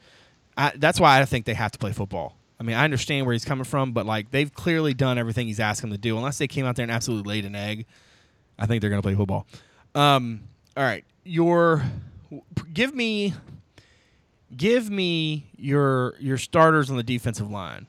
I, 0.57 0.73
that's 0.77 1.01
why 1.01 1.21
I 1.21 1.25
think 1.25 1.47
they 1.47 1.55
have 1.55 1.73
to 1.73 1.79
play 1.79 1.93
football. 1.93 2.37
I 2.61 2.63
mean, 2.63 2.77
I 2.77 2.85
understand 2.85 3.27
where 3.27 3.33
he's 3.33 3.45
coming 3.45 3.65
from, 3.65 3.93
but 3.93 4.07
like 4.07 4.31
they've 4.31 4.53
clearly 4.53 4.95
done 4.95 5.19
everything 5.19 5.47
he's 5.47 5.61
asked 5.61 5.81
them 5.81 5.91
to 5.91 5.99
do. 5.99 6.17
Unless 6.17 6.39
they 6.39 6.47
came 6.47 6.67
out 6.67 6.77
there 6.77 6.85
and 6.85 6.93
absolutely 6.93 7.29
laid 7.29 7.45
an 7.45 7.55
egg, 7.55 7.87
I 8.59 8.67
think 8.67 8.81
they're 8.81 8.91
going 8.91 9.03
to 9.03 9.07
play 9.07 9.15
football. 9.15 9.47
Um, 9.95 10.43
all 10.77 10.85
right, 10.85 11.05
your 11.25 11.85
give 12.73 12.95
me 12.95 13.35
give 14.57 14.91
me 14.91 15.47
your 15.57 16.15
your 16.19 16.39
starters 16.39 16.91
on 16.91 16.97
the 16.97 17.03
defensive 17.03 17.51
line. 17.51 17.87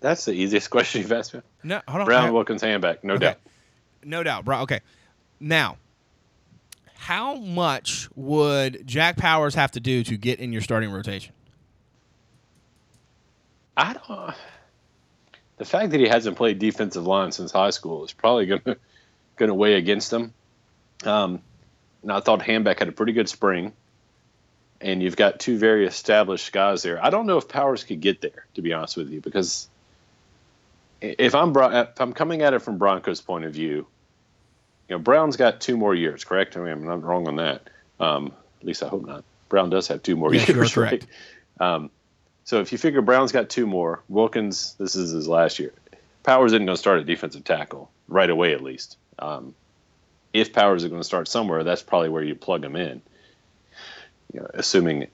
That's 0.00 0.24
the 0.24 0.32
easiest 0.32 0.70
question 0.70 1.02
you've 1.02 1.12
asked 1.12 1.34
me. 1.34 1.40
No, 1.62 1.80
hold 1.88 2.00
on. 2.02 2.06
Brown 2.06 2.32
Wilkins 2.32 2.62
Hanback, 2.62 3.02
no 3.02 3.14
Okay. 3.14 3.26
doubt. 3.26 3.38
No 4.04 4.22
doubt, 4.22 4.44
bro. 4.44 4.60
Okay. 4.60 4.80
Now, 5.40 5.76
how 6.94 7.34
much 7.36 8.08
would 8.14 8.86
Jack 8.86 9.16
Powers 9.16 9.54
have 9.54 9.72
to 9.72 9.80
do 9.80 10.04
to 10.04 10.16
get 10.16 10.38
in 10.40 10.52
your 10.52 10.62
starting 10.62 10.90
rotation? 10.90 11.34
I 13.76 13.94
don't. 13.94 14.34
The 15.58 15.64
fact 15.64 15.90
that 15.90 16.00
he 16.00 16.08
hasn't 16.08 16.36
played 16.36 16.58
defensive 16.58 17.06
line 17.06 17.32
since 17.32 17.50
high 17.50 17.70
school 17.70 18.04
is 18.04 18.12
probably 18.12 18.46
going 18.46 18.60
to 18.62 18.76
going 19.36 19.48
to 19.48 19.54
weigh 19.54 19.74
against 19.74 20.12
him. 20.12 20.32
Um, 21.04 21.40
and 22.02 22.12
I 22.12 22.20
thought 22.20 22.40
Hanback 22.40 22.78
had 22.78 22.88
a 22.88 22.92
pretty 22.92 23.12
good 23.12 23.28
spring, 23.28 23.72
and 24.80 25.02
you've 25.02 25.16
got 25.16 25.40
two 25.40 25.58
very 25.58 25.86
established 25.86 26.52
guys 26.52 26.82
there. 26.82 27.04
I 27.04 27.10
don't 27.10 27.26
know 27.26 27.38
if 27.38 27.48
Powers 27.48 27.84
could 27.84 28.00
get 28.00 28.20
there, 28.20 28.46
to 28.54 28.62
be 28.62 28.72
honest 28.72 28.96
with 28.96 29.10
you, 29.10 29.20
because 29.20 29.68
if 31.00 31.34
I'm 31.34 31.54
if 31.56 32.00
I'm 32.00 32.12
coming 32.12 32.42
at 32.42 32.54
it 32.54 32.60
from 32.60 32.78
Broncos' 32.78 33.20
point 33.20 33.44
of 33.44 33.52
view, 33.52 33.86
you 34.88 34.96
know 34.96 34.98
Brown's 34.98 35.36
got 35.36 35.60
two 35.60 35.76
more 35.76 35.94
years, 35.94 36.24
correct? 36.24 36.56
I 36.56 36.60
mean, 36.60 36.72
I'm 36.72 36.84
not 36.84 37.02
wrong 37.02 37.28
on 37.28 37.36
that. 37.36 37.68
Um, 38.00 38.32
at 38.60 38.66
least 38.66 38.82
I 38.82 38.88
hope 38.88 39.06
not. 39.06 39.24
Brown 39.48 39.70
does 39.70 39.88
have 39.88 40.02
two 40.02 40.16
more 40.16 40.32
Yes, 40.34 40.48
you 40.48 40.54
are 40.54 40.56
years, 40.58 40.76
right? 40.76 40.90
correct. 40.90 41.06
Um, 41.60 41.90
so 42.44 42.60
if 42.60 42.72
you 42.72 42.78
figure 42.78 43.02
Brown's 43.02 43.32
got 43.32 43.50
two 43.50 43.66
more, 43.66 44.02
Wilkins, 44.08 44.74
this 44.78 44.94
is 44.94 45.10
his 45.10 45.28
last 45.28 45.58
year. 45.58 45.72
Powers 46.22 46.52
isn't 46.52 46.64
going 46.64 46.76
to 46.76 46.80
start 46.80 47.00
at 47.00 47.06
defensive 47.06 47.44
tackle 47.44 47.90
right 48.08 48.28
away, 48.30 48.52
at 48.52 48.62
least. 48.62 48.96
Um, 49.18 49.54
if 50.32 50.52
Powers 50.52 50.82
is 50.82 50.88
going 50.88 51.00
to 51.00 51.06
start 51.06 51.28
somewhere, 51.28 51.64
that's 51.64 51.82
probably 51.82 52.08
where 52.08 52.22
you 52.22 52.34
plug 52.34 52.64
him 52.64 52.76
in. 52.76 53.02
You 54.32 54.40
know, 54.40 54.50
assuming 54.54 55.08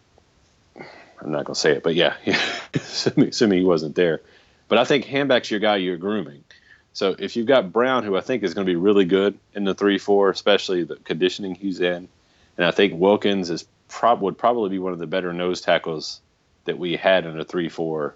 I'm 1.24 1.32
not 1.32 1.44
going 1.44 1.54
to 1.54 1.60
say 1.60 1.72
it, 1.72 1.82
but 1.82 1.94
yeah, 1.94 2.14
assuming, 2.74 3.30
assuming 3.30 3.58
he 3.58 3.64
wasn't 3.64 3.94
there. 3.94 4.20
But 4.68 4.78
I 4.78 4.84
think 4.84 5.06
Hanback's 5.06 5.50
your 5.50 5.60
guy 5.60 5.76
you're 5.76 5.96
grooming. 5.96 6.44
So 6.92 7.16
if 7.18 7.36
you've 7.36 7.46
got 7.46 7.72
Brown, 7.72 8.04
who 8.04 8.16
I 8.16 8.20
think 8.20 8.42
is 8.42 8.54
going 8.54 8.66
to 8.66 8.70
be 8.70 8.76
really 8.76 9.04
good 9.04 9.38
in 9.54 9.64
the 9.64 9.74
three 9.74 9.98
four, 9.98 10.30
especially 10.30 10.84
the 10.84 10.96
conditioning 10.96 11.54
he's 11.54 11.80
in, 11.80 12.08
and 12.56 12.66
I 12.66 12.70
think 12.70 12.94
Wilkins 12.94 13.50
is 13.50 13.66
prob- 13.88 14.20
would 14.22 14.38
probably 14.38 14.70
be 14.70 14.78
one 14.78 14.92
of 14.92 14.98
the 14.98 15.06
better 15.06 15.32
nose 15.32 15.60
tackles 15.60 16.20
that 16.66 16.78
we 16.78 16.96
had 16.96 17.26
in 17.26 17.38
a 17.38 17.44
three 17.44 17.68
four. 17.68 18.14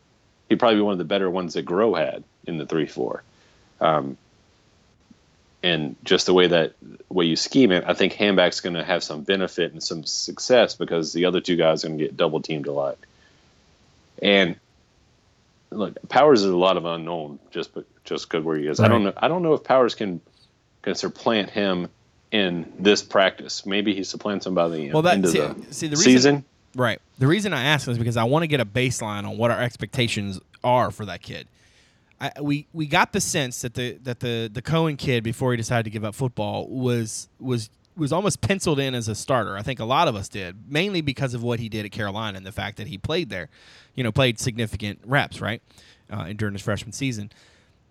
He'd 0.49 0.59
probably 0.59 0.77
be 0.77 0.83
one 0.83 0.93
of 0.93 0.99
the 0.99 1.05
better 1.05 1.29
ones 1.29 1.55
that 1.55 1.67
Groh 1.67 1.99
had 1.99 2.23
in 2.47 2.59
the 2.59 2.67
three 2.67 2.87
four. 2.87 3.23
Um, 3.81 4.17
and 5.63 5.97
just 6.05 6.27
the 6.27 6.35
way 6.35 6.47
that 6.49 6.75
way 7.09 7.25
you 7.27 7.37
scheme 7.37 7.73
it, 7.73 7.85
I 7.87 7.95
think 7.95 8.13
Hanback's 8.15 8.61
going 8.61 8.75
to 8.77 8.85
have 8.85 9.03
some 9.03 9.23
benefit 9.23 9.73
and 9.73 9.83
some 9.83 10.05
success 10.05 10.75
because 10.77 11.13
the 11.13 11.25
other 11.25 11.41
two 11.41 11.57
guys 11.57 11.85
are 11.85 11.89
going 11.89 11.99
to 11.99 12.05
get 12.05 12.17
double 12.17 12.41
teamed 12.41 12.67
a 12.67 12.73
lot. 12.73 12.97
And 14.23 14.57
look, 15.71 15.97
Powers 16.09 16.43
is 16.43 16.51
a 16.51 16.57
lot 16.57 16.77
of 16.77 16.85
unknown 16.85 17.39
just 17.51 17.75
but 17.75 17.85
just 18.05 18.29
good 18.31 18.45
where 18.45 18.57
he 18.57 18.67
is. 18.67 18.81
I 18.81 18.89
don't 18.89 19.05
know. 19.05 19.13
I 19.17 19.29
don't 19.29 19.43
know 19.43 19.55
if 19.55 19.65
Powers 19.65 19.95
can 19.95 20.21
can 20.83 20.95
supplant 20.95 21.51
him 21.51 21.89
in 22.31 22.73
this 22.79 23.03
practice. 23.03 23.67
Maybe 23.67 23.95
he 23.95 24.05
supplants 24.05 24.47
him 24.47 24.55
by 24.55 24.69
the 24.69 24.93
Well, 24.93 25.03
that- 25.03 25.15
end 25.15 25.25
of 25.25 25.31
see- 25.33 25.39
the, 25.41 25.57
see, 25.75 25.87
the 25.89 25.97
reason- 25.97 26.05
season. 26.13 26.45
Right. 26.77 27.01
The 27.19 27.27
reason 27.27 27.53
I 27.55 27.65
ask 27.65 27.89
is 27.89 27.99
because 27.99 28.17
I 28.17 28.25
want 28.25 28.43
to 28.43 28.47
get 28.47 28.61
a 28.61 28.65
baseline 28.67 29.27
on 29.27 29.39
what 29.39 29.51
our 29.51 29.61
expectations 29.61 30.39
are 30.63 30.91
for 30.91 31.07
that 31.07 31.23
kid. 31.23 31.49
I, 32.21 32.33
we 32.41 32.67
we 32.73 32.87
got 32.87 33.13
the 33.13 33.21
sense 33.21 33.63
that 33.63 33.75
the 33.75 33.99
that 34.03 34.21
the 34.21 34.51
the 34.53 34.63
Cohen 34.63 34.97
kid 34.97 35.23
before 35.23 35.53
he 35.53 35.57
decided 35.57 35.85
to 35.85 35.91
give 35.91 36.05
up 36.05 36.15
football 36.15 36.67
was 36.69 37.29
was 37.39 37.71
was 37.97 38.13
almost 38.13 38.41
penciled 38.41 38.79
in 38.79 38.95
as 38.95 39.09
a 39.09 39.15
starter. 39.15 39.57
I 39.57 39.63
think 39.63 39.81
a 39.81 39.85
lot 39.85 40.09
of 40.09 40.15
us 40.15 40.29
did, 40.29 40.71
mainly 40.71 41.01
because 41.01 41.35
of 41.35 41.43
what 41.43 41.59
he 41.61 41.69
did 41.69 41.85
at 41.85 41.91
Carolina 41.91 42.37
and 42.37 42.47
the 42.47 42.53
fact 42.53 42.77
that 42.79 42.87
he 42.87 42.97
played 42.97 43.29
there, 43.29 43.49
you 43.95 44.05
know, 44.05 44.13
played 44.13 44.39
significant 44.39 45.01
reps, 45.05 45.41
right, 45.41 45.61
uh, 46.11 46.33
during 46.33 46.55
his 46.55 46.63
freshman 46.63 46.93
season. 46.93 47.31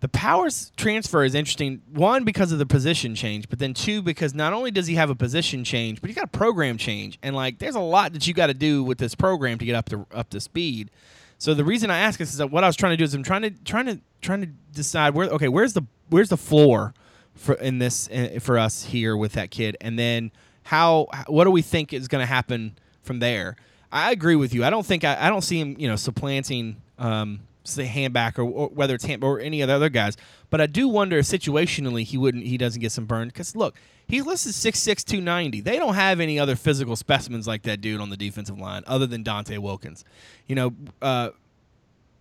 The 0.00 0.08
Powers 0.08 0.70
transfer 0.76 1.24
is 1.24 1.34
interesting. 1.34 1.82
One 1.92 2.24
because 2.24 2.52
of 2.52 2.58
the 2.58 2.66
position 2.66 3.14
change, 3.16 3.48
but 3.48 3.58
then 3.58 3.74
two 3.74 4.00
because 4.00 4.32
not 4.32 4.52
only 4.52 4.70
does 4.70 4.86
he 4.86 4.94
have 4.94 5.10
a 5.10 5.14
position 5.14 5.64
change, 5.64 6.00
but 6.00 6.08
he's 6.08 6.16
got 6.16 6.24
a 6.26 6.28
program 6.38 6.78
change, 6.78 7.18
and 7.22 7.34
like 7.34 7.58
there's 7.58 7.74
a 7.74 7.80
lot 7.80 8.12
that 8.12 8.26
you 8.26 8.32
got 8.32 8.46
to 8.46 8.54
do 8.54 8.84
with 8.84 8.98
this 8.98 9.14
program 9.14 9.58
to 9.58 9.64
get 9.64 9.74
up 9.74 9.88
to 9.88 10.06
up 10.12 10.30
to 10.30 10.40
speed. 10.40 10.90
So 11.38 11.54
the 11.54 11.64
reason 11.64 11.90
I 11.90 11.98
ask 11.98 12.18
this 12.18 12.32
is 12.32 12.38
that 12.38 12.50
what 12.50 12.64
I 12.64 12.66
was 12.66 12.76
trying 12.76 12.92
to 12.92 12.96
do 12.96 13.04
is 13.04 13.14
I'm 13.14 13.22
trying 13.22 13.42
to 13.42 13.50
trying 13.64 13.86
to 13.86 14.00
trying 14.20 14.40
to 14.40 14.48
decide 14.74 15.14
where 15.14 15.28
okay 15.28 15.48
where's 15.48 15.72
the 15.72 15.82
where's 16.08 16.28
the 16.28 16.36
floor 16.36 16.94
for 17.34 17.54
in 17.54 17.78
this 17.78 18.08
for 18.40 18.58
us 18.58 18.84
here 18.84 19.16
with 19.16 19.32
that 19.34 19.50
kid, 19.50 19.76
and 19.80 19.98
then 19.98 20.32
how 20.64 21.06
what 21.28 21.44
do 21.44 21.50
we 21.50 21.62
think 21.62 21.92
is 21.92 22.08
going 22.08 22.22
to 22.22 22.26
happen 22.26 22.76
from 23.02 23.20
there? 23.20 23.56
I 23.90 24.10
agree 24.10 24.36
with 24.36 24.52
you. 24.52 24.64
I 24.64 24.70
don't 24.70 24.84
think 24.84 25.04
I, 25.04 25.16
I 25.26 25.28
don't 25.30 25.42
see 25.42 25.60
him 25.60 25.76
you 25.78 25.88
know 25.88 25.96
supplanting 25.96 26.82
um, 26.98 27.40
say 27.62 27.86
Hanback 27.86 28.38
or, 28.38 28.42
or 28.42 28.68
whether 28.68 28.94
it's 28.94 29.04
hand 29.04 29.22
or 29.22 29.40
any 29.40 29.60
of 29.60 29.68
the 29.68 29.74
other 29.74 29.88
guys. 29.88 30.16
But 30.50 30.60
I 30.60 30.66
do 30.66 30.88
wonder 30.88 31.18
if 31.18 31.26
situationally 31.26 32.04
he 32.04 32.18
wouldn't 32.18 32.44
he 32.44 32.58
doesn't 32.58 32.80
get 32.80 32.92
some 32.92 33.06
burn 33.06 33.28
because 33.28 33.54
look 33.54 33.76
he's 34.08 34.24
listed 34.24 34.52
6'6", 34.52 35.04
290. 35.04 35.60
They 35.60 35.76
don't 35.76 35.94
have 35.94 36.20
any 36.20 36.38
other 36.38 36.56
physical 36.56 36.96
specimens 36.96 37.46
like 37.46 37.62
that 37.62 37.80
dude 37.80 38.00
on 38.00 38.10
the 38.10 38.16
defensive 38.16 38.58
line 38.58 38.82
other 38.86 39.06
than 39.06 39.22
Donte 39.22 39.58
Wilkins. 39.58 40.04
You 40.46 40.54
know, 40.56 40.74
uh, 41.00 41.30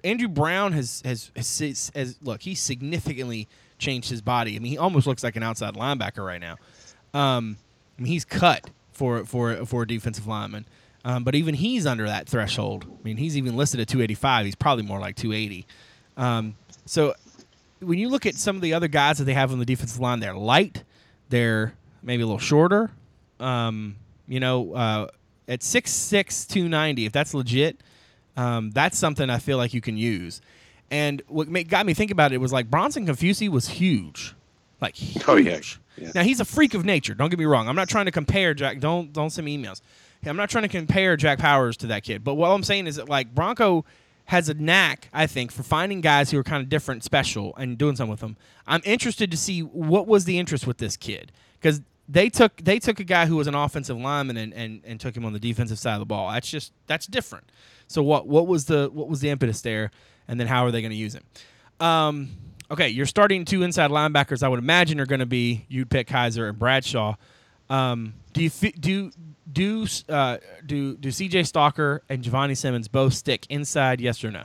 Andrew 0.03 0.27
Brown 0.27 0.73
has 0.73 1.01
has, 1.03 1.31
has 1.35 1.91
has 1.95 2.17
look 2.21 2.41
he 2.41 2.55
significantly 2.55 3.47
changed 3.79 4.09
his 4.09 4.21
body. 4.21 4.55
I 4.55 4.59
mean 4.59 4.71
he 4.71 4.77
almost 4.77 5.07
looks 5.07 5.23
like 5.23 5.35
an 5.35 5.43
outside 5.43 5.73
linebacker 5.73 6.25
right 6.25 6.39
now. 6.39 6.57
Um, 7.13 7.57
I 7.97 8.03
mean 8.03 8.11
he's 8.11 8.25
cut 8.25 8.69
for 8.91 9.25
for 9.25 9.65
for 9.65 9.83
a 9.83 9.88
defensive 9.88 10.27
lineman. 10.27 10.65
Um, 11.07 11.23
but 11.23 11.35
even 11.35 11.55
he's 11.55 11.85
under 11.85 12.05
that 12.05 12.27
threshold. 12.27 12.85
I 12.85 13.03
mean, 13.03 13.15
he's 13.15 13.38
even 13.38 13.55
listed 13.55 13.79
at 13.79 13.88
285. 13.88 14.45
He's 14.45 14.55
probably 14.55 14.83
more 14.83 14.99
like 14.99 15.15
280. 15.15 15.65
Um, 16.17 16.55
so 16.85 17.13
when 17.79 17.97
you 17.97 18.09
look 18.09 18.25
at 18.25 18.35
some 18.35 18.57
of 18.57 18.61
the 18.61 18.73
other 18.73 18.89
guys 18.89 19.17
that 19.19 19.23
they 19.23 19.33
have 19.33 19.53
on 19.53 19.59
the 19.59 19.65
defensive 19.65 20.01
line, 20.01 20.19
they're 20.19 20.33
light, 20.33 20.83
they're 21.30 21.73
maybe 22.03 22.23
a 22.23 22.25
little 22.25 22.39
shorter. 22.39 22.91
Um, 23.39 23.95
you 24.28 24.39
know, 24.39 24.73
uh, 24.73 25.07
at 25.47 25.61
6'6", 25.61 26.47
290, 26.47 27.05
if 27.05 27.11
that's 27.11 27.34
legit, 27.34 27.80
um, 28.36 28.71
that's 28.71 28.97
something 28.97 29.30
I 29.30 29.39
feel 29.39 29.57
like 29.57 29.73
you 29.73 29.82
can 29.82 29.97
use. 29.97 30.41
And 30.91 31.21
what 31.28 31.47
ma- 31.47 31.63
got 31.67 31.86
me 31.86 31.93
think 31.93 32.11
about 32.11 32.32
it 32.32 32.38
was 32.39 32.51
like 32.53 32.69
Bronson 32.69 33.05
Kaufusi 33.05 33.49
was 33.49 33.67
huge, 33.67 34.34
like 34.82 34.95
huge. 34.95 35.23
Oh, 35.28 35.36
yeah. 35.36 35.59
Yeah. 35.97 36.11
Now 36.15 36.23
he's 36.23 36.39
a 36.39 36.45
freak 36.45 36.73
of 36.73 36.86
nature. 36.86 37.13
Don't 37.13 37.30
get 37.30 37.39
me 37.39 37.45
wrong. 37.45 37.67
I'm 37.67 37.75
not 37.75 37.89
trying 37.89 38.05
to 38.05 38.11
compare 38.11 38.53
Jack. 38.53 38.80
Don't 38.80 39.11
don't 39.11 39.32
send 39.32 39.45
me 39.45 39.57
emails. 39.57 39.82
I'm 40.25 40.38
not 40.38 40.49
trying 40.49 40.63
to 40.63 40.67
compare 40.69 41.17
Jack 41.17 41.39
Powers 41.39 41.78
to 41.78 41.88
that 41.88 42.03
kid. 42.03 42.23
But 42.23 42.36
what 42.36 42.49
I'm 42.49 42.63
saying 42.63 42.88
is 42.88 42.97
that 42.97 43.09
like 43.09 43.34
Bronco 43.34 43.86
has 44.28 44.49
a 44.49 44.53
knack, 44.53 45.09
I 45.13 45.25
think, 45.25 45.51
for 45.51 45.63
finding 45.63 46.01
guys 46.01 46.32
who 46.32 46.38
are 46.38 46.43
kind 46.43 46.61
of 46.61 46.69
different, 46.69 47.03
special, 47.03 47.55
and 47.55 47.78
doing 47.78 47.95
something 47.95 48.11
with 48.11 48.19
them. 48.19 48.36
I'm 48.65 48.82
interested 48.84 49.32
to 49.32 49.38
see 49.38 49.61
what 49.61 50.05
was 50.05 50.25
the 50.25 50.38
interest 50.38 50.67
with 50.67 50.78
this 50.78 50.97
kid 50.97 51.32
because 51.59 51.82
they 52.09 52.30
took 52.30 52.57
they 52.57 52.80
took 52.80 52.99
a 52.99 53.05
guy 53.05 53.25
who 53.25 53.38
was 53.38 53.47
an 53.47 53.55
offensive 53.55 53.97
lineman 53.97 54.38
and, 54.38 54.53
and, 54.53 54.82
and 54.86 54.99
took 54.99 55.15
him 55.15 55.25
on 55.25 55.34
the 55.34 55.39
defensive 55.39 55.80
side 55.80 55.93
of 55.93 55.99
the 55.99 56.05
ball. 56.05 56.32
That's 56.32 56.49
just 56.49 56.73
that's 56.88 57.07
different. 57.07 57.49
So 57.88 58.03
what 58.03 58.28
what 58.28 58.47
was 58.47 58.65
the 58.65 58.89
what 58.91 59.07
was 59.07 59.21
the 59.21 59.30
impetus 59.30 59.61
there, 59.61 59.91
and 60.28 60.39
then 60.39 60.47
how 60.47 60.65
are 60.65 60.71
they 60.71 60.82
going 60.82 60.91
to 60.91 60.97
use 60.97 61.15
him? 61.15 61.23
Um, 61.80 62.30
okay, 62.69 62.89
you're 62.89 63.05
starting 63.05 63.45
two 63.45 63.63
inside 63.63 63.91
linebackers. 63.91 64.43
I 64.43 64.49
would 64.49 64.59
imagine 64.59 64.99
are 64.99 65.05
going 65.05 65.19
to 65.19 65.25
be 65.25 65.65
you'd 65.69 65.89
pick 65.89 66.07
Kiser 66.07 66.49
and 66.49 66.59
Bradshaw. 66.59 67.15
Um, 67.69 68.13
do 68.34 68.43
you 68.43 68.49
do 68.49 69.11
do 69.51 69.87
uh, 70.09 70.37
do 70.65 70.95
do 70.95 71.11
C.J. 71.11 71.43
Stalker 71.43 72.03
and 72.09 72.23
Jahvoni 72.23 72.57
Simmons 72.57 72.87
both 72.87 73.13
stick 73.13 73.45
inside? 73.49 74.01
Yes 74.01 74.23
or 74.23 74.31
no? 74.31 74.43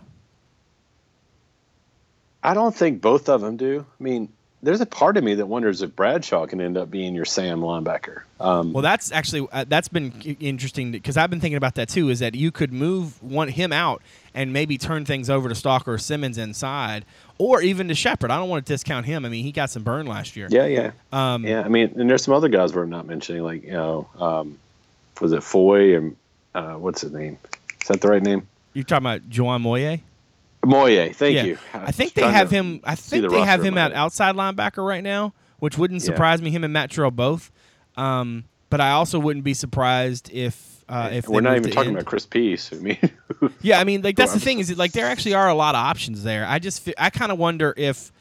I 2.42 2.54
don't 2.54 2.74
think 2.74 3.00
both 3.00 3.28
of 3.28 3.40
them 3.40 3.56
do. 3.56 3.86
I 4.00 4.02
mean, 4.02 4.28
there's 4.64 4.80
a 4.80 4.86
part 4.86 5.16
of 5.16 5.24
me 5.24 5.34
that 5.34 5.46
wonders 5.46 5.82
if 5.82 5.94
Bradshaw 5.94 6.46
can 6.46 6.60
end 6.60 6.76
up 6.76 6.90
being 6.90 7.14
your 7.14 7.24
Sam 7.24 7.60
linebacker. 7.60 8.22
Um, 8.40 8.72
Well, 8.72 8.82
that's 8.82 9.10
actually 9.12 9.48
uh, 9.52 9.64
that's 9.68 9.88
been 9.88 10.12
interesting 10.40 10.92
because 10.92 11.16
I've 11.16 11.30
been 11.30 11.40
thinking 11.40 11.56
about 11.56 11.76
that 11.76 11.88
too. 11.88 12.08
Is 12.10 12.18
that 12.20 12.34
you 12.34 12.50
could 12.50 12.72
move 12.72 13.22
one 13.22 13.48
him 13.48 13.72
out 13.72 14.02
and 14.34 14.52
maybe 14.52 14.78
turn 14.78 15.04
things 15.04 15.28
over 15.30 15.48
to 15.48 15.54
Stalker 15.54 15.94
or 15.94 15.98
Simmons 15.98 16.38
inside, 16.38 17.04
or 17.38 17.60
even 17.60 17.88
to 17.88 17.94
Shepard. 17.94 18.30
I 18.30 18.38
don't 18.38 18.48
want 18.48 18.64
to 18.66 18.72
discount 18.72 19.06
him. 19.06 19.24
I 19.24 19.28
mean, 19.28 19.44
he 19.44 19.52
got 19.52 19.70
some 19.70 19.82
burn 19.82 20.06
last 20.06 20.36
year. 20.36 20.48
yeah, 20.50 20.66
yeah, 20.66 20.90
Um, 21.12 21.44
yeah. 21.44 21.62
I 21.62 21.68
mean, 21.68 21.92
and 21.96 22.08
there's 22.08 22.24
some 22.24 22.34
other 22.34 22.48
guys 22.48 22.72
we're 22.72 22.86
not 22.86 23.06
mentioning, 23.06 23.42
like 23.42 23.64
you 23.64 23.72
know, 23.72 24.08
um, 24.18 24.58
was 25.22 25.32
it 25.32 25.42
Foy 25.42 25.96
and 25.96 26.16
uh, 26.54 26.74
what's 26.74 27.00
his 27.00 27.12
name? 27.12 27.38
Is 27.80 27.88
that 27.88 28.00
the 28.00 28.08
right 28.08 28.22
name? 28.22 28.46
You're 28.74 28.84
talking 28.84 29.06
about 29.06 29.28
Joan 29.28 29.62
Moye. 29.62 30.02
Moye. 30.64 31.12
Thank 31.12 31.36
yeah. 31.36 31.44
you. 31.44 31.58
I 31.72 31.92
think 31.92 32.14
they 32.14 32.22
have 32.22 32.50
him. 32.50 32.80
I 32.84 32.94
think 32.94 33.22
the 33.22 33.28
they 33.28 33.42
have 33.42 33.64
him 33.64 33.78
at 33.78 33.92
outside 33.92 34.34
linebacker 34.34 34.86
right 34.86 35.02
now, 35.02 35.32
which 35.60 35.78
wouldn't 35.78 36.02
Yeah. 36.02 36.06
surprise 36.06 36.42
me. 36.42 36.50
Him 36.50 36.64
and 36.64 36.72
Matt 36.72 36.90
Terrell 36.90 37.10
both. 37.10 37.50
Um, 37.96 38.44
but 38.70 38.80
I 38.80 38.92
also 38.92 39.18
wouldn't 39.18 39.44
be 39.44 39.54
surprised 39.54 40.30
if 40.32 40.84
uh, 40.88 41.10
if 41.12 41.28
We're 41.28 41.40
not 41.40 41.56
even 41.56 41.70
talking 41.70 41.90
end. 41.90 41.96
about 41.98 42.06
Chris 42.06 42.26
Peace. 42.26 42.72
I 42.72 42.76
mean, 42.76 42.98
Yeah, 43.62 43.78
I 43.80 43.84
mean, 43.84 44.02
like 44.02 44.16
that's 44.16 44.32
the 44.34 44.40
thing 44.40 44.58
is, 44.58 44.68
that, 44.68 44.78
like 44.78 44.92
there 44.92 45.06
actually 45.06 45.34
are 45.34 45.48
a 45.48 45.54
lot 45.54 45.74
of 45.74 45.80
options 45.80 46.22
there. 46.22 46.44
I 46.46 46.58
just 46.58 46.88
I 46.98 47.10
kind 47.10 47.30
of 47.32 47.38
wonder 47.38 47.74
if 47.76 48.12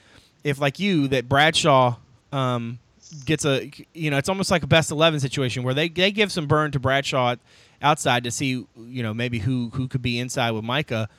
if 0.43 0.59
like 0.59 0.79
you 0.79 1.07
that 1.09 1.27
Bradshaw 1.27 1.95
um, 2.31 2.79
gets 3.25 3.45
a 3.45 3.69
you 3.93 4.09
know 4.09 4.17
it's 4.17 4.29
almost 4.29 4.51
like 4.51 4.63
a 4.63 4.67
best 4.67 4.91
eleven 4.91 5.19
situation 5.19 5.63
where 5.63 5.73
they 5.73 5.89
they 5.89 6.11
give 6.11 6.31
some 6.31 6.47
burn 6.47 6.71
to 6.71 6.79
Bradshaw 6.79 7.35
outside 7.81 8.23
to 8.23 8.31
see 8.31 8.65
you 8.77 9.03
know 9.03 9.13
maybe 9.13 9.39
who 9.39 9.69
who 9.73 9.87
could 9.87 10.01
be 10.01 10.19
inside 10.19 10.51
with 10.51 10.63
Micah. 10.63 11.09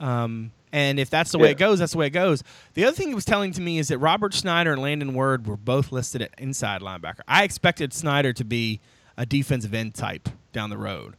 Um, 0.00 0.52
and 0.72 0.98
if 0.98 1.10
that's 1.10 1.30
the 1.32 1.38
way 1.38 1.50
it 1.50 1.58
goes, 1.58 1.78
that's 1.80 1.92
the 1.92 1.98
way 1.98 2.06
it 2.06 2.10
goes. 2.10 2.42
The 2.72 2.86
other 2.86 2.96
thing 2.96 3.12
it 3.12 3.14
was 3.14 3.26
telling 3.26 3.52
to 3.52 3.60
me 3.60 3.78
is 3.78 3.88
that 3.88 3.98
Robert 3.98 4.32
Snyder 4.32 4.72
and 4.72 4.80
Landon 4.80 5.12
Word 5.12 5.46
were 5.46 5.58
both 5.58 5.92
listed 5.92 6.22
at 6.22 6.30
inside 6.38 6.80
linebacker. 6.80 7.20
I 7.28 7.44
expected 7.44 7.92
Snyder 7.92 8.32
to 8.32 8.44
be 8.44 8.80
a 9.18 9.26
defensive 9.26 9.74
end 9.74 9.94
type 9.94 10.30
down 10.54 10.70
the 10.70 10.78
road. 10.78 11.14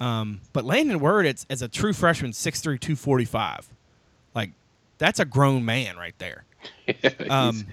Um, 0.00 0.40
but 0.52 0.64
Landon 0.64 0.98
Word, 0.98 1.24
it's 1.24 1.46
as 1.48 1.62
a 1.62 1.68
true 1.68 1.92
freshman, 1.92 2.32
6'3", 2.32 2.62
245. 2.80 3.68
Like 4.34 4.50
that's 4.98 5.20
a 5.20 5.24
grown 5.24 5.64
man 5.64 5.96
right 5.96 6.14
there. 6.18 6.44
Um, 7.30 7.66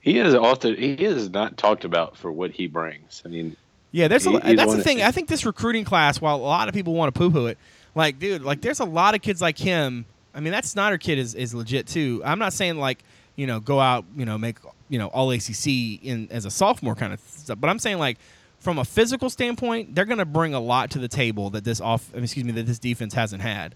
he 0.00 0.18
is 0.18 0.34
often 0.34 0.76
he 0.76 0.92
is 0.92 1.30
not 1.30 1.56
talked 1.56 1.84
about 1.84 2.16
for 2.16 2.30
what 2.32 2.50
he 2.50 2.66
brings. 2.66 3.22
I 3.24 3.28
mean, 3.28 3.56
yeah, 3.92 4.08
there's 4.08 4.26
a, 4.26 4.30
He- 4.30 4.48
he's 4.48 4.56
that's 4.56 4.74
the 4.74 4.82
thing. 4.82 5.02
I 5.02 5.10
think 5.10 5.28
this 5.28 5.44
recruiting 5.46 5.84
class, 5.84 6.20
while 6.20 6.36
a 6.36 6.38
lot 6.38 6.68
of 6.68 6.74
people 6.74 6.94
want 6.94 7.14
to 7.14 7.18
poo 7.18 7.30
poo 7.30 7.46
it, 7.46 7.58
like 7.94 8.18
dude, 8.18 8.42
like 8.42 8.60
there's 8.60 8.80
a 8.80 8.84
lot 8.84 9.14
of 9.14 9.22
kids 9.22 9.40
like 9.40 9.58
him. 9.58 10.04
I 10.34 10.40
mean, 10.40 10.52
that 10.52 10.64
Snyder 10.64 10.98
kid 10.98 11.18
is, 11.18 11.34
is 11.34 11.54
legit 11.54 11.86
too. 11.86 12.22
I'm 12.24 12.38
not 12.38 12.52
saying 12.52 12.78
like 12.78 13.02
you 13.36 13.46
know 13.46 13.60
go 13.60 13.80
out 13.80 14.04
you 14.16 14.24
know 14.24 14.38
make 14.38 14.58
you 14.88 14.98
know 14.98 15.08
all 15.08 15.30
ACC 15.30 15.66
in 16.02 16.28
as 16.30 16.44
a 16.44 16.50
sophomore 16.50 16.94
kind 16.94 17.12
of 17.12 17.20
stuff, 17.20 17.58
but 17.60 17.68
I'm 17.68 17.78
saying 17.78 17.98
like 17.98 18.18
from 18.58 18.78
a 18.78 18.84
physical 18.84 19.30
standpoint, 19.30 19.94
they're 19.94 20.04
going 20.04 20.18
to 20.18 20.24
bring 20.24 20.52
a 20.52 20.58
lot 20.60 20.90
to 20.90 20.98
the 20.98 21.06
table 21.08 21.50
that 21.50 21.64
this 21.64 21.80
off 21.80 22.12
excuse 22.14 22.44
me 22.44 22.52
that 22.52 22.66
this 22.66 22.78
defense 22.78 23.14
hasn't 23.14 23.42
had. 23.42 23.74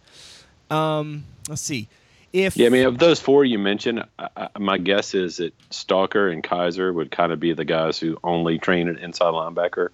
Um, 0.70 1.24
let's 1.48 1.62
see. 1.62 1.88
If 2.32 2.56
yeah, 2.56 2.66
I 2.66 2.70
mean, 2.70 2.86
of 2.86 2.98
those 2.98 3.20
four 3.20 3.44
you 3.44 3.58
mentioned, 3.58 4.04
I, 4.18 4.28
I, 4.36 4.48
my 4.58 4.78
guess 4.78 5.14
is 5.14 5.36
that 5.36 5.52
Stalker 5.70 6.28
and 6.28 6.42
Kiser 6.42 6.92
would 6.92 7.10
kind 7.10 7.30
of 7.30 7.38
be 7.38 7.52
the 7.52 7.64
guys 7.64 7.98
who 7.98 8.18
only 8.24 8.58
train 8.58 8.88
an 8.88 8.98
inside 8.98 9.32
linebacker. 9.34 9.88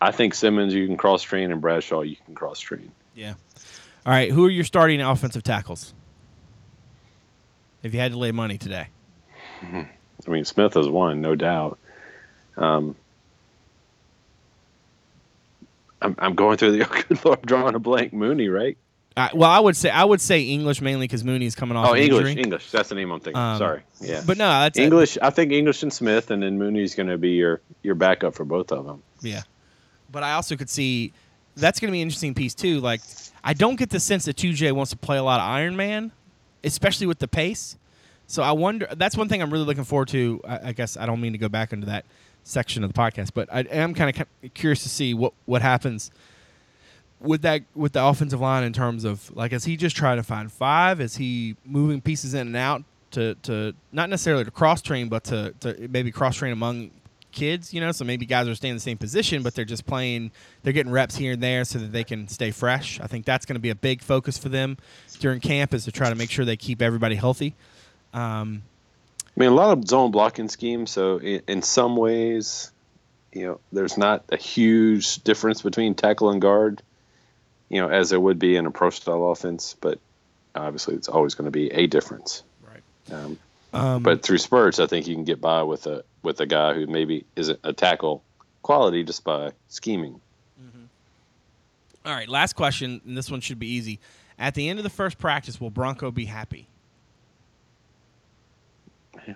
I 0.00 0.10
think 0.10 0.34
Simmons 0.34 0.74
you 0.74 0.86
can 0.86 0.98
cross 0.98 1.22
train 1.22 1.50
and 1.50 1.60
Bradshaw 1.62 2.02
you 2.02 2.16
can 2.26 2.34
cross 2.34 2.60
train. 2.60 2.92
Yeah. 3.14 3.34
All 4.04 4.12
right. 4.12 4.30
Who 4.30 4.44
are 4.44 4.50
your 4.50 4.64
starting 4.64 5.00
offensive 5.00 5.42
tackles? 5.42 5.94
If 7.82 7.94
you 7.94 8.00
had 8.00 8.12
to 8.12 8.18
lay 8.18 8.32
money 8.32 8.58
today, 8.58 8.88
I 9.62 9.86
mean, 10.26 10.44
Smith 10.44 10.76
is 10.76 10.88
one, 10.88 11.20
no 11.20 11.34
doubt. 11.34 11.78
Um, 12.56 12.96
I'm, 16.02 16.16
I'm 16.18 16.34
going 16.34 16.56
through 16.58 16.72
the 16.78 16.84
good 17.08 17.24
Lord, 17.24 17.42
drawing 17.42 17.74
a 17.74 17.78
blank. 17.78 18.12
Mooney, 18.12 18.48
right? 18.48 18.76
I, 19.16 19.30
well, 19.32 19.50
I 19.50 19.58
would 19.58 19.76
say 19.76 19.88
I 19.88 20.04
would 20.04 20.20
say 20.20 20.42
English 20.42 20.82
mainly 20.82 21.04
because 21.04 21.24
Mooney 21.24 21.46
is 21.46 21.54
coming 21.54 21.76
off. 21.76 21.88
Oh, 21.88 21.96
English, 21.96 22.28
injury. 22.28 22.42
English. 22.42 22.70
That's 22.70 22.90
the 22.90 22.94
name 22.94 23.10
I'm 23.10 23.20
thinking. 23.20 23.40
Um, 23.40 23.56
Sorry, 23.56 23.82
yeah. 24.00 24.22
But 24.26 24.36
no, 24.36 24.46
that's 24.46 24.78
English. 24.78 25.16
I 25.22 25.30
think 25.30 25.52
English 25.52 25.82
and 25.82 25.92
Smith, 25.92 26.30
and 26.30 26.42
then 26.42 26.58
Mooney's 26.58 26.94
going 26.94 27.08
to 27.08 27.16
be 27.16 27.30
your 27.30 27.62
your 27.82 27.94
backup 27.94 28.34
for 28.34 28.44
both 28.44 28.72
of 28.72 28.84
them. 28.84 29.02
Yeah. 29.22 29.42
But 30.12 30.22
I 30.22 30.34
also 30.34 30.54
could 30.54 30.68
see 30.68 31.14
that's 31.56 31.80
going 31.80 31.88
to 31.88 31.92
be 31.92 32.00
an 32.02 32.08
interesting 32.08 32.34
piece 32.34 32.54
too. 32.54 32.80
Like 32.80 33.00
I 33.42 33.54
don't 33.54 33.76
get 33.76 33.88
the 33.88 34.00
sense 34.00 34.26
that 34.26 34.36
2J 34.36 34.72
wants 34.72 34.90
to 34.90 34.98
play 34.98 35.16
a 35.16 35.22
lot 35.22 35.40
of 35.40 35.46
Iron 35.46 35.76
Man, 35.76 36.12
especially 36.62 37.06
with 37.06 37.18
the 37.18 37.28
pace. 37.28 37.78
So 38.26 38.42
I 38.42 38.52
wonder. 38.52 38.86
That's 38.94 39.16
one 39.16 39.30
thing 39.30 39.40
I'm 39.40 39.50
really 39.50 39.64
looking 39.64 39.84
forward 39.84 40.08
to. 40.08 40.42
I, 40.46 40.68
I 40.68 40.72
guess 40.72 40.98
I 40.98 41.06
don't 41.06 41.22
mean 41.22 41.32
to 41.32 41.38
go 41.38 41.48
back 41.48 41.72
into 41.72 41.86
that 41.86 42.04
section 42.42 42.84
of 42.84 42.92
the 42.92 42.98
podcast, 42.98 43.30
but 43.32 43.48
I 43.50 43.60
am 43.60 43.94
kind 43.94 44.14
of 44.14 44.52
curious 44.52 44.82
to 44.82 44.90
see 44.90 45.14
what 45.14 45.32
what 45.46 45.62
happens 45.62 46.10
with 47.20 47.42
that 47.42 47.62
with 47.74 47.92
the 47.92 48.04
offensive 48.04 48.40
line 48.40 48.64
in 48.64 48.72
terms 48.72 49.04
of 49.04 49.34
like 49.34 49.52
is 49.52 49.64
he 49.64 49.76
just 49.76 49.96
trying 49.96 50.16
to 50.16 50.22
find 50.22 50.50
five? 50.50 51.00
Is 51.00 51.16
he 51.16 51.56
moving 51.64 52.00
pieces 52.00 52.34
in 52.34 52.46
and 52.46 52.56
out 52.56 52.84
to 53.12 53.34
to 53.42 53.74
not 53.92 54.10
necessarily 54.10 54.44
to 54.44 54.50
cross 54.50 54.82
train, 54.82 55.08
but 55.08 55.24
to 55.24 55.54
to 55.60 55.88
maybe 55.88 56.10
cross 56.10 56.36
train 56.36 56.52
among 56.52 56.90
kids? 57.32 57.72
You 57.72 57.80
know, 57.80 57.92
so 57.92 58.04
maybe 58.04 58.26
guys 58.26 58.48
are 58.48 58.54
staying 58.54 58.72
in 58.72 58.76
the 58.76 58.80
same 58.80 58.98
position, 58.98 59.42
but 59.42 59.54
they're 59.54 59.64
just 59.64 59.86
playing. 59.86 60.30
They're 60.62 60.72
getting 60.72 60.92
reps 60.92 61.16
here 61.16 61.32
and 61.32 61.42
there 61.42 61.64
so 61.64 61.78
that 61.78 61.92
they 61.92 62.04
can 62.04 62.28
stay 62.28 62.50
fresh. 62.50 63.00
I 63.00 63.06
think 63.06 63.24
that's 63.24 63.46
going 63.46 63.56
to 63.56 63.60
be 63.60 63.70
a 63.70 63.74
big 63.74 64.02
focus 64.02 64.36
for 64.38 64.48
them 64.48 64.76
during 65.18 65.40
camp 65.40 65.74
is 65.74 65.84
to 65.84 65.92
try 65.92 66.10
to 66.10 66.14
make 66.16 66.30
sure 66.30 66.44
they 66.44 66.56
keep 66.56 66.82
everybody 66.82 67.14
healthy. 67.14 67.54
Um, 68.12 68.62
I 69.36 69.40
mean, 69.40 69.50
a 69.50 69.54
lot 69.54 69.76
of 69.76 69.86
zone 69.86 70.10
blocking 70.10 70.48
schemes. 70.48 70.90
So 70.90 71.18
in, 71.18 71.42
in 71.46 71.62
some 71.62 71.96
ways, 71.96 72.72
you 73.32 73.46
know, 73.46 73.60
there's 73.70 73.98
not 73.98 74.24
a 74.30 74.36
huge 74.36 75.22
difference 75.22 75.60
between 75.60 75.94
tackle 75.94 76.30
and 76.30 76.40
guard. 76.40 76.82
You 77.68 77.80
know, 77.80 77.88
as 77.88 78.10
there 78.10 78.20
would 78.20 78.38
be 78.38 78.56
in 78.56 78.66
a 78.66 78.70
pro 78.70 78.90
style 78.90 79.30
offense, 79.30 79.74
but 79.80 79.98
obviously 80.54 80.94
it's 80.94 81.08
always 81.08 81.34
going 81.34 81.46
to 81.46 81.50
be 81.50 81.70
a 81.72 81.86
difference. 81.86 82.42
Right. 82.62 83.14
Um, 83.14 83.38
um, 83.72 84.02
but 84.02 84.22
through 84.22 84.38
spurts, 84.38 84.78
I 84.78 84.86
think 84.86 85.06
you 85.06 85.14
can 85.14 85.24
get 85.24 85.40
by 85.40 85.62
with 85.62 85.86
a 85.86 86.04
with 86.22 86.40
a 86.40 86.46
guy 86.46 86.74
who 86.74 86.86
maybe 86.86 87.24
isn't 87.34 87.60
a 87.62 87.72
tackle 87.72 88.22
quality 88.62 89.04
just 89.04 89.22
by 89.24 89.52
scheming. 89.68 90.20
all 92.04 92.12
right, 92.12 92.28
last 92.28 92.54
question, 92.54 93.00
and 93.04 93.16
this 93.16 93.30
one 93.30 93.40
should 93.40 93.58
be 93.58 93.68
easy. 93.68 93.98
At 94.38 94.54
the 94.54 94.68
end 94.68 94.78
of 94.78 94.82
the 94.82 94.90
first 94.90 95.18
practice, 95.18 95.60
will 95.60 95.70
Bronco 95.70 96.10
be 96.10 96.24
happy? 96.24 96.68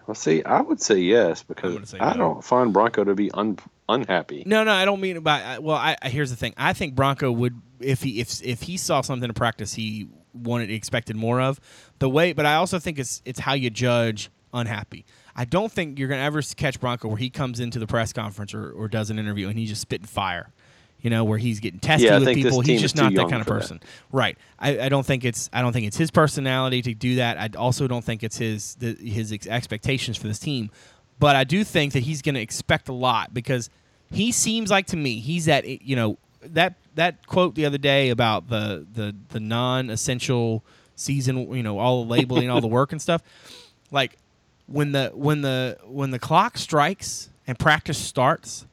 Well, 0.07 0.15
see, 0.15 0.45
I 0.45 0.61
would 0.61 0.81
say 0.81 0.99
yes 0.99 1.41
I'm 1.41 1.47
because 1.49 1.91
say 1.91 1.99
I 1.99 2.13
no. 2.13 2.19
don't 2.19 2.45
find 2.45 2.73
Bronco 2.73 3.05
to 3.05 3.15
be 3.15 3.31
un, 3.33 3.59
unhappy. 3.91 4.43
No, 4.47 4.65
no, 4.65 4.73
I 4.73 4.85
don't 4.85 5.01
mean 5.01 5.21
by. 5.21 5.43
I- 5.43 5.59
Well, 5.59 5.77
I, 5.77 5.97
I 6.03 6.09
here's 6.09 6.31
the 6.31 6.37
thing. 6.37 6.55
I 6.57 6.73
think 6.73 6.95
Bronco 6.95 7.31
would 7.33 7.61
if 7.81 8.03
he 8.03 8.21
if 8.21 8.43
if 8.43 8.63
he 8.63 8.77
saw 8.77 9.01
something 9.01 9.29
in 9.29 9.35
practice 9.35 9.75
he 9.75 10.09
wanted 10.33 10.71
expected 10.71 11.17
more 11.17 11.41
of 11.41 11.61
the 11.99 12.09
way. 12.09 12.33
But 12.33 12.47
I 12.47 12.55
also 12.57 12.79
think 12.79 12.99
it's 12.99 13.23
it's 13.25 13.41
how 13.41 13.55
you 13.55 13.71
judge 13.71 14.31
unhappy. 14.55 15.05
I 15.37 15.45
don't 15.45 15.71
think 15.71 15.99
you're 15.99 16.09
gonna 16.09 16.23
ever 16.23 16.43
catch 16.43 16.81
Bronco 16.81 17.09
where 17.09 17.17
he 17.17 17.31
comes 17.31 17.61
into 17.61 17.79
the 17.79 17.87
press 17.87 18.13
conference 18.13 18.53
or, 18.55 18.71
or 18.73 18.89
does 18.89 19.11
an 19.11 19.19
interview 19.19 19.49
and 19.49 19.59
he's 19.59 19.69
just 19.71 19.83
spitting 19.83 20.07
fire. 20.07 20.53
You 21.03 21.09
know, 21.09 21.25
where 21.25 21.39
he's 21.39 21.61
getting 21.61 21.81
testy 21.81 22.05
Yeah, 22.05 22.19
with 22.19 22.35
people. 22.35 22.61
He's 22.61 22.83
just 22.83 22.95
not 22.95 23.15
that 23.15 23.31
kind 23.31 23.41
of 23.41 23.47
for 23.47 23.55
that. 23.55 23.61
person. 23.61 23.81
Right. 24.13 24.37
I, 24.59 24.81
I 24.81 24.89
don't 24.91 25.07
think 25.07 25.25
it's 25.25 25.49
I 25.51 25.63
don't 25.63 25.73
think 25.73 25.87
it's 25.87 25.97
his 25.97 26.11
personality 26.11 26.83
to 26.83 26.93
do 26.93 27.15
that. 27.15 27.39
I 27.39 27.49
also 27.59 27.89
don't 27.89 28.05
think 28.05 28.23
it's 28.23 28.37
his 28.37 28.75
the, 28.75 28.93
his 28.97 29.33
ex- 29.33 29.47
expectations 29.47 30.19
for 30.19 30.29
this 30.29 30.39
team. 30.39 30.71
But 31.19 31.37
I 31.37 31.45
do 31.45 31.65
think 31.65 31.95
that 31.95 32.01
he's 32.03 32.21
going 32.21 32.35
to 32.35 32.41
expect 32.43 32.91
a 32.91 32.93
lot 32.93 33.33
because 33.33 33.71
he 34.11 34.33
seems 34.33 34.71
like 34.71 34.87
to 34.87 34.97
me 34.97 35.21
he's 35.21 35.45
that 35.45 35.67
you 35.67 35.97
know 35.97 36.19
that 36.43 36.75
that 36.95 37.27
quote 37.27 37.55
the 37.55 37.65
other 37.65 37.79
day 37.79 38.11
about 38.11 38.49
the 38.49 38.87
the 38.93 39.15
the 39.31 39.41
non-essential 39.41 40.65
season 40.97 41.53
you 41.55 41.63
know 41.63 41.79
all 41.79 42.05
the 42.05 42.11
labeling 42.11 42.51
all 42.51 42.61
the 42.61 42.67
work 42.81 42.93
and 42.93 43.01
stuff. 43.01 43.23
Like 43.91 44.17
when 44.67 44.93
the 44.93 45.11
when 45.15 45.43
the 45.43 45.79
when 45.85 46.11
the 46.11 46.19
clock 46.19 46.59
strikes 46.59 47.29
and 47.47 47.59
practice 47.59 47.99
starts 47.99 48.67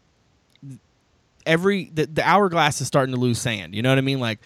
every 1.45 1.85
the, 1.93 2.05
the 2.05 2.27
hourglass 2.27 2.81
is 2.81 2.87
starting 2.87 3.15
to 3.15 3.19
lose 3.19 3.39
sand 3.39 3.73
you 3.73 3.81
know 3.81 3.89
what 3.89 3.97
i 3.97 4.01
mean? 4.01 4.19
Like 4.19 4.39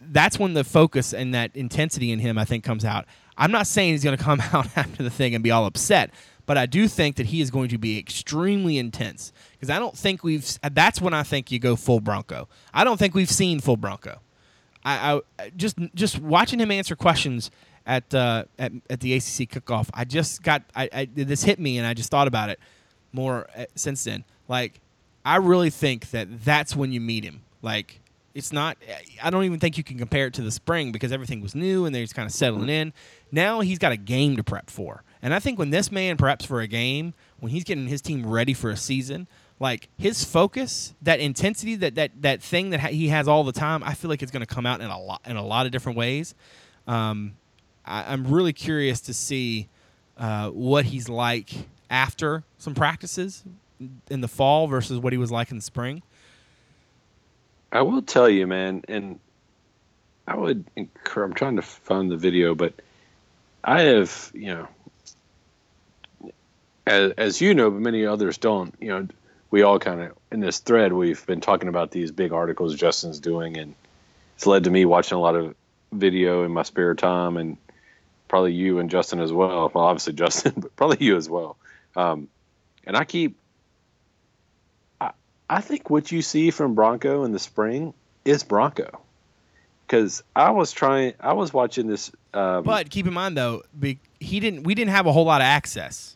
that's 0.00 0.38
when 0.38 0.54
the 0.54 0.64
focus 0.64 1.12
and 1.12 1.34
that 1.34 1.54
intensity 1.54 2.10
in 2.10 2.18
him 2.18 2.38
i 2.38 2.44
think 2.44 2.64
comes 2.64 2.84
out. 2.84 3.06
I'm 3.38 3.52
not 3.52 3.66
saying 3.66 3.92
he's 3.92 4.04
going 4.04 4.16
to 4.16 4.22
come 4.22 4.40
out 4.52 4.66
after 4.76 5.02
the 5.02 5.10
thing 5.10 5.34
and 5.34 5.44
be 5.44 5.50
all 5.50 5.66
upset 5.66 6.10
but 6.46 6.56
I 6.56 6.66
do 6.66 6.88
think 6.88 7.16
that 7.16 7.26
he 7.26 7.40
is 7.40 7.50
going 7.50 7.68
to 7.68 7.78
be 7.78 7.98
extremely 7.98 8.78
intense 8.78 9.32
because 9.52 9.68
I 9.68 9.78
don't 9.78 9.96
think 9.96 10.22
we've. 10.24 10.46
That's 10.72 11.00
when 11.00 11.12
I 11.12 11.22
think 11.22 11.50
you 11.50 11.58
go 11.58 11.76
full 11.76 12.00
Bronco. 12.00 12.48
I 12.72 12.84
don't 12.84 12.96
think 12.96 13.14
we've 13.14 13.30
seen 13.30 13.60
full 13.60 13.76
Bronco. 13.76 14.20
I, 14.84 15.20
I 15.38 15.50
just 15.56 15.76
just 15.94 16.20
watching 16.20 16.60
him 16.60 16.70
answer 16.70 16.94
questions 16.94 17.50
at 17.86 18.14
uh, 18.14 18.44
at 18.58 18.72
at 18.88 19.00
the 19.00 19.14
ACC 19.14 19.50
kickoff. 19.50 19.90
I 19.92 20.04
just 20.04 20.42
got 20.42 20.62
I, 20.74 20.88
I 20.92 21.08
this 21.12 21.42
hit 21.42 21.58
me 21.58 21.78
and 21.78 21.86
I 21.86 21.94
just 21.94 22.10
thought 22.10 22.28
about 22.28 22.50
it 22.50 22.60
more 23.12 23.48
uh, 23.56 23.64
since 23.74 24.04
then. 24.04 24.24
Like 24.48 24.80
I 25.24 25.36
really 25.36 25.70
think 25.70 26.10
that 26.10 26.44
that's 26.44 26.76
when 26.76 26.92
you 26.92 27.00
meet 27.00 27.24
him. 27.24 27.42
Like 27.62 28.00
it's 28.32 28.52
not. 28.52 28.76
I 29.22 29.30
don't 29.30 29.44
even 29.44 29.58
think 29.58 29.78
you 29.78 29.82
can 29.82 29.98
compare 29.98 30.26
it 30.26 30.34
to 30.34 30.42
the 30.42 30.50
spring 30.50 30.92
because 30.92 31.10
everything 31.10 31.40
was 31.40 31.54
new 31.54 31.84
and 31.84 31.94
they're 31.94 32.04
just 32.04 32.14
kind 32.14 32.26
of 32.26 32.32
settling 32.32 32.68
in. 32.68 32.92
Now 33.32 33.60
he's 33.60 33.78
got 33.78 33.92
a 33.92 33.96
game 33.96 34.36
to 34.36 34.44
prep 34.44 34.70
for, 34.70 35.02
and 35.26 35.34
I 35.34 35.40
think 35.40 35.58
when 35.58 35.70
this 35.70 35.90
man 35.90 36.16
preps 36.16 36.46
for 36.46 36.60
a 36.60 36.68
game, 36.68 37.12
when 37.40 37.50
he's 37.50 37.64
getting 37.64 37.88
his 37.88 38.00
team 38.00 38.24
ready 38.24 38.54
for 38.54 38.70
a 38.70 38.76
season, 38.76 39.26
like 39.58 39.88
his 39.98 40.22
focus, 40.22 40.94
that 41.02 41.18
intensity, 41.18 41.74
that 41.74 41.96
that 41.96 42.22
that 42.22 42.40
thing 42.40 42.70
that 42.70 42.78
he 42.92 43.08
has 43.08 43.26
all 43.26 43.42
the 43.42 43.50
time, 43.50 43.82
I 43.82 43.94
feel 43.94 44.08
like 44.08 44.22
it's 44.22 44.30
going 44.30 44.46
to 44.46 44.54
come 44.54 44.66
out 44.66 44.80
in 44.80 44.86
a 44.86 45.00
lot 45.00 45.22
in 45.26 45.34
a 45.34 45.44
lot 45.44 45.66
of 45.66 45.72
different 45.72 45.98
ways. 45.98 46.36
Um, 46.86 47.34
I, 47.84 48.12
am 48.12 48.28
really 48.28 48.52
curious 48.52 49.00
to 49.00 49.14
see 49.14 49.68
uh, 50.16 50.50
what 50.50 50.84
he's 50.84 51.08
like 51.08 51.50
after 51.90 52.44
some 52.58 52.76
practices 52.76 53.42
in 54.08 54.20
the 54.20 54.28
fall 54.28 54.68
versus 54.68 55.00
what 55.00 55.12
he 55.12 55.18
was 55.18 55.32
like 55.32 55.50
in 55.50 55.56
the 55.56 55.62
spring. 55.62 56.04
I 57.72 57.82
will 57.82 58.02
tell 58.02 58.28
you, 58.28 58.46
man, 58.46 58.84
and 58.86 59.18
I 60.28 60.36
would 60.36 60.66
incur. 60.76 61.24
I'm 61.24 61.34
trying 61.34 61.56
to 61.56 61.62
find 61.62 62.12
the 62.12 62.16
video, 62.16 62.54
but 62.54 62.74
I 63.64 63.80
have, 63.80 64.30
you 64.32 64.54
know, 64.54 64.68
as, 66.86 67.12
as 67.12 67.40
you 67.40 67.54
know, 67.54 67.70
but 67.70 67.80
many 67.80 68.06
others 68.06 68.38
don't. 68.38 68.74
You 68.80 68.88
know, 68.88 69.08
we 69.50 69.62
all 69.62 69.78
kind 69.78 70.00
of 70.00 70.12
in 70.30 70.40
this 70.40 70.58
thread 70.60 70.92
we've 70.92 71.24
been 71.26 71.40
talking 71.40 71.68
about 71.68 71.90
these 71.90 72.10
big 72.10 72.32
articles 72.32 72.74
Justin's 72.74 73.20
doing, 73.20 73.56
and 73.56 73.74
it's 74.36 74.46
led 74.46 74.64
to 74.64 74.70
me 74.70 74.84
watching 74.84 75.16
a 75.16 75.20
lot 75.20 75.36
of 75.36 75.54
video 75.92 76.44
in 76.44 76.52
my 76.52 76.62
spare 76.62 76.94
time, 76.94 77.36
and 77.36 77.56
probably 78.28 78.52
you 78.52 78.78
and 78.78 78.90
Justin 78.90 79.20
as 79.20 79.32
well. 79.32 79.70
Well, 79.74 79.84
obviously 79.84 80.12
Justin, 80.12 80.54
but 80.56 80.74
probably 80.76 81.04
you 81.04 81.16
as 81.16 81.28
well. 81.28 81.56
Um, 81.94 82.28
and 82.86 82.96
I 82.96 83.04
keep, 83.04 83.36
I, 85.00 85.10
I 85.48 85.60
think 85.60 85.90
what 85.90 86.12
you 86.12 86.22
see 86.22 86.50
from 86.50 86.74
Bronco 86.74 87.24
in 87.24 87.32
the 87.32 87.38
spring 87.38 87.94
is 88.24 88.42
Bronco, 88.42 89.00
because 89.86 90.22
I 90.34 90.50
was 90.50 90.72
trying, 90.72 91.14
I 91.18 91.32
was 91.32 91.52
watching 91.52 91.86
this. 91.86 92.12
Um, 92.34 92.64
but 92.64 92.90
keep 92.90 93.06
in 93.06 93.14
mind 93.14 93.36
though, 93.36 93.62
be, 93.78 93.98
he 94.20 94.40
didn't. 94.40 94.64
We 94.64 94.74
didn't 94.74 94.90
have 94.90 95.06
a 95.06 95.12
whole 95.12 95.24
lot 95.24 95.40
of 95.40 95.46
access. 95.46 96.15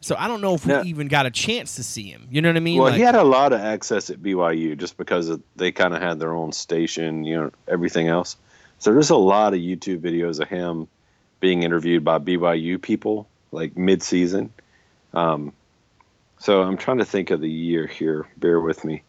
So 0.00 0.16
I 0.18 0.28
don't 0.28 0.40
know 0.40 0.54
if 0.54 0.64
we 0.64 0.74
even 0.82 1.08
got 1.08 1.26
a 1.26 1.30
chance 1.30 1.76
to 1.76 1.82
see 1.82 2.04
him. 2.04 2.26
You 2.30 2.40
know 2.40 2.48
what 2.48 2.56
I 2.56 2.60
mean? 2.60 2.78
Well, 2.78 2.90
like, 2.90 2.96
he 2.96 3.02
had 3.02 3.14
a 3.14 3.22
lot 3.22 3.52
of 3.52 3.60
access 3.60 4.08
at 4.08 4.22
BYU 4.22 4.76
just 4.78 4.96
because 4.96 5.28
of, 5.28 5.42
they 5.56 5.72
kind 5.72 5.94
of 5.94 6.00
had 6.00 6.18
their 6.18 6.32
own 6.32 6.52
station, 6.52 7.24
you 7.24 7.36
know, 7.36 7.50
everything 7.68 8.08
else. 8.08 8.36
So 8.78 8.94
there's 8.94 9.10
a 9.10 9.16
lot 9.16 9.52
of 9.52 9.60
YouTube 9.60 10.00
videos 10.00 10.40
of 10.40 10.48
him 10.48 10.88
being 11.40 11.62
interviewed 11.62 12.02
by 12.02 12.18
BYU 12.18 12.80
people 12.80 13.28
like 13.52 13.76
mid-season. 13.76 14.52
Um, 15.12 15.52
so 16.38 16.62
I'm 16.62 16.78
trying 16.78 16.98
to 16.98 17.04
think 17.04 17.30
of 17.30 17.42
the 17.42 17.50
year 17.50 17.86
here. 17.86 18.26
Bear 18.38 18.58
with 18.60 18.84
me. 18.84 19.02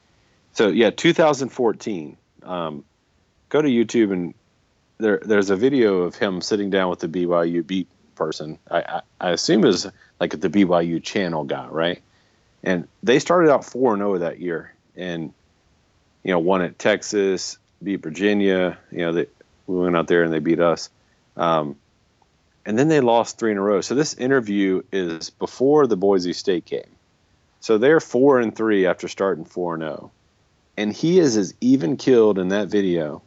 So 0.53 0.67
yeah, 0.67 0.89
2014. 0.89 2.17
Um, 2.43 2.83
go 3.47 3.61
to 3.61 3.69
YouTube 3.69 4.11
and 4.11 4.33
there 4.97 5.19
there's 5.23 5.49
a 5.49 5.55
video 5.55 6.01
of 6.01 6.15
him 6.15 6.41
sitting 6.41 6.69
down 6.69 6.89
with 6.89 6.99
the 6.99 7.07
BYU 7.07 7.65
beat 7.65 7.87
person. 8.15 8.59
I, 8.69 8.79
I, 8.81 9.01
I 9.21 9.29
assume 9.31 9.63
is 9.63 9.87
like 10.21 10.39
the 10.39 10.49
BYU 10.49 11.03
channel 11.03 11.43
guy, 11.43 11.67
right? 11.67 12.01
And 12.63 12.87
they 13.01 13.17
started 13.17 13.51
out 13.51 13.65
four 13.65 13.93
and 13.93 14.01
zero 14.01 14.13
oh 14.13 14.17
that 14.19 14.39
year, 14.39 14.71
and 14.95 15.33
you 16.23 16.31
know 16.31 16.37
won 16.39 16.61
at 16.61 16.77
Texas, 16.77 17.57
beat 17.83 18.03
Virginia. 18.03 18.77
You 18.91 18.99
know 18.99 19.13
they, 19.13 19.25
we 19.65 19.79
went 19.79 19.97
out 19.97 20.07
there 20.07 20.23
and 20.23 20.31
they 20.31 20.39
beat 20.39 20.59
us, 20.59 20.91
um, 21.35 21.75
and 22.67 22.77
then 22.77 22.87
they 22.87 22.99
lost 22.99 23.39
three 23.39 23.51
in 23.51 23.57
a 23.57 23.61
row. 23.61 23.81
So 23.81 23.95
this 23.95 24.13
interview 24.13 24.83
is 24.91 25.31
before 25.31 25.87
the 25.87 25.97
Boise 25.97 26.33
State 26.33 26.65
game. 26.65 26.83
So 27.59 27.79
they're 27.79 27.99
four 27.99 28.39
and 28.39 28.55
three 28.55 28.85
after 28.85 29.07
starting 29.07 29.45
four 29.45 29.73
and 29.73 29.81
zero, 29.81 30.11
and 30.77 30.93
he 30.93 31.17
is 31.17 31.35
as 31.35 31.55
even 31.61 31.97
killed 31.97 32.37
in 32.37 32.49
that 32.49 32.67
video 32.67 33.23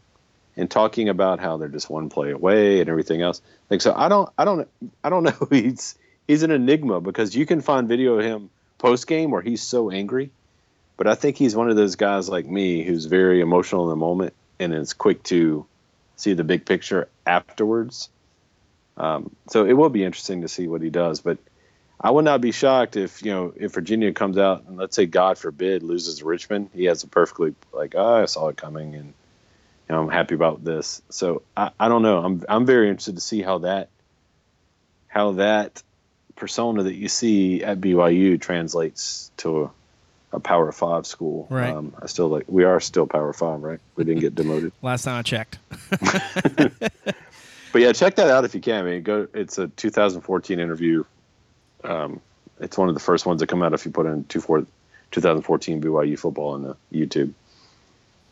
and 0.57 0.71
talking 0.71 1.09
about 1.09 1.41
how 1.41 1.57
they're 1.57 1.69
just 1.69 1.91
one 1.91 2.09
play 2.09 2.31
away 2.31 2.79
and 2.79 2.89
everything 2.89 3.21
else. 3.21 3.43
Like 3.69 3.81
so, 3.81 3.93
I 3.93 4.09
don't, 4.09 4.31
I 4.39 4.45
don't, 4.45 4.69
I 5.03 5.11
don't 5.11 5.23
know. 5.25 5.33
who 5.33 5.49
He's 5.51 5.97
he's 6.27 6.43
an 6.43 6.51
enigma 6.51 7.01
because 7.01 7.35
you 7.35 7.47
can 7.47 7.61
find 7.61 7.89
video 7.89 8.19
of 8.19 8.25
him 8.25 8.51
post 8.79 9.07
game 9.07 9.31
where 9.31 9.43
he's 9.43 9.63
so 9.63 9.91
angry, 9.91 10.31
but 10.97 11.07
I 11.07 11.15
think 11.15 11.37
he's 11.37 11.57
one 11.57 11.71
of 11.71 11.77
those 11.77 11.97
guys 11.97 12.29
like 12.29 12.47
me 12.47 12.83
who's 12.83 13.07
very 13.07 13.41
emotional 13.41 13.85
in 13.85 13.91
the 13.91 13.97
moment 13.97 14.35
and 14.59 14.75
is 14.75 14.93
quick 14.93 15.23
to 15.25 15.67
see 16.17 16.35
the 16.35 16.45
big 16.45 16.65
picture 16.65 17.09
afterwards. 17.27 18.09
Um, 18.97 19.35
so 19.49 19.67
it 19.67 19.73
will 19.73 19.89
be 19.89 20.05
interesting 20.05 20.43
to 20.43 20.49
see 20.49 20.69
what 20.69 20.83
he 20.83 20.91
does, 20.91 21.21
but 21.21 21.39
I 22.01 22.11
would 22.11 22.25
not 22.25 22.41
be 22.41 22.53
shocked 22.53 22.97
if 22.97 23.23
you 23.23 23.33
know 23.33 23.53
if 23.57 23.73
Virginia 23.73 24.13
comes 24.13 24.39
out 24.39 24.65
and 24.67 24.77
let's 24.77 24.95
say 24.95 25.07
God 25.07 25.39
forbid 25.39 25.83
loses 25.83 26.23
Richmond, 26.23 26.71
he 26.75 26.85
has 26.85 27.03
a 27.03 27.09
perfectly 27.09 27.55
like 27.73 27.95
oh, 27.97 28.23
I 28.23 28.27
saw 28.27 28.49
it 28.49 28.57
coming 28.57 28.95
and 28.95 29.15
you 29.89 29.95
know, 29.95 30.03
I'm 30.03 30.09
happy 30.09 30.35
about 30.35 30.65
this. 30.65 31.03
So 31.11 31.43
I, 31.57 31.71
I 31.79 31.89
don't 31.89 32.03
know. 32.03 32.19
I'm 32.19 32.45
I'm 32.49 32.67
very 32.67 32.89
interested 32.89 33.17
to 33.17 33.21
see 33.21 33.43
how 33.43 33.59
that 33.59 33.89
how 35.09 35.33
that 35.33 35.83
persona 36.37 36.83
that 36.83 36.95
you 36.95 37.09
see 37.09 37.63
at 37.63 37.81
BYU 37.81 38.41
translates 38.41 39.31
to 39.39 39.65
a, 39.65 39.71
a 40.37 40.41
Power 40.41 40.71
Five 40.73 41.07
school. 41.07 41.47
Right. 41.51 41.75
Um, 41.75 41.95
I 42.01 42.07
still 42.07 42.29
like 42.29 42.45
we 42.49 42.65
are 42.65 42.81
still 42.81 43.07
Power 43.07 43.33
Five, 43.33 43.63
right? 43.63 43.81
We 43.97 44.05
didn't 44.05 44.21
get 44.21 44.35
demoted. 44.35 44.73
Last 44.83 45.05
time 45.05 45.19
I 45.19 45.23
checked. 45.23 45.59
but 45.91 46.73
yeah, 47.75 47.93
check 47.93 48.17
that 48.17 48.29
out 48.29 48.45
if 48.45 48.55
you 48.55 48.61
can. 48.61 48.85
I 48.85 48.91
mean, 48.91 49.03
go. 49.03 49.29
It's 49.35 49.59
a 49.59 49.69
2014 49.69 50.61
interview. 50.61 51.05
Um, 51.83 52.21
it's 52.61 52.79
one 52.79 52.89
of 52.89 52.95
the 52.95 53.01
first 53.01 53.27
ones 53.27 53.41
that 53.41 53.49
come 53.49 53.63
out 53.63 53.75
if 53.75 53.85
you 53.85 53.91
put 53.91 54.07
in 54.07 54.25
2014 54.25 55.83
BYU 55.83 56.19
football 56.19 56.57
in 56.57 56.63
the 56.63 56.77
YouTube. 56.93 57.33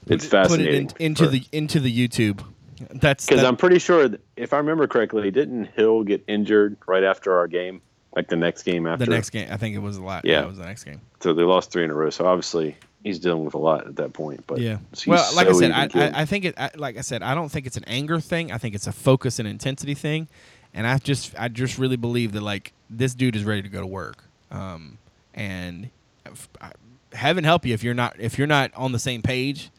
It's 0.07 0.27
fascinating. 0.27 0.89
Put 0.89 0.97
it 0.97 1.05
in, 1.05 1.07
into 1.07 1.25
for, 1.25 1.31
the 1.31 1.45
into 1.53 1.81
the 1.81 2.09
YouTube. 2.09 2.45
That's 2.91 3.27
because 3.27 3.45
I'm 3.45 3.57
pretty 3.57 3.79
sure 3.79 4.11
if 4.37 4.53
I 4.53 4.59
remember 4.59 4.87
correctly, 4.87 5.31
didn't 5.31 5.67
Hill 5.67 6.03
get 6.03 6.25
injured 6.27 6.77
right 6.87 7.05
after 7.05 7.39
our 7.39 7.47
game? 7.47 7.81
Like 8.15 8.29
the 8.29 8.37
next 8.37 8.65
game 8.65 8.87
after 8.87 9.07
the 9.07 9.11
next 9.11 9.31
game, 9.31 9.49
I 9.51 9.57
think 9.57 9.75
it 9.75 9.79
was 9.79 9.97
a 9.97 10.03
lot. 10.03 10.25
Yeah, 10.25 10.33
yeah 10.33 10.45
it 10.45 10.49
was 10.49 10.59
the 10.59 10.65
next 10.65 10.85
game. 10.85 11.01
So 11.21 11.33
they 11.33 11.43
lost 11.43 11.71
three 11.71 11.85
in 11.85 11.91
a 11.91 11.95
row. 11.95 12.11
So 12.11 12.27
obviously 12.27 12.77
he's 13.03 13.19
dealing 13.19 13.45
with 13.45 13.55
a 13.55 13.59
lot 13.59 13.87
at 13.87 13.97
that 13.97 14.13
point. 14.13 14.47
But 14.47 14.61
yeah, 14.61 14.79
well, 15.07 15.35
like 15.35 15.49
so 15.49 15.57
I 15.57 15.59
said, 15.59 15.71
I, 15.73 15.89
I, 15.95 16.21
I, 16.23 16.25
think 16.27 16.45
it. 16.45 16.55
I, 16.59 16.71
like 16.77 16.99
I 16.99 17.01
said, 17.01 17.23
I 17.23 17.35
don't 17.35 17.49
think 17.49 17.67
it's 17.67 17.79
an 17.79 17.85
anger 17.87 18.21
thing. 18.21 18.53
I 18.53 18.59
think 18.59 18.75
it's 18.75 18.87
a 18.87 18.93
focus 18.93 19.39
and 19.39 19.49
intensity 19.49 19.95
thing. 19.95 20.29
And 20.75 20.87
I 20.87 20.99
just, 20.99 21.35
I 21.39 21.49
just 21.49 21.79
really 21.79 21.97
believe 21.97 22.33
that 22.33 22.43
like 22.43 22.73
this 22.91 23.15
dude 23.15 23.37
is 23.37 23.45
ready 23.45 23.63
to 23.63 23.69
go 23.69 23.81
to 23.81 23.87
work. 23.87 24.25
Um, 24.51 24.99
and 25.35 25.89
heaven 27.15 27.45
help 27.45 27.65
you 27.65 27.73
if 27.73 27.83
you're 27.83 27.95
not 27.95 28.17
if 28.19 28.39
you're 28.39 28.47
not 28.47 28.71
on 28.75 28.93
the 28.93 28.99
same 28.99 29.23
page 29.23 29.71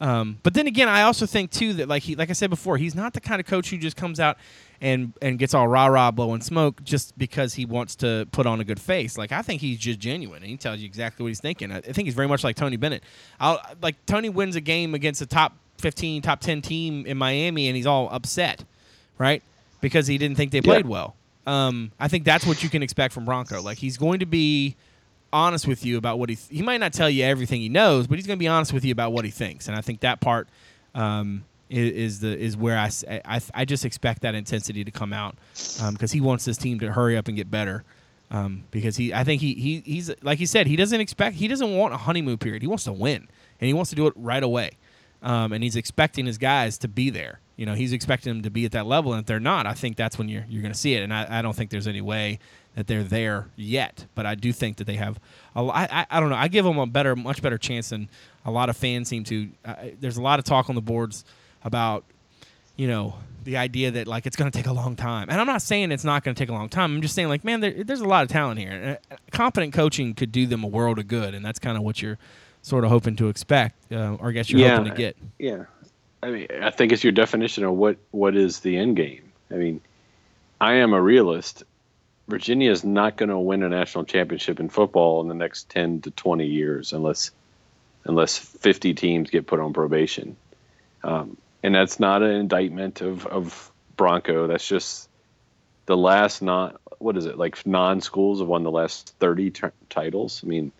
um, 0.00 0.38
but 0.42 0.54
then 0.54 0.66
again, 0.66 0.88
I 0.88 1.02
also 1.02 1.26
think 1.26 1.50
too 1.50 1.74
that 1.74 1.88
like 1.88 2.02
he, 2.02 2.16
like 2.16 2.30
I 2.30 2.34
said 2.34 2.50
before, 2.50 2.76
he's 2.76 2.94
not 2.94 3.12
the 3.12 3.20
kind 3.20 3.40
of 3.40 3.46
coach 3.46 3.70
who 3.70 3.78
just 3.78 3.96
comes 3.96 4.18
out 4.18 4.36
and 4.84 5.14
and 5.22 5.38
gets 5.38 5.54
all 5.54 5.66
rah 5.66 5.86
rah 5.86 6.10
blowing 6.10 6.42
smoke 6.42 6.84
just 6.84 7.16
because 7.16 7.54
he 7.54 7.64
wants 7.64 7.96
to 7.96 8.28
put 8.32 8.46
on 8.46 8.60
a 8.60 8.64
good 8.64 8.78
face. 8.78 9.16
Like 9.16 9.32
I 9.32 9.40
think 9.40 9.62
he's 9.62 9.78
just 9.78 9.98
genuine 9.98 10.42
and 10.42 10.50
he 10.50 10.58
tells 10.58 10.78
you 10.78 10.84
exactly 10.84 11.24
what 11.24 11.28
he's 11.28 11.40
thinking. 11.40 11.72
I, 11.72 11.78
I 11.78 11.80
think 11.80 12.06
he's 12.06 12.14
very 12.14 12.28
much 12.28 12.44
like 12.44 12.54
Tony 12.54 12.76
Bennett. 12.76 13.02
I'll, 13.40 13.60
like 13.80 13.96
Tony 14.04 14.28
wins 14.28 14.56
a 14.56 14.60
game 14.60 14.94
against 14.94 15.22
a 15.22 15.26
top 15.26 15.56
fifteen, 15.78 16.20
top 16.20 16.40
ten 16.40 16.60
team 16.60 17.06
in 17.06 17.16
Miami, 17.16 17.66
and 17.68 17.76
he's 17.76 17.86
all 17.86 18.10
upset, 18.12 18.62
right? 19.16 19.42
Because 19.80 20.06
he 20.06 20.18
didn't 20.18 20.36
think 20.36 20.52
they 20.52 20.60
played 20.60 20.84
yeah. 20.84 20.90
well. 20.90 21.16
Um, 21.46 21.90
I 21.98 22.08
think 22.08 22.24
that's 22.24 22.46
what 22.46 22.62
you 22.62 22.68
can 22.68 22.82
expect 22.82 23.14
from 23.14 23.24
Bronco. 23.24 23.62
Like 23.62 23.78
he's 23.78 23.96
going 23.96 24.20
to 24.20 24.26
be 24.26 24.76
honest 25.32 25.66
with 25.66 25.84
you 25.84 25.96
about 25.96 26.18
what 26.18 26.28
he 26.28 26.36
th- 26.36 26.50
he 26.50 26.62
might 26.62 26.78
not 26.78 26.92
tell 26.92 27.08
you 27.08 27.24
everything 27.24 27.62
he 27.62 27.70
knows, 27.70 28.06
but 28.06 28.18
he's 28.18 28.26
going 28.26 28.38
to 28.38 28.42
be 28.42 28.48
honest 28.48 28.74
with 28.74 28.84
you 28.84 28.92
about 28.92 29.12
what 29.12 29.24
he 29.24 29.30
thinks. 29.30 29.66
And 29.66 29.76
I 29.76 29.80
think 29.80 30.00
that 30.00 30.20
part 30.20 30.46
um, 30.94 31.44
is, 31.70 32.20
the 32.20 32.36
is 32.38 32.56
where 32.56 32.78
I, 32.78 32.90
I, 33.24 33.40
I 33.54 33.64
just 33.64 33.84
expect 33.84 34.22
that 34.22 34.34
intensity 34.34 34.84
to 34.84 34.90
come 34.90 35.12
out 35.12 35.36
because 35.54 36.12
um, 36.12 36.14
he 36.14 36.20
wants 36.20 36.44
this 36.44 36.56
team 36.56 36.78
to 36.80 36.92
hurry 36.92 37.16
up 37.16 37.28
and 37.28 37.36
get 37.36 37.50
better. 37.50 37.84
Um, 38.30 38.64
because 38.70 38.96
he, 38.96 39.12
I 39.14 39.22
think 39.22 39.40
he, 39.40 39.54
he 39.54 39.82
he's 39.84 40.10
like 40.22 40.38
he 40.38 40.46
said, 40.46 40.66
he 40.66 40.76
doesn't 40.76 41.00
expect 41.00 41.36
he 41.36 41.46
doesn't 41.46 41.76
want 41.76 41.94
a 41.94 41.98
honeymoon 41.98 42.38
period. 42.38 42.62
He 42.62 42.68
wants 42.68 42.84
to 42.84 42.92
win, 42.92 43.28
and 43.60 43.66
he 43.68 43.72
wants 43.72 43.90
to 43.90 43.96
do 43.96 44.06
it 44.06 44.14
right 44.16 44.42
away. 44.42 44.72
Um, 45.22 45.52
and 45.52 45.62
he's 45.62 45.76
expecting 45.76 46.26
his 46.26 46.36
guys 46.36 46.76
to 46.78 46.88
be 46.88 47.10
there. 47.10 47.40
You 47.56 47.64
know, 47.64 47.74
he's 47.74 47.92
expecting 47.92 48.32
them 48.32 48.42
to 48.42 48.50
be 48.50 48.64
at 48.64 48.72
that 48.72 48.86
level, 48.86 49.12
and 49.12 49.20
if 49.20 49.26
they're 49.26 49.40
not, 49.40 49.66
I 49.66 49.72
think 49.72 49.96
that's 49.96 50.18
when 50.18 50.28
you're 50.28 50.44
you're 50.48 50.62
going 50.62 50.72
to 50.72 50.78
see 50.78 50.94
it. 50.94 51.02
And 51.02 51.14
I, 51.14 51.38
I 51.38 51.42
don't 51.42 51.54
think 51.54 51.70
there's 51.70 51.86
any 51.86 52.00
way 52.00 52.40
that 52.74 52.88
they're 52.88 53.04
there 53.04 53.50
yet, 53.54 54.06
but 54.14 54.26
I 54.26 54.34
do 54.34 54.52
think 54.52 54.78
that 54.78 54.84
they 54.84 54.96
have. 54.96 55.20
A, 55.54 55.60
I, 55.60 56.06
I 56.10 56.18
don't 56.18 56.30
know. 56.30 56.36
I 56.36 56.48
give 56.48 56.64
them 56.64 56.78
a 56.78 56.86
better, 56.86 57.14
much 57.14 57.40
better 57.40 57.58
chance 57.58 57.90
than 57.90 58.08
a 58.44 58.50
lot 58.50 58.68
of 58.68 58.76
fans 58.76 59.08
seem 59.08 59.22
to. 59.24 59.48
There's 60.00 60.16
a 60.16 60.22
lot 60.22 60.40
of 60.40 60.44
talk 60.44 60.68
on 60.68 60.74
the 60.74 60.82
boards 60.82 61.24
about, 61.64 62.04
you 62.76 62.86
know, 62.86 63.14
the 63.44 63.56
idea 63.58 63.90
that 63.90 64.06
like 64.06 64.24
it's 64.26 64.36
going 64.36 64.50
to 64.50 64.56
take 64.56 64.66
a 64.66 64.72
long 64.72 64.96
time. 64.96 65.28
And 65.28 65.40
I'm 65.40 65.46
not 65.46 65.60
saying 65.62 65.92
it's 65.92 66.04
not 66.04 66.24
going 66.24 66.34
to 66.34 66.38
take 66.38 66.48
a 66.48 66.52
long 66.54 66.68
time. 66.68 66.94
I'm 66.94 67.02
just 67.02 67.14
saying 67.14 67.28
like, 67.28 67.44
man, 67.44 67.60
there, 67.60 67.84
there's 67.84 68.00
a 68.00 68.08
lot 68.08 68.22
of 68.22 68.30
talent 68.30 68.58
here. 68.58 68.70
And, 68.70 68.98
uh, 69.10 69.16
competent 69.32 69.74
coaching 69.74 70.14
could 70.14 70.32
do 70.32 70.46
them 70.46 70.64
a 70.64 70.66
world 70.68 70.98
of 70.98 71.08
good, 71.08 71.34
and 71.34 71.44
that's 71.44 71.58
kind 71.58 71.76
of 71.76 71.82
what 71.82 72.00
you're 72.00 72.18
sort 72.62 72.84
of 72.84 72.90
hoping 72.90 73.16
to 73.16 73.28
expect, 73.28 73.92
uh, 73.92 74.14
or 74.14 74.30
I 74.30 74.32
guess 74.32 74.48
you're 74.48 74.60
Yeah. 74.60 74.76
hoping 74.76 74.92
to 74.92 74.96
get. 74.96 75.16
Yeah, 75.38 75.64
I 76.22 76.30
mean, 76.30 76.46
I 76.62 76.70
think 76.70 76.92
it's 76.92 77.04
your 77.04 77.12
definition 77.12 77.64
of 77.64 77.74
what 77.74 77.98
what 78.10 78.34
is 78.36 78.60
the 78.60 78.78
end 78.78 78.96
game. 78.96 79.30
I 79.50 79.54
mean, 79.56 79.82
I 80.60 80.76
am 80.76 80.94
a 80.94 81.02
realist. 81.02 81.64
Virginia 82.26 82.70
is 82.70 82.82
not 82.82 83.18
going 83.18 83.28
to 83.28 83.38
win 83.38 83.62
a 83.62 83.68
national 83.68 84.04
championship 84.04 84.58
in 84.58 84.70
football 84.70 85.20
in 85.20 85.28
the 85.28 85.34
next 85.34 85.68
ten 85.68 86.00
to 86.00 86.10
twenty 86.10 86.46
years, 86.46 86.94
unless 86.94 87.30
unless 88.06 88.38
fifty 88.38 88.94
teams 88.94 89.28
get 89.28 89.46
put 89.46 89.60
on 89.60 89.74
probation. 89.74 90.36
Um, 91.02 91.36
and 91.64 91.74
that's 91.74 91.98
not 91.98 92.22
an 92.22 92.30
indictment 92.30 93.00
of 93.02 93.26
of 93.26 93.72
Bronco. 93.96 94.46
That's 94.46 94.66
just 94.68 95.08
the 95.86 95.96
last 95.96 96.42
non 96.42 96.76
what 96.98 97.16
is 97.16 97.26
it 97.26 97.38
like 97.38 97.66
non 97.66 98.00
schools 98.00 98.38
have 98.40 98.48
won 98.48 98.62
the 98.62 98.70
last 98.70 99.14
thirty 99.18 99.50
t- 99.50 99.68
titles. 99.90 100.42
I 100.44 100.48
mean 100.48 100.72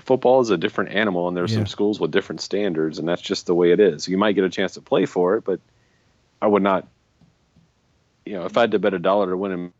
football 0.00 0.40
is 0.40 0.50
a 0.50 0.56
different 0.56 0.92
animal 0.92 1.28
and 1.28 1.36
there's 1.36 1.52
Yeah. 1.52 1.58
some 1.58 1.66
schools 1.66 2.00
with 2.00 2.10
different 2.10 2.40
standards 2.40 2.98
and 2.98 3.06
that's 3.08 3.20
just 3.20 3.46
the 3.46 3.54
way 3.54 3.70
it 3.72 3.80
is 3.80 4.08
you 4.08 4.16
might 4.16 4.32
get 4.32 4.44
a 4.44 4.50
chance 4.50 4.74
to 4.74 4.80
play 4.80 5.04
for 5.04 5.36
it 5.36 5.44
but 5.44 5.60
i 6.40 6.46
would 6.46 6.62
not 6.62 6.88
you 8.24 8.32
know 8.32 8.46
if 8.46 8.56
i 8.56 8.62
had 8.62 8.70
to 8.70 8.78
bet 8.78 8.94
a 8.94 8.98
dollar 8.98 9.28
to 9.28 9.36
win 9.36 9.52
him 9.52 9.72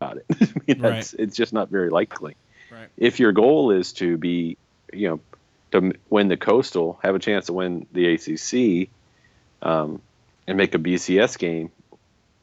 about 0.00 0.18
it 0.18 0.26
I 0.30 0.46
mean, 0.68 0.78
that's, 0.82 1.14
it's 1.14 1.36
just 1.36 1.54
not 1.54 1.70
very 1.70 1.88
likely 1.88 2.36
Right. 2.70 2.88
if 2.98 3.18
your 3.18 3.32
goal 3.32 3.70
is 3.70 3.94
to 3.94 4.18
be 4.18 4.58
you 4.92 5.08
know 5.08 5.20
to 5.72 5.92
win 6.08 6.28
the 6.28 6.36
coastal 6.36 6.98
have 7.02 7.14
a 7.14 7.18
chance 7.18 7.46
to 7.46 7.52
win 7.52 7.86
the 7.92 8.14
acc 8.14 8.88
um, 9.62 10.00
and 10.46 10.56
make 10.56 10.74
a 10.74 10.78
bcs 10.78 11.38
game 11.38 11.70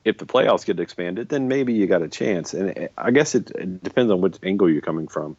if 0.05 0.17
the 0.17 0.25
playoffs 0.25 0.65
get 0.65 0.79
expanded 0.79 1.29
then 1.29 1.47
maybe 1.47 1.73
you 1.73 1.87
got 1.87 2.01
a 2.01 2.09
chance 2.09 2.53
and 2.53 2.89
i 2.97 3.11
guess 3.11 3.35
it, 3.35 3.51
it 3.51 3.83
depends 3.83 4.11
on 4.11 4.21
which 4.21 4.37
angle 4.43 4.69
you're 4.69 4.81
coming 4.81 5.07
from 5.07 5.37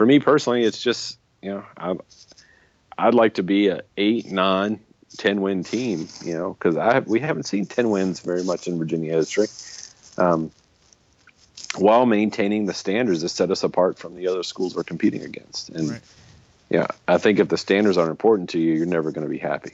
for 0.00 0.06
me 0.06 0.18
personally, 0.18 0.64
it's 0.64 0.80
just 0.80 1.18
you 1.42 1.50
know 1.50 1.64
I, 1.76 1.94
I'd 2.96 3.14
like 3.14 3.34
to 3.34 3.42
be 3.42 3.68
a 3.68 3.82
eight, 3.98 4.32
nine, 4.32 4.80
ten 5.18 5.42
win 5.42 5.62
team. 5.62 6.08
You 6.24 6.34
know, 6.38 6.52
because 6.54 6.78
I 6.78 7.00
we 7.00 7.20
haven't 7.20 7.42
seen 7.44 7.66
ten 7.66 7.90
wins 7.90 8.20
very 8.20 8.42
much 8.42 8.66
in 8.66 8.78
Virginia 8.78 9.12
history, 9.12 9.48
um, 10.16 10.50
while 11.76 12.06
maintaining 12.06 12.64
the 12.64 12.72
standards 12.72 13.20
that 13.20 13.28
set 13.28 13.50
us 13.50 13.62
apart 13.62 13.98
from 13.98 14.16
the 14.16 14.28
other 14.28 14.42
schools 14.42 14.74
we're 14.74 14.84
competing 14.84 15.22
against. 15.22 15.68
And 15.68 15.90
Right. 15.90 16.02
Yeah, 16.70 16.86
I 17.06 17.18
think 17.18 17.38
if 17.38 17.48
the 17.48 17.58
standards 17.58 17.98
aren't 17.98 18.10
important 18.10 18.48
to 18.50 18.58
you, 18.58 18.72
you're 18.74 18.86
never 18.86 19.10
going 19.12 19.26
to 19.26 19.30
be 19.30 19.38
happy. 19.38 19.72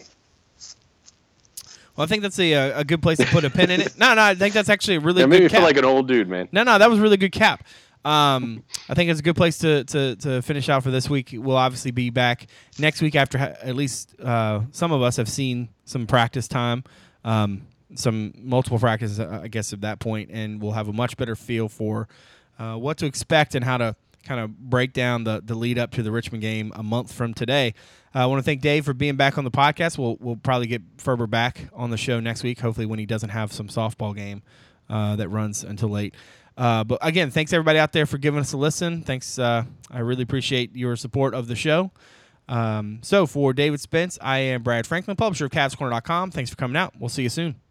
Well, 1.96 2.04
I 2.04 2.06
think 2.06 2.22
that's 2.22 2.38
a, 2.38 2.52
a 2.52 2.84
good 2.84 3.00
place 3.00 3.18
to 3.18 3.26
put 3.26 3.44
a 3.44 3.50
pin 3.50 3.70
in 3.70 3.80
it. 3.80 3.96
No, 3.98 4.14
no, 4.14 4.22
I 4.22 4.34
think 4.34 4.52
that's 4.52 4.68
actually 4.68 4.96
a 4.96 5.00
really 5.00 5.20
Yeah, 5.20 5.26
good 5.26 5.30
made 5.30 5.42
me 5.44 5.48
cap. 5.48 5.58
feel 5.58 5.66
like 5.66 5.76
an 5.78 5.84
old 5.84 6.08
dude, 6.08 6.28
man. 6.28 6.48
No, 6.52 6.62
no, 6.62 6.78
that 6.78 6.90
was 6.90 6.98
a 6.98 7.02
really 7.02 7.16
good 7.16 7.32
cap. 7.32 7.64
Um, 8.04 8.62
I 8.88 8.94
think 8.94 9.10
it's 9.10 9.20
a 9.20 9.22
good 9.22 9.34
place 9.34 9.58
to, 9.58 9.82
to, 9.84 10.14
to 10.16 10.42
finish 10.42 10.68
out 10.68 10.82
for 10.82 10.90
this 10.90 11.08
week. 11.10 11.30
We'll 11.32 11.56
obviously 11.56 11.90
be 11.90 12.10
back 12.10 12.46
next 12.78 13.00
week 13.02 13.16
after 13.16 13.38
ha- 13.38 13.54
at 13.62 13.74
least 13.74 14.14
uh, 14.20 14.60
some 14.72 14.92
of 14.92 15.02
us 15.02 15.16
have 15.16 15.28
seen 15.28 15.70
some 15.86 16.06
practice 16.06 16.46
time, 16.48 16.84
um, 17.24 17.62
some 17.94 18.32
multiple 18.36 18.78
practices, 18.78 19.18
I 19.18 19.48
guess, 19.48 19.72
at 19.72 19.80
that 19.80 19.98
point, 19.98 20.30
and 20.30 20.60
we'll 20.62 20.72
have 20.72 20.88
a 20.88 20.92
much 20.92 21.16
better 21.16 21.34
feel 21.34 21.68
for 21.68 22.06
uh, 22.58 22.74
what 22.76 22.98
to 22.98 23.06
expect 23.06 23.54
and 23.54 23.64
how 23.64 23.78
to 23.78 23.96
kind 24.26 24.40
of 24.40 24.58
break 24.58 24.92
down 24.92 25.24
the, 25.24 25.42
the 25.44 25.54
lead 25.54 25.78
up 25.78 25.92
to 25.92 26.02
the 26.02 26.10
Richmond 26.10 26.42
game 26.42 26.72
a 26.74 26.82
month 26.82 27.12
from 27.12 27.34
today. 27.34 27.74
Uh, 28.14 28.20
I 28.20 28.26
want 28.26 28.38
to 28.38 28.42
thank 28.42 28.60
Dave 28.60 28.84
for 28.84 28.94
being 28.94 29.16
back 29.16 29.38
on 29.38 29.44
the 29.44 29.50
podcast. 29.50 29.98
We'll, 29.98 30.16
we'll 30.20 30.36
probably 30.36 30.66
get 30.66 30.82
Ferber 30.98 31.26
back 31.26 31.68
on 31.72 31.90
the 31.90 31.96
show 31.96 32.20
next 32.20 32.42
week, 32.42 32.60
hopefully, 32.60 32.86
when 32.86 32.98
he 32.98 33.06
doesn't 33.06 33.30
have 33.30 33.52
some 33.52 33.68
softball 33.68 34.14
game 34.14 34.42
uh, 34.88 35.16
that 35.16 35.28
runs 35.28 35.64
until 35.64 35.90
late. 35.90 36.14
Uh, 36.56 36.84
but 36.84 36.98
again, 37.02 37.30
thanks 37.30 37.52
everybody 37.52 37.78
out 37.78 37.92
there 37.92 38.06
for 38.06 38.18
giving 38.18 38.40
us 38.40 38.52
a 38.52 38.56
listen. 38.56 39.02
Thanks. 39.02 39.38
Uh, 39.38 39.64
I 39.90 39.98
really 40.00 40.22
appreciate 40.22 40.74
your 40.74 40.96
support 40.96 41.34
of 41.34 41.48
the 41.48 41.56
show. 41.56 41.90
Um, 42.48 43.00
so 43.02 43.26
for 43.26 43.52
David 43.52 43.80
Spence, 43.80 44.18
I 44.22 44.38
am 44.38 44.62
Brad 44.62 44.86
Franklin, 44.86 45.16
publisher 45.16 45.46
of 45.46 45.50
CavsCorner.com. 45.50 46.30
Thanks 46.30 46.50
for 46.50 46.56
coming 46.56 46.76
out. 46.76 46.94
We'll 46.98 47.08
see 47.08 47.24
you 47.24 47.28
soon. 47.28 47.65